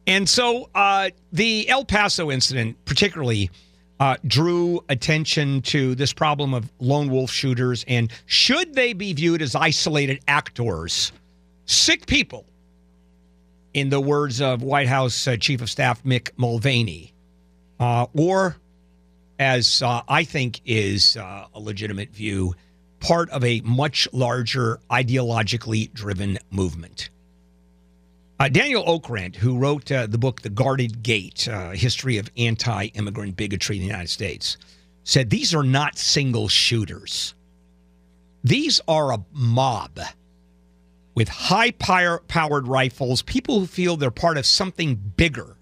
And 0.06 0.28
so 0.28 0.70
uh, 0.74 1.10
the 1.32 1.68
El 1.68 1.84
Paso 1.84 2.30
incident, 2.30 2.76
particularly, 2.84 3.50
uh, 3.98 4.16
drew 4.26 4.84
attention 4.88 5.62
to 5.62 5.94
this 5.94 6.12
problem 6.12 6.54
of 6.54 6.70
lone 6.78 7.10
wolf 7.10 7.30
shooters 7.30 7.84
and 7.88 8.12
should 8.26 8.74
they 8.74 8.92
be 8.92 9.12
viewed 9.12 9.42
as 9.42 9.54
isolated 9.54 10.20
actors, 10.28 11.12
sick 11.64 12.06
people, 12.06 12.44
in 13.74 13.90
the 13.90 14.00
words 14.00 14.40
of 14.40 14.62
White 14.62 14.88
House 14.88 15.26
uh, 15.26 15.36
Chief 15.36 15.60
of 15.60 15.70
Staff 15.70 16.02
Mick 16.04 16.30
Mulvaney, 16.36 17.12
uh, 17.80 18.06
or 18.14 18.56
as 19.38 19.82
uh, 19.82 20.02
I 20.08 20.24
think 20.24 20.60
is 20.64 21.16
uh, 21.16 21.46
a 21.54 21.60
legitimate 21.60 22.10
view, 22.10 22.54
part 23.00 23.28
of 23.30 23.44
a 23.44 23.60
much 23.62 24.08
larger 24.12 24.78
ideologically 24.90 25.92
driven 25.92 26.38
movement. 26.50 27.10
Uh, 28.38 28.48
Daniel 28.48 28.84
Okrent, 28.84 29.34
who 29.36 29.56
wrote 29.56 29.90
uh, 29.90 30.06
the 30.06 30.18
book 30.18 30.42
The 30.42 30.50
Guarded 30.50 31.02
Gate 31.02 31.48
uh, 31.48 31.70
History 31.70 32.18
of 32.18 32.30
Anti 32.36 32.86
Immigrant 32.86 33.36
Bigotry 33.36 33.76
in 33.76 33.82
the 33.82 33.86
United 33.86 34.10
States, 34.10 34.58
said 35.04 35.30
these 35.30 35.54
are 35.54 35.62
not 35.62 35.96
single 35.96 36.48
shooters. 36.48 37.34
These 38.44 38.80
are 38.86 39.12
a 39.12 39.24
mob 39.32 39.98
with 41.14 41.28
high 41.28 41.70
powered 41.70 42.68
rifles, 42.68 43.22
people 43.22 43.60
who 43.60 43.66
feel 43.66 43.96
they're 43.96 44.10
part 44.10 44.36
of 44.36 44.44
something 44.44 44.94
bigger. 45.16 45.56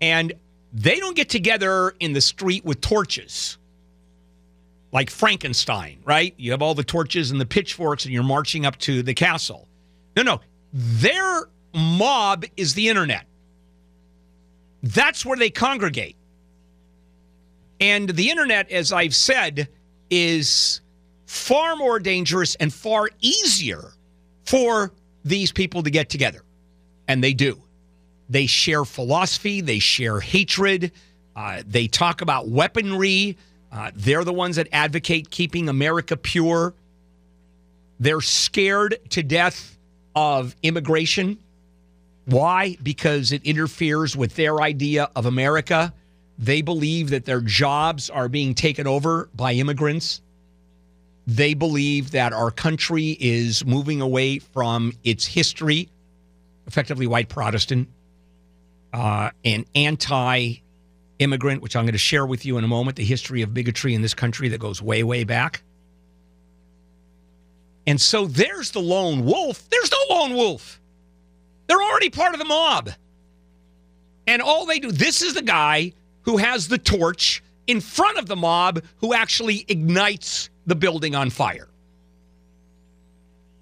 And 0.00 0.32
they 0.72 0.98
don't 0.98 1.16
get 1.16 1.30
together 1.30 1.94
in 2.00 2.12
the 2.12 2.20
street 2.20 2.64
with 2.64 2.80
torches 2.80 3.58
like 4.92 5.08
Frankenstein, 5.08 5.98
right? 6.04 6.34
You 6.36 6.50
have 6.50 6.62
all 6.62 6.74
the 6.74 6.84
torches 6.84 7.30
and 7.30 7.40
the 7.40 7.46
pitchforks 7.46 8.04
and 8.04 8.12
you're 8.12 8.22
marching 8.22 8.66
up 8.66 8.76
to 8.78 9.02
the 9.02 9.14
castle. 9.14 9.68
No, 10.16 10.22
no. 10.22 10.40
Their 10.78 11.48
mob 11.72 12.44
is 12.58 12.74
the 12.74 12.90
internet. 12.90 13.24
That's 14.82 15.24
where 15.24 15.38
they 15.38 15.48
congregate. 15.48 16.16
And 17.80 18.10
the 18.10 18.28
internet, 18.28 18.70
as 18.70 18.92
I've 18.92 19.14
said, 19.14 19.68
is 20.10 20.82
far 21.24 21.76
more 21.76 21.98
dangerous 21.98 22.56
and 22.56 22.70
far 22.70 23.08
easier 23.22 23.92
for 24.44 24.92
these 25.24 25.50
people 25.50 25.82
to 25.82 25.90
get 25.90 26.10
together. 26.10 26.42
And 27.08 27.24
they 27.24 27.32
do. 27.32 27.58
They 28.28 28.46
share 28.46 28.84
philosophy, 28.84 29.62
they 29.62 29.78
share 29.78 30.20
hatred, 30.20 30.92
uh, 31.34 31.62
they 31.66 31.86
talk 31.86 32.20
about 32.20 32.48
weaponry. 32.48 33.38
Uh, 33.72 33.92
they're 33.94 34.24
the 34.24 34.32
ones 34.32 34.56
that 34.56 34.68
advocate 34.72 35.30
keeping 35.30 35.70
America 35.70 36.18
pure. 36.18 36.74
They're 37.98 38.20
scared 38.20 38.98
to 39.10 39.22
death 39.22 39.75
of 40.16 40.56
immigration. 40.62 41.38
Why? 42.24 42.76
Because 42.82 43.30
it 43.30 43.44
interferes 43.44 44.16
with 44.16 44.34
their 44.34 44.60
idea 44.60 45.10
of 45.14 45.26
America. 45.26 45.92
They 46.38 46.62
believe 46.62 47.10
that 47.10 47.24
their 47.24 47.40
jobs 47.40 48.10
are 48.10 48.28
being 48.28 48.54
taken 48.54 48.86
over 48.86 49.28
by 49.34 49.52
immigrants. 49.52 50.22
They 51.26 51.54
believe 51.54 52.12
that 52.12 52.32
our 52.32 52.50
country 52.50 53.16
is 53.20 53.64
moving 53.64 54.00
away 54.00 54.38
from 54.38 54.92
its 55.04 55.26
history, 55.26 55.88
effectively 56.66 57.06
white 57.06 57.28
Protestant, 57.28 57.88
uh, 58.92 59.30
and 59.44 59.66
anti 59.74 60.56
immigrant, 61.18 61.62
which 61.62 61.76
I'm 61.76 61.84
going 61.84 61.92
to 61.92 61.98
share 61.98 62.26
with 62.26 62.44
you 62.44 62.58
in 62.58 62.64
a 62.64 62.68
moment, 62.68 62.96
the 62.96 63.04
history 63.04 63.42
of 63.42 63.54
bigotry 63.54 63.94
in 63.94 64.02
this 64.02 64.14
country 64.14 64.48
that 64.48 64.58
goes 64.58 64.82
way, 64.82 65.02
way 65.02 65.24
back. 65.24 65.62
And 67.86 68.00
so 68.00 68.26
there's 68.26 68.72
the 68.72 68.80
lone 68.80 69.24
wolf. 69.24 69.68
There's 69.70 69.90
no 69.90 70.16
lone 70.16 70.34
wolf. 70.34 70.80
They're 71.66 71.82
already 71.82 72.10
part 72.10 72.34
of 72.34 72.38
the 72.38 72.44
mob. 72.44 72.90
And 74.26 74.42
all 74.42 74.66
they 74.66 74.80
do, 74.80 74.90
this 74.90 75.22
is 75.22 75.34
the 75.34 75.42
guy 75.42 75.92
who 76.22 76.36
has 76.36 76.68
the 76.68 76.78
torch 76.78 77.42
in 77.66 77.80
front 77.80 78.18
of 78.18 78.26
the 78.26 78.36
mob 78.36 78.82
who 78.98 79.14
actually 79.14 79.64
ignites 79.68 80.50
the 80.66 80.74
building 80.74 81.14
on 81.14 81.30
fire. 81.30 81.68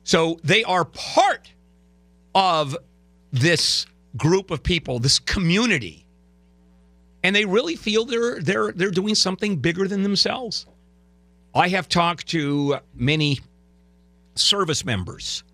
So 0.04 0.38
they 0.42 0.64
are 0.64 0.84
part 0.84 1.50
of 2.34 2.76
this 3.32 3.86
group 4.16 4.50
of 4.50 4.62
people, 4.62 4.98
this 4.98 5.18
community. 5.18 6.06
And 7.22 7.34
they 7.34 7.46
really 7.46 7.76
feel 7.76 8.04
they're 8.04 8.40
they're 8.40 8.72
they're 8.72 8.90
doing 8.90 9.14
something 9.14 9.56
bigger 9.56 9.88
than 9.88 10.02
themselves. 10.02 10.66
I 11.54 11.68
have 11.68 11.88
talked 11.88 12.26
to 12.28 12.78
many 12.94 13.40
service 14.34 14.84
members 14.84 15.44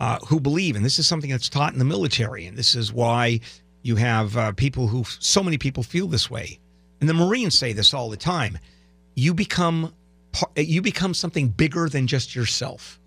uh, 0.00 0.18
who 0.26 0.40
believe, 0.40 0.76
and 0.76 0.84
this 0.84 0.98
is 0.98 1.06
something 1.06 1.30
that's 1.30 1.48
taught 1.48 1.72
in 1.72 1.78
the 1.78 1.84
military, 1.84 2.46
and 2.46 2.56
this 2.56 2.74
is 2.74 2.92
why 2.92 3.40
you 3.82 3.96
have 3.96 4.36
uh, 4.36 4.52
people 4.52 4.88
who, 4.88 5.04
so 5.04 5.42
many 5.42 5.58
people 5.58 5.82
feel 5.82 6.06
this 6.06 6.30
way. 6.30 6.58
And 7.00 7.08
the 7.08 7.14
Marines 7.14 7.58
say 7.58 7.72
this 7.72 7.92
all 7.94 8.10
the 8.10 8.16
time. 8.16 8.58
You 9.14 9.34
become, 9.34 9.92
you 10.56 10.82
become 10.82 11.14
something 11.14 11.48
bigger 11.48 11.88
than 11.88 12.06
just 12.06 12.34
yourself. 12.34 12.98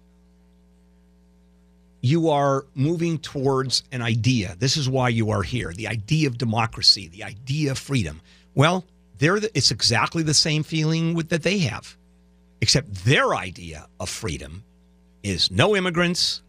You 2.01 2.29
are 2.29 2.65
moving 2.75 3.17
towards 3.17 3.83
an 3.91 4.01
idea. 4.01 4.55
This 4.59 4.77
is 4.77 4.89
why 4.89 5.09
you 5.09 5.31
are 5.31 5.43
here. 5.43 5.73
The 5.73 5.87
idea 5.87 6.27
of 6.27 6.37
democracy, 6.37 7.07
the 7.07 7.23
idea 7.23 7.71
of 7.71 7.77
freedom. 7.77 8.21
Well, 8.53 8.85
they're 9.17 9.39
the, 9.39 9.57
it's 9.57 9.71
exactly 9.71 10.23
the 10.23 10.33
same 10.33 10.63
feeling 10.63 11.13
with, 11.13 11.29
that 11.29 11.43
they 11.43 11.59
have, 11.59 11.97
except 12.61 13.05
their 13.05 13.33
idea 13.33 13.87
of 13.99 14.09
freedom 14.09 14.63
is 15.25 15.49
no 15.49 15.75
immigrants, 15.75 16.43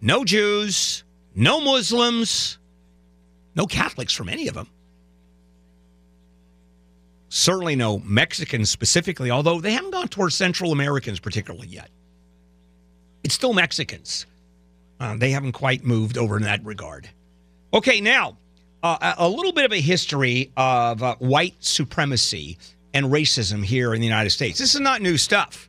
no 0.00 0.24
Jews, 0.24 1.04
no 1.34 1.60
Muslims, 1.60 2.58
no 3.54 3.66
Catholics 3.66 4.12
from 4.12 4.28
any 4.28 4.46
of 4.46 4.54
them. 4.54 4.68
Certainly 7.30 7.76
no 7.76 7.98
Mexicans 8.00 8.70
specifically, 8.70 9.30
although 9.30 9.60
they 9.60 9.72
haven't 9.72 9.90
gone 9.92 10.08
towards 10.08 10.34
Central 10.34 10.72
Americans 10.72 11.18
particularly 11.18 11.68
yet. 11.68 11.90
It's 13.24 13.34
still 13.34 13.54
Mexicans. 13.54 14.26
Uh, 15.00 15.16
they 15.16 15.30
haven't 15.30 15.52
quite 15.52 15.84
moved 15.84 16.18
over 16.18 16.36
in 16.36 16.42
that 16.42 16.64
regard. 16.64 17.08
Okay, 17.72 18.00
now, 18.00 18.36
uh, 18.82 19.14
a 19.18 19.28
little 19.28 19.52
bit 19.52 19.64
of 19.64 19.72
a 19.72 19.80
history 19.80 20.52
of 20.56 21.02
uh, 21.02 21.16
white 21.16 21.54
supremacy 21.60 22.58
and 22.94 23.06
racism 23.06 23.64
here 23.64 23.94
in 23.94 24.00
the 24.00 24.06
United 24.06 24.30
States. 24.30 24.58
This 24.58 24.74
is 24.74 24.80
not 24.80 25.02
new 25.02 25.16
stuff. 25.16 25.67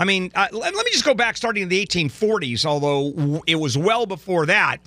I 0.00 0.06
mean, 0.06 0.32
uh, 0.34 0.48
let, 0.50 0.74
let, 0.74 0.86
me 0.86 0.90
just 0.92 1.04
go 1.04 1.12
back 1.12 1.36
starting 1.36 1.64
in 1.64 1.68
the 1.68 1.84
1840s, 1.84 2.64
although 2.64 3.42
it 3.46 3.56
was 3.56 3.76
well 3.76 4.06
before 4.06 4.46
that. 4.46 4.78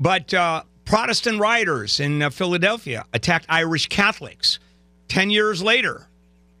But 0.00 0.34
uh, 0.34 0.64
Protestant 0.84 1.38
rioters 1.38 2.00
in 2.00 2.22
uh, 2.22 2.30
Philadelphia 2.30 3.04
attacked 3.12 3.46
Irish 3.48 3.86
Catholics. 3.86 4.58
Ten 5.06 5.30
years 5.30 5.62
later, 5.62 6.08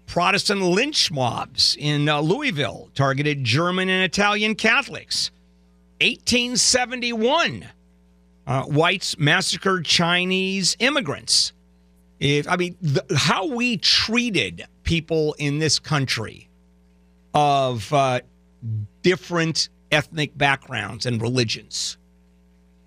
Protestant 0.06 0.62
lynch 0.62 1.10
mobs 1.10 1.76
in 1.76 2.08
uh, 2.08 2.20
Louisville 2.20 2.88
targeted 2.94 3.42
German 3.42 3.88
and 3.88 4.04
Italian 4.04 4.54
Catholics. 4.54 5.32
1871, 6.00 7.66
uh, 8.46 8.62
whites 8.62 9.18
massacred 9.18 9.84
Chinese 9.84 10.76
immigrants. 10.78 11.52
If 12.20 12.46
I 12.46 12.54
mean 12.54 12.76
how 13.16 13.48
we 13.48 13.76
treated 13.76 14.66
people 14.84 15.34
in 15.38 15.58
this 15.58 15.80
country 15.80 16.47
of 17.34 17.92
uh, 17.92 18.20
different 19.02 19.68
ethnic 19.90 20.36
backgrounds 20.36 21.06
and 21.06 21.20
religions, 21.20 21.96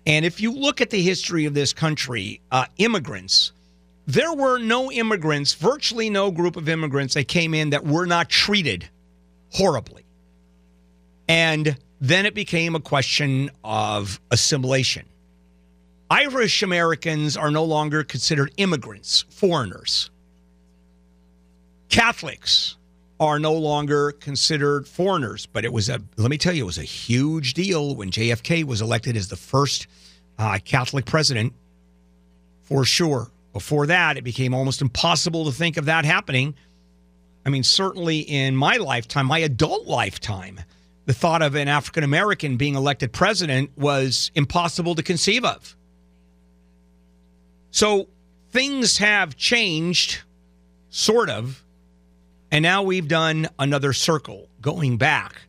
and 0.06 0.24
if 0.24 0.40
you 0.40 0.52
look 0.52 0.80
at 0.80 0.90
the 0.90 1.00
history 1.00 1.44
of 1.46 1.54
this 1.54 1.72
country, 1.72 2.40
uh, 2.50 2.66
immigrants, 2.78 3.52
there 4.06 4.32
were 4.32 4.58
no 4.58 4.90
immigrants, 4.90 5.54
virtually 5.54 6.10
no 6.10 6.30
group 6.30 6.56
of 6.56 6.68
immigrants 6.68 7.14
that 7.14 7.28
came 7.28 7.54
in 7.54 7.70
that 7.70 7.84
were 7.84 8.06
not 8.06 8.28
treated 8.28 8.88
horribly, 9.50 10.04
and 11.28 11.76
then 12.00 12.26
it 12.26 12.34
became 12.34 12.74
a 12.74 12.80
question 12.80 13.50
of 13.62 14.20
assimilation. 14.30 15.06
Irish 16.10 16.62
Americans 16.62 17.36
are 17.38 17.50
no 17.50 17.64
longer 17.64 18.04
considered 18.04 18.52
immigrants, 18.58 19.24
foreigners. 19.30 20.10
Catholics 21.88 22.76
are 23.22 23.38
no 23.38 23.52
longer 23.52 24.10
considered 24.10 24.88
foreigners, 24.88 25.46
but 25.46 25.64
it 25.64 25.72
was 25.72 25.88
a, 25.88 26.00
let 26.16 26.28
me 26.28 26.36
tell 26.36 26.52
you, 26.52 26.64
it 26.64 26.66
was 26.66 26.78
a 26.78 26.82
huge 26.82 27.54
deal 27.54 27.94
when 27.94 28.10
JFK 28.10 28.64
was 28.64 28.82
elected 28.82 29.16
as 29.16 29.28
the 29.28 29.36
first 29.36 29.86
uh, 30.40 30.58
Catholic 30.64 31.04
president, 31.04 31.52
for 32.62 32.84
sure. 32.84 33.30
Before 33.52 33.86
that, 33.86 34.16
it 34.16 34.24
became 34.24 34.52
almost 34.52 34.82
impossible 34.82 35.44
to 35.44 35.52
think 35.52 35.76
of 35.76 35.84
that 35.84 36.04
happening. 36.04 36.56
I 37.46 37.50
mean, 37.50 37.62
certainly 37.62 38.18
in 38.18 38.56
my 38.56 38.78
lifetime, 38.78 39.26
my 39.26 39.38
adult 39.38 39.86
lifetime, 39.86 40.58
the 41.06 41.14
thought 41.14 41.42
of 41.42 41.54
an 41.54 41.68
African 41.68 42.02
American 42.02 42.56
being 42.56 42.74
elected 42.74 43.12
president 43.12 43.70
was 43.78 44.32
impossible 44.34 44.96
to 44.96 45.02
conceive 45.04 45.44
of. 45.44 45.76
So 47.70 48.08
things 48.50 48.98
have 48.98 49.36
changed, 49.36 50.22
sort 50.90 51.30
of, 51.30 51.61
and 52.52 52.62
now 52.62 52.82
we've 52.82 53.08
done 53.08 53.48
another 53.58 53.94
circle 53.94 54.46
going 54.60 54.98
back 54.98 55.40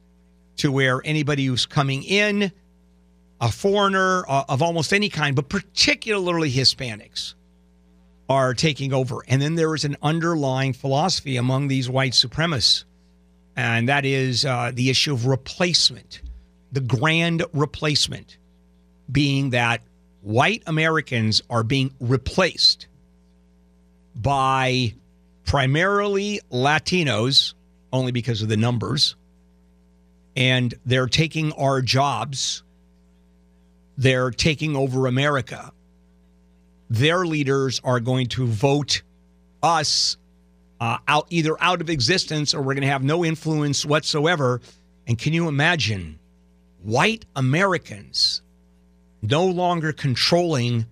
to 0.55 0.71
where 0.71 1.01
anybody 1.03 1.45
who's 1.45 1.65
coming 1.65 2.01
in, 2.01 2.49
a 3.41 3.51
foreigner 3.51 4.23
uh, 4.29 4.45
of 4.47 4.61
almost 4.61 4.93
any 4.93 5.09
kind, 5.09 5.35
but 5.35 5.49
particularly 5.49 6.49
Hispanics, 6.49 7.33
are 8.29 8.53
taking 8.53 8.93
over. 8.93 9.19
And 9.27 9.41
then 9.41 9.55
there 9.55 9.75
is 9.75 9.83
an 9.83 9.97
underlying 10.01 10.71
philosophy 10.71 11.35
among 11.35 11.67
these 11.67 11.89
white 11.89 12.13
supremacists, 12.13 12.85
and 13.57 13.89
that 13.89 14.05
is 14.05 14.45
uh, 14.45 14.71
the 14.73 14.89
issue 14.89 15.13
of 15.13 15.25
replacement, 15.25 16.21
the 16.71 16.79
grand 16.79 17.43
replacement 17.51 18.37
being 19.11 19.49
that 19.49 19.81
white 20.21 20.63
Americans 20.67 21.41
are 21.49 21.63
being 21.63 21.93
replaced 21.99 22.87
by 24.15 24.93
primarily 25.45 26.41
Latinos, 26.51 27.53
only 27.91 28.11
because 28.11 28.41
of 28.41 28.49
the 28.49 28.57
numbers, 28.57 29.15
and 30.35 30.73
they're 30.85 31.07
taking 31.07 31.51
our 31.53 31.81
jobs. 31.81 32.63
They're 33.97 34.31
taking 34.31 34.75
over 34.75 35.05
America. 35.05 35.71
Their 36.89 37.25
leaders 37.25 37.79
are 37.83 37.99
going 37.99 38.27
to 38.29 38.47
vote 38.47 39.03
us 39.61 40.17
uh, 40.79 40.97
out 41.07 41.27
either 41.29 41.55
out 41.61 41.81
of 41.81 41.89
existence 41.89 42.53
or 42.53 42.61
we're 42.61 42.73
going 42.73 42.81
to 42.81 42.87
have 42.87 43.03
no 43.03 43.23
influence 43.23 43.85
whatsoever. 43.85 44.61
And 45.07 45.17
can 45.17 45.33
you 45.33 45.47
imagine 45.47 46.19
white 46.81 47.25
Americans 47.35 48.41
no 49.21 49.45
longer 49.45 49.93
controlling 49.93 50.85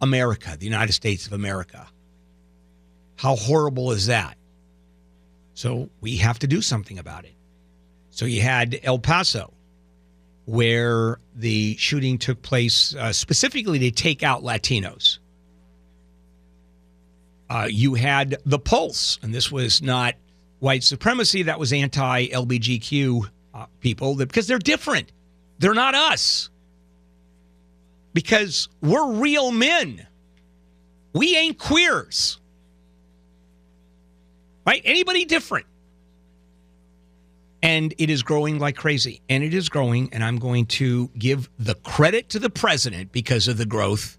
America, 0.00 0.56
the 0.58 0.64
United 0.64 0.92
States 0.92 1.26
of 1.26 1.32
America. 1.32 1.86
How 3.16 3.36
horrible 3.36 3.92
is 3.92 4.06
that? 4.06 4.36
So 5.54 5.88
we 6.00 6.16
have 6.16 6.38
to 6.40 6.46
do 6.46 6.60
something 6.60 6.98
about 6.98 7.24
it. 7.24 7.34
So 8.10 8.26
you 8.26 8.42
had 8.42 8.78
El 8.82 8.98
Paso, 8.98 9.52
where 10.46 11.18
the 11.34 11.76
shooting 11.76 12.18
took 12.18 12.42
place 12.42 12.94
uh, 12.94 13.12
specifically 13.12 13.78
to 13.80 13.90
take 13.90 14.22
out 14.22 14.42
Latinos. 14.42 15.18
Uh, 17.48 17.68
you 17.70 17.94
had 17.94 18.36
the 18.44 18.58
Pulse, 18.58 19.18
and 19.22 19.34
this 19.34 19.50
was 19.50 19.82
not 19.82 20.14
white 20.58 20.82
supremacy, 20.82 21.44
that 21.44 21.58
was 21.58 21.72
anti 21.72 22.28
LBGQ 22.28 23.28
uh, 23.54 23.66
people 23.80 24.16
because 24.16 24.46
they're 24.46 24.58
different. 24.58 25.12
They're 25.58 25.74
not 25.74 25.94
us 25.94 26.50
because 28.12 28.68
we're 28.80 29.12
real 29.12 29.50
men. 29.50 30.06
We 31.12 31.36
ain't 31.36 31.58
queers. 31.58 32.40
Right? 34.66 34.82
Anybody 34.84 35.24
different. 35.24 35.66
And 37.62 37.94
it 37.98 38.10
is 38.10 38.22
growing 38.22 38.58
like 38.58 38.76
crazy. 38.76 39.20
And 39.28 39.42
it 39.42 39.54
is 39.54 39.68
growing. 39.68 40.10
And 40.12 40.22
I'm 40.22 40.38
going 40.38 40.66
to 40.66 41.08
give 41.18 41.48
the 41.58 41.74
credit 41.76 42.28
to 42.30 42.38
the 42.38 42.50
president 42.50 43.12
because 43.12 43.48
of 43.48 43.56
the 43.56 43.66
growth. 43.66 44.18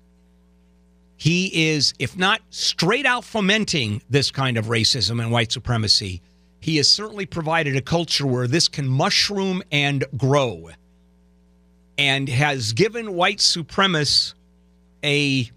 He 1.17 1.69
is, 1.69 1.93
if 1.99 2.17
not 2.17 2.41
straight 2.49 3.05
out 3.05 3.23
fomenting 3.23 4.01
this 4.09 4.31
kind 4.31 4.57
of 4.57 4.65
racism 4.65 5.21
and 5.21 5.31
white 5.31 5.51
supremacy, 5.51 6.21
he 6.59 6.77
has 6.77 6.89
certainly 6.89 7.25
provided 7.25 7.75
a 7.75 7.81
culture 7.81 8.25
where 8.25 8.47
this 8.47 8.67
can 8.67 8.87
mushroom 8.87 9.61
and 9.71 10.03
grow 10.17 10.71
and 11.97 12.27
has 12.27 12.73
given 12.73 13.13
white 13.13 13.37
supremacists 13.37 14.33
a 15.03 15.49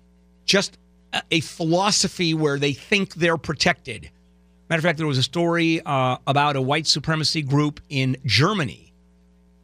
just 0.45 0.79
a 1.31 1.41
philosophy 1.41 2.35
where 2.35 2.59
they 2.59 2.75
think 2.75 3.15
they're 3.15 3.39
protected. 3.39 4.11
Matter 4.69 4.81
of 4.81 4.85
fact, 4.85 4.99
there 4.99 5.07
was 5.07 5.19
a 5.19 5.23
story 5.23 5.81
uh, 5.85 6.19
about 6.27 6.57
a 6.57 6.61
white 6.61 6.87
supremacy 6.87 7.43
group 7.43 7.81
in 7.89 8.17
Germany 8.27 8.93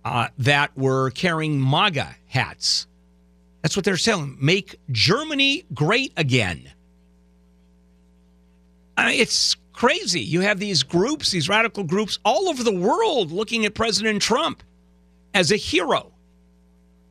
uh, 0.05 0.29
that 0.39 0.77
were 0.77 1.11
carrying 1.11 1.61
MAGA 1.61 2.17
hats. 2.27 2.87
That's 3.63 3.77
what 3.77 3.85
they're 3.85 3.97
selling. 3.97 4.37
Make 4.41 4.77
Germany 4.91 5.65
great 5.73 6.13
again. 6.17 6.71
I 8.97 9.11
mean, 9.11 9.21
it's 9.21 9.57
crazy. 9.73 10.21
You 10.21 10.41
have 10.41 10.59
these 10.59 10.83
groups, 10.83 11.31
these 11.31 11.49
radical 11.49 11.85
groups 11.85 12.19
all 12.25 12.49
over 12.49 12.63
the 12.63 12.75
world 12.75 13.33
looking 13.33 13.65
at 13.67 13.75
President 13.75 14.23
Trump 14.23 14.63
as 15.35 15.51
a 15.51 15.57
hero. 15.57 16.13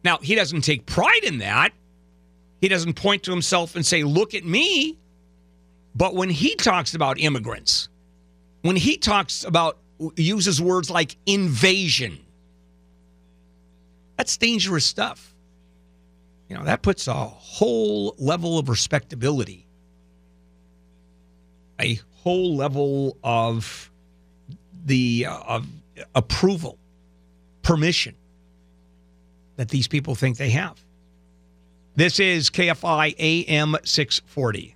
Now, 0.03 0.17
he 0.17 0.35
doesn't 0.35 0.61
take 0.61 0.85
pride 0.85 1.23
in 1.23 1.39
that. 1.39 1.73
He 2.61 2.67
doesn't 2.67 2.93
point 2.93 3.23
to 3.23 3.31
himself 3.31 3.75
and 3.75 3.85
say, 3.85 4.03
Look 4.03 4.33
at 4.33 4.45
me. 4.45 4.97
But 5.95 6.15
when 6.15 6.29
he 6.29 6.55
talks 6.55 6.93
about 6.93 7.19
immigrants, 7.19 7.89
when 8.61 8.75
he 8.75 8.97
talks 8.97 9.43
about, 9.43 9.77
uses 10.15 10.61
words 10.61 10.89
like 10.89 11.15
invasion, 11.25 12.19
that's 14.17 14.37
dangerous 14.37 14.85
stuff. 14.85 15.33
You 16.49 16.57
know, 16.57 16.65
that 16.65 16.81
puts 16.81 17.07
a 17.07 17.13
whole 17.13 18.15
level 18.17 18.57
of 18.57 18.69
respectability, 18.69 19.65
a 21.79 21.99
whole 22.23 22.55
level 22.55 23.17
of 23.23 23.91
the 24.85 25.27
uh, 25.27 25.39
of 25.47 25.67
approval, 26.15 26.77
permission 27.61 28.15
that 29.55 29.69
these 29.69 29.87
people 29.87 30.15
think 30.15 30.37
they 30.37 30.49
have. 30.49 30.83
This 31.95 32.19
is 32.19 32.49
KFI 32.49 33.15
AM 33.19 33.75
640. 33.83 34.75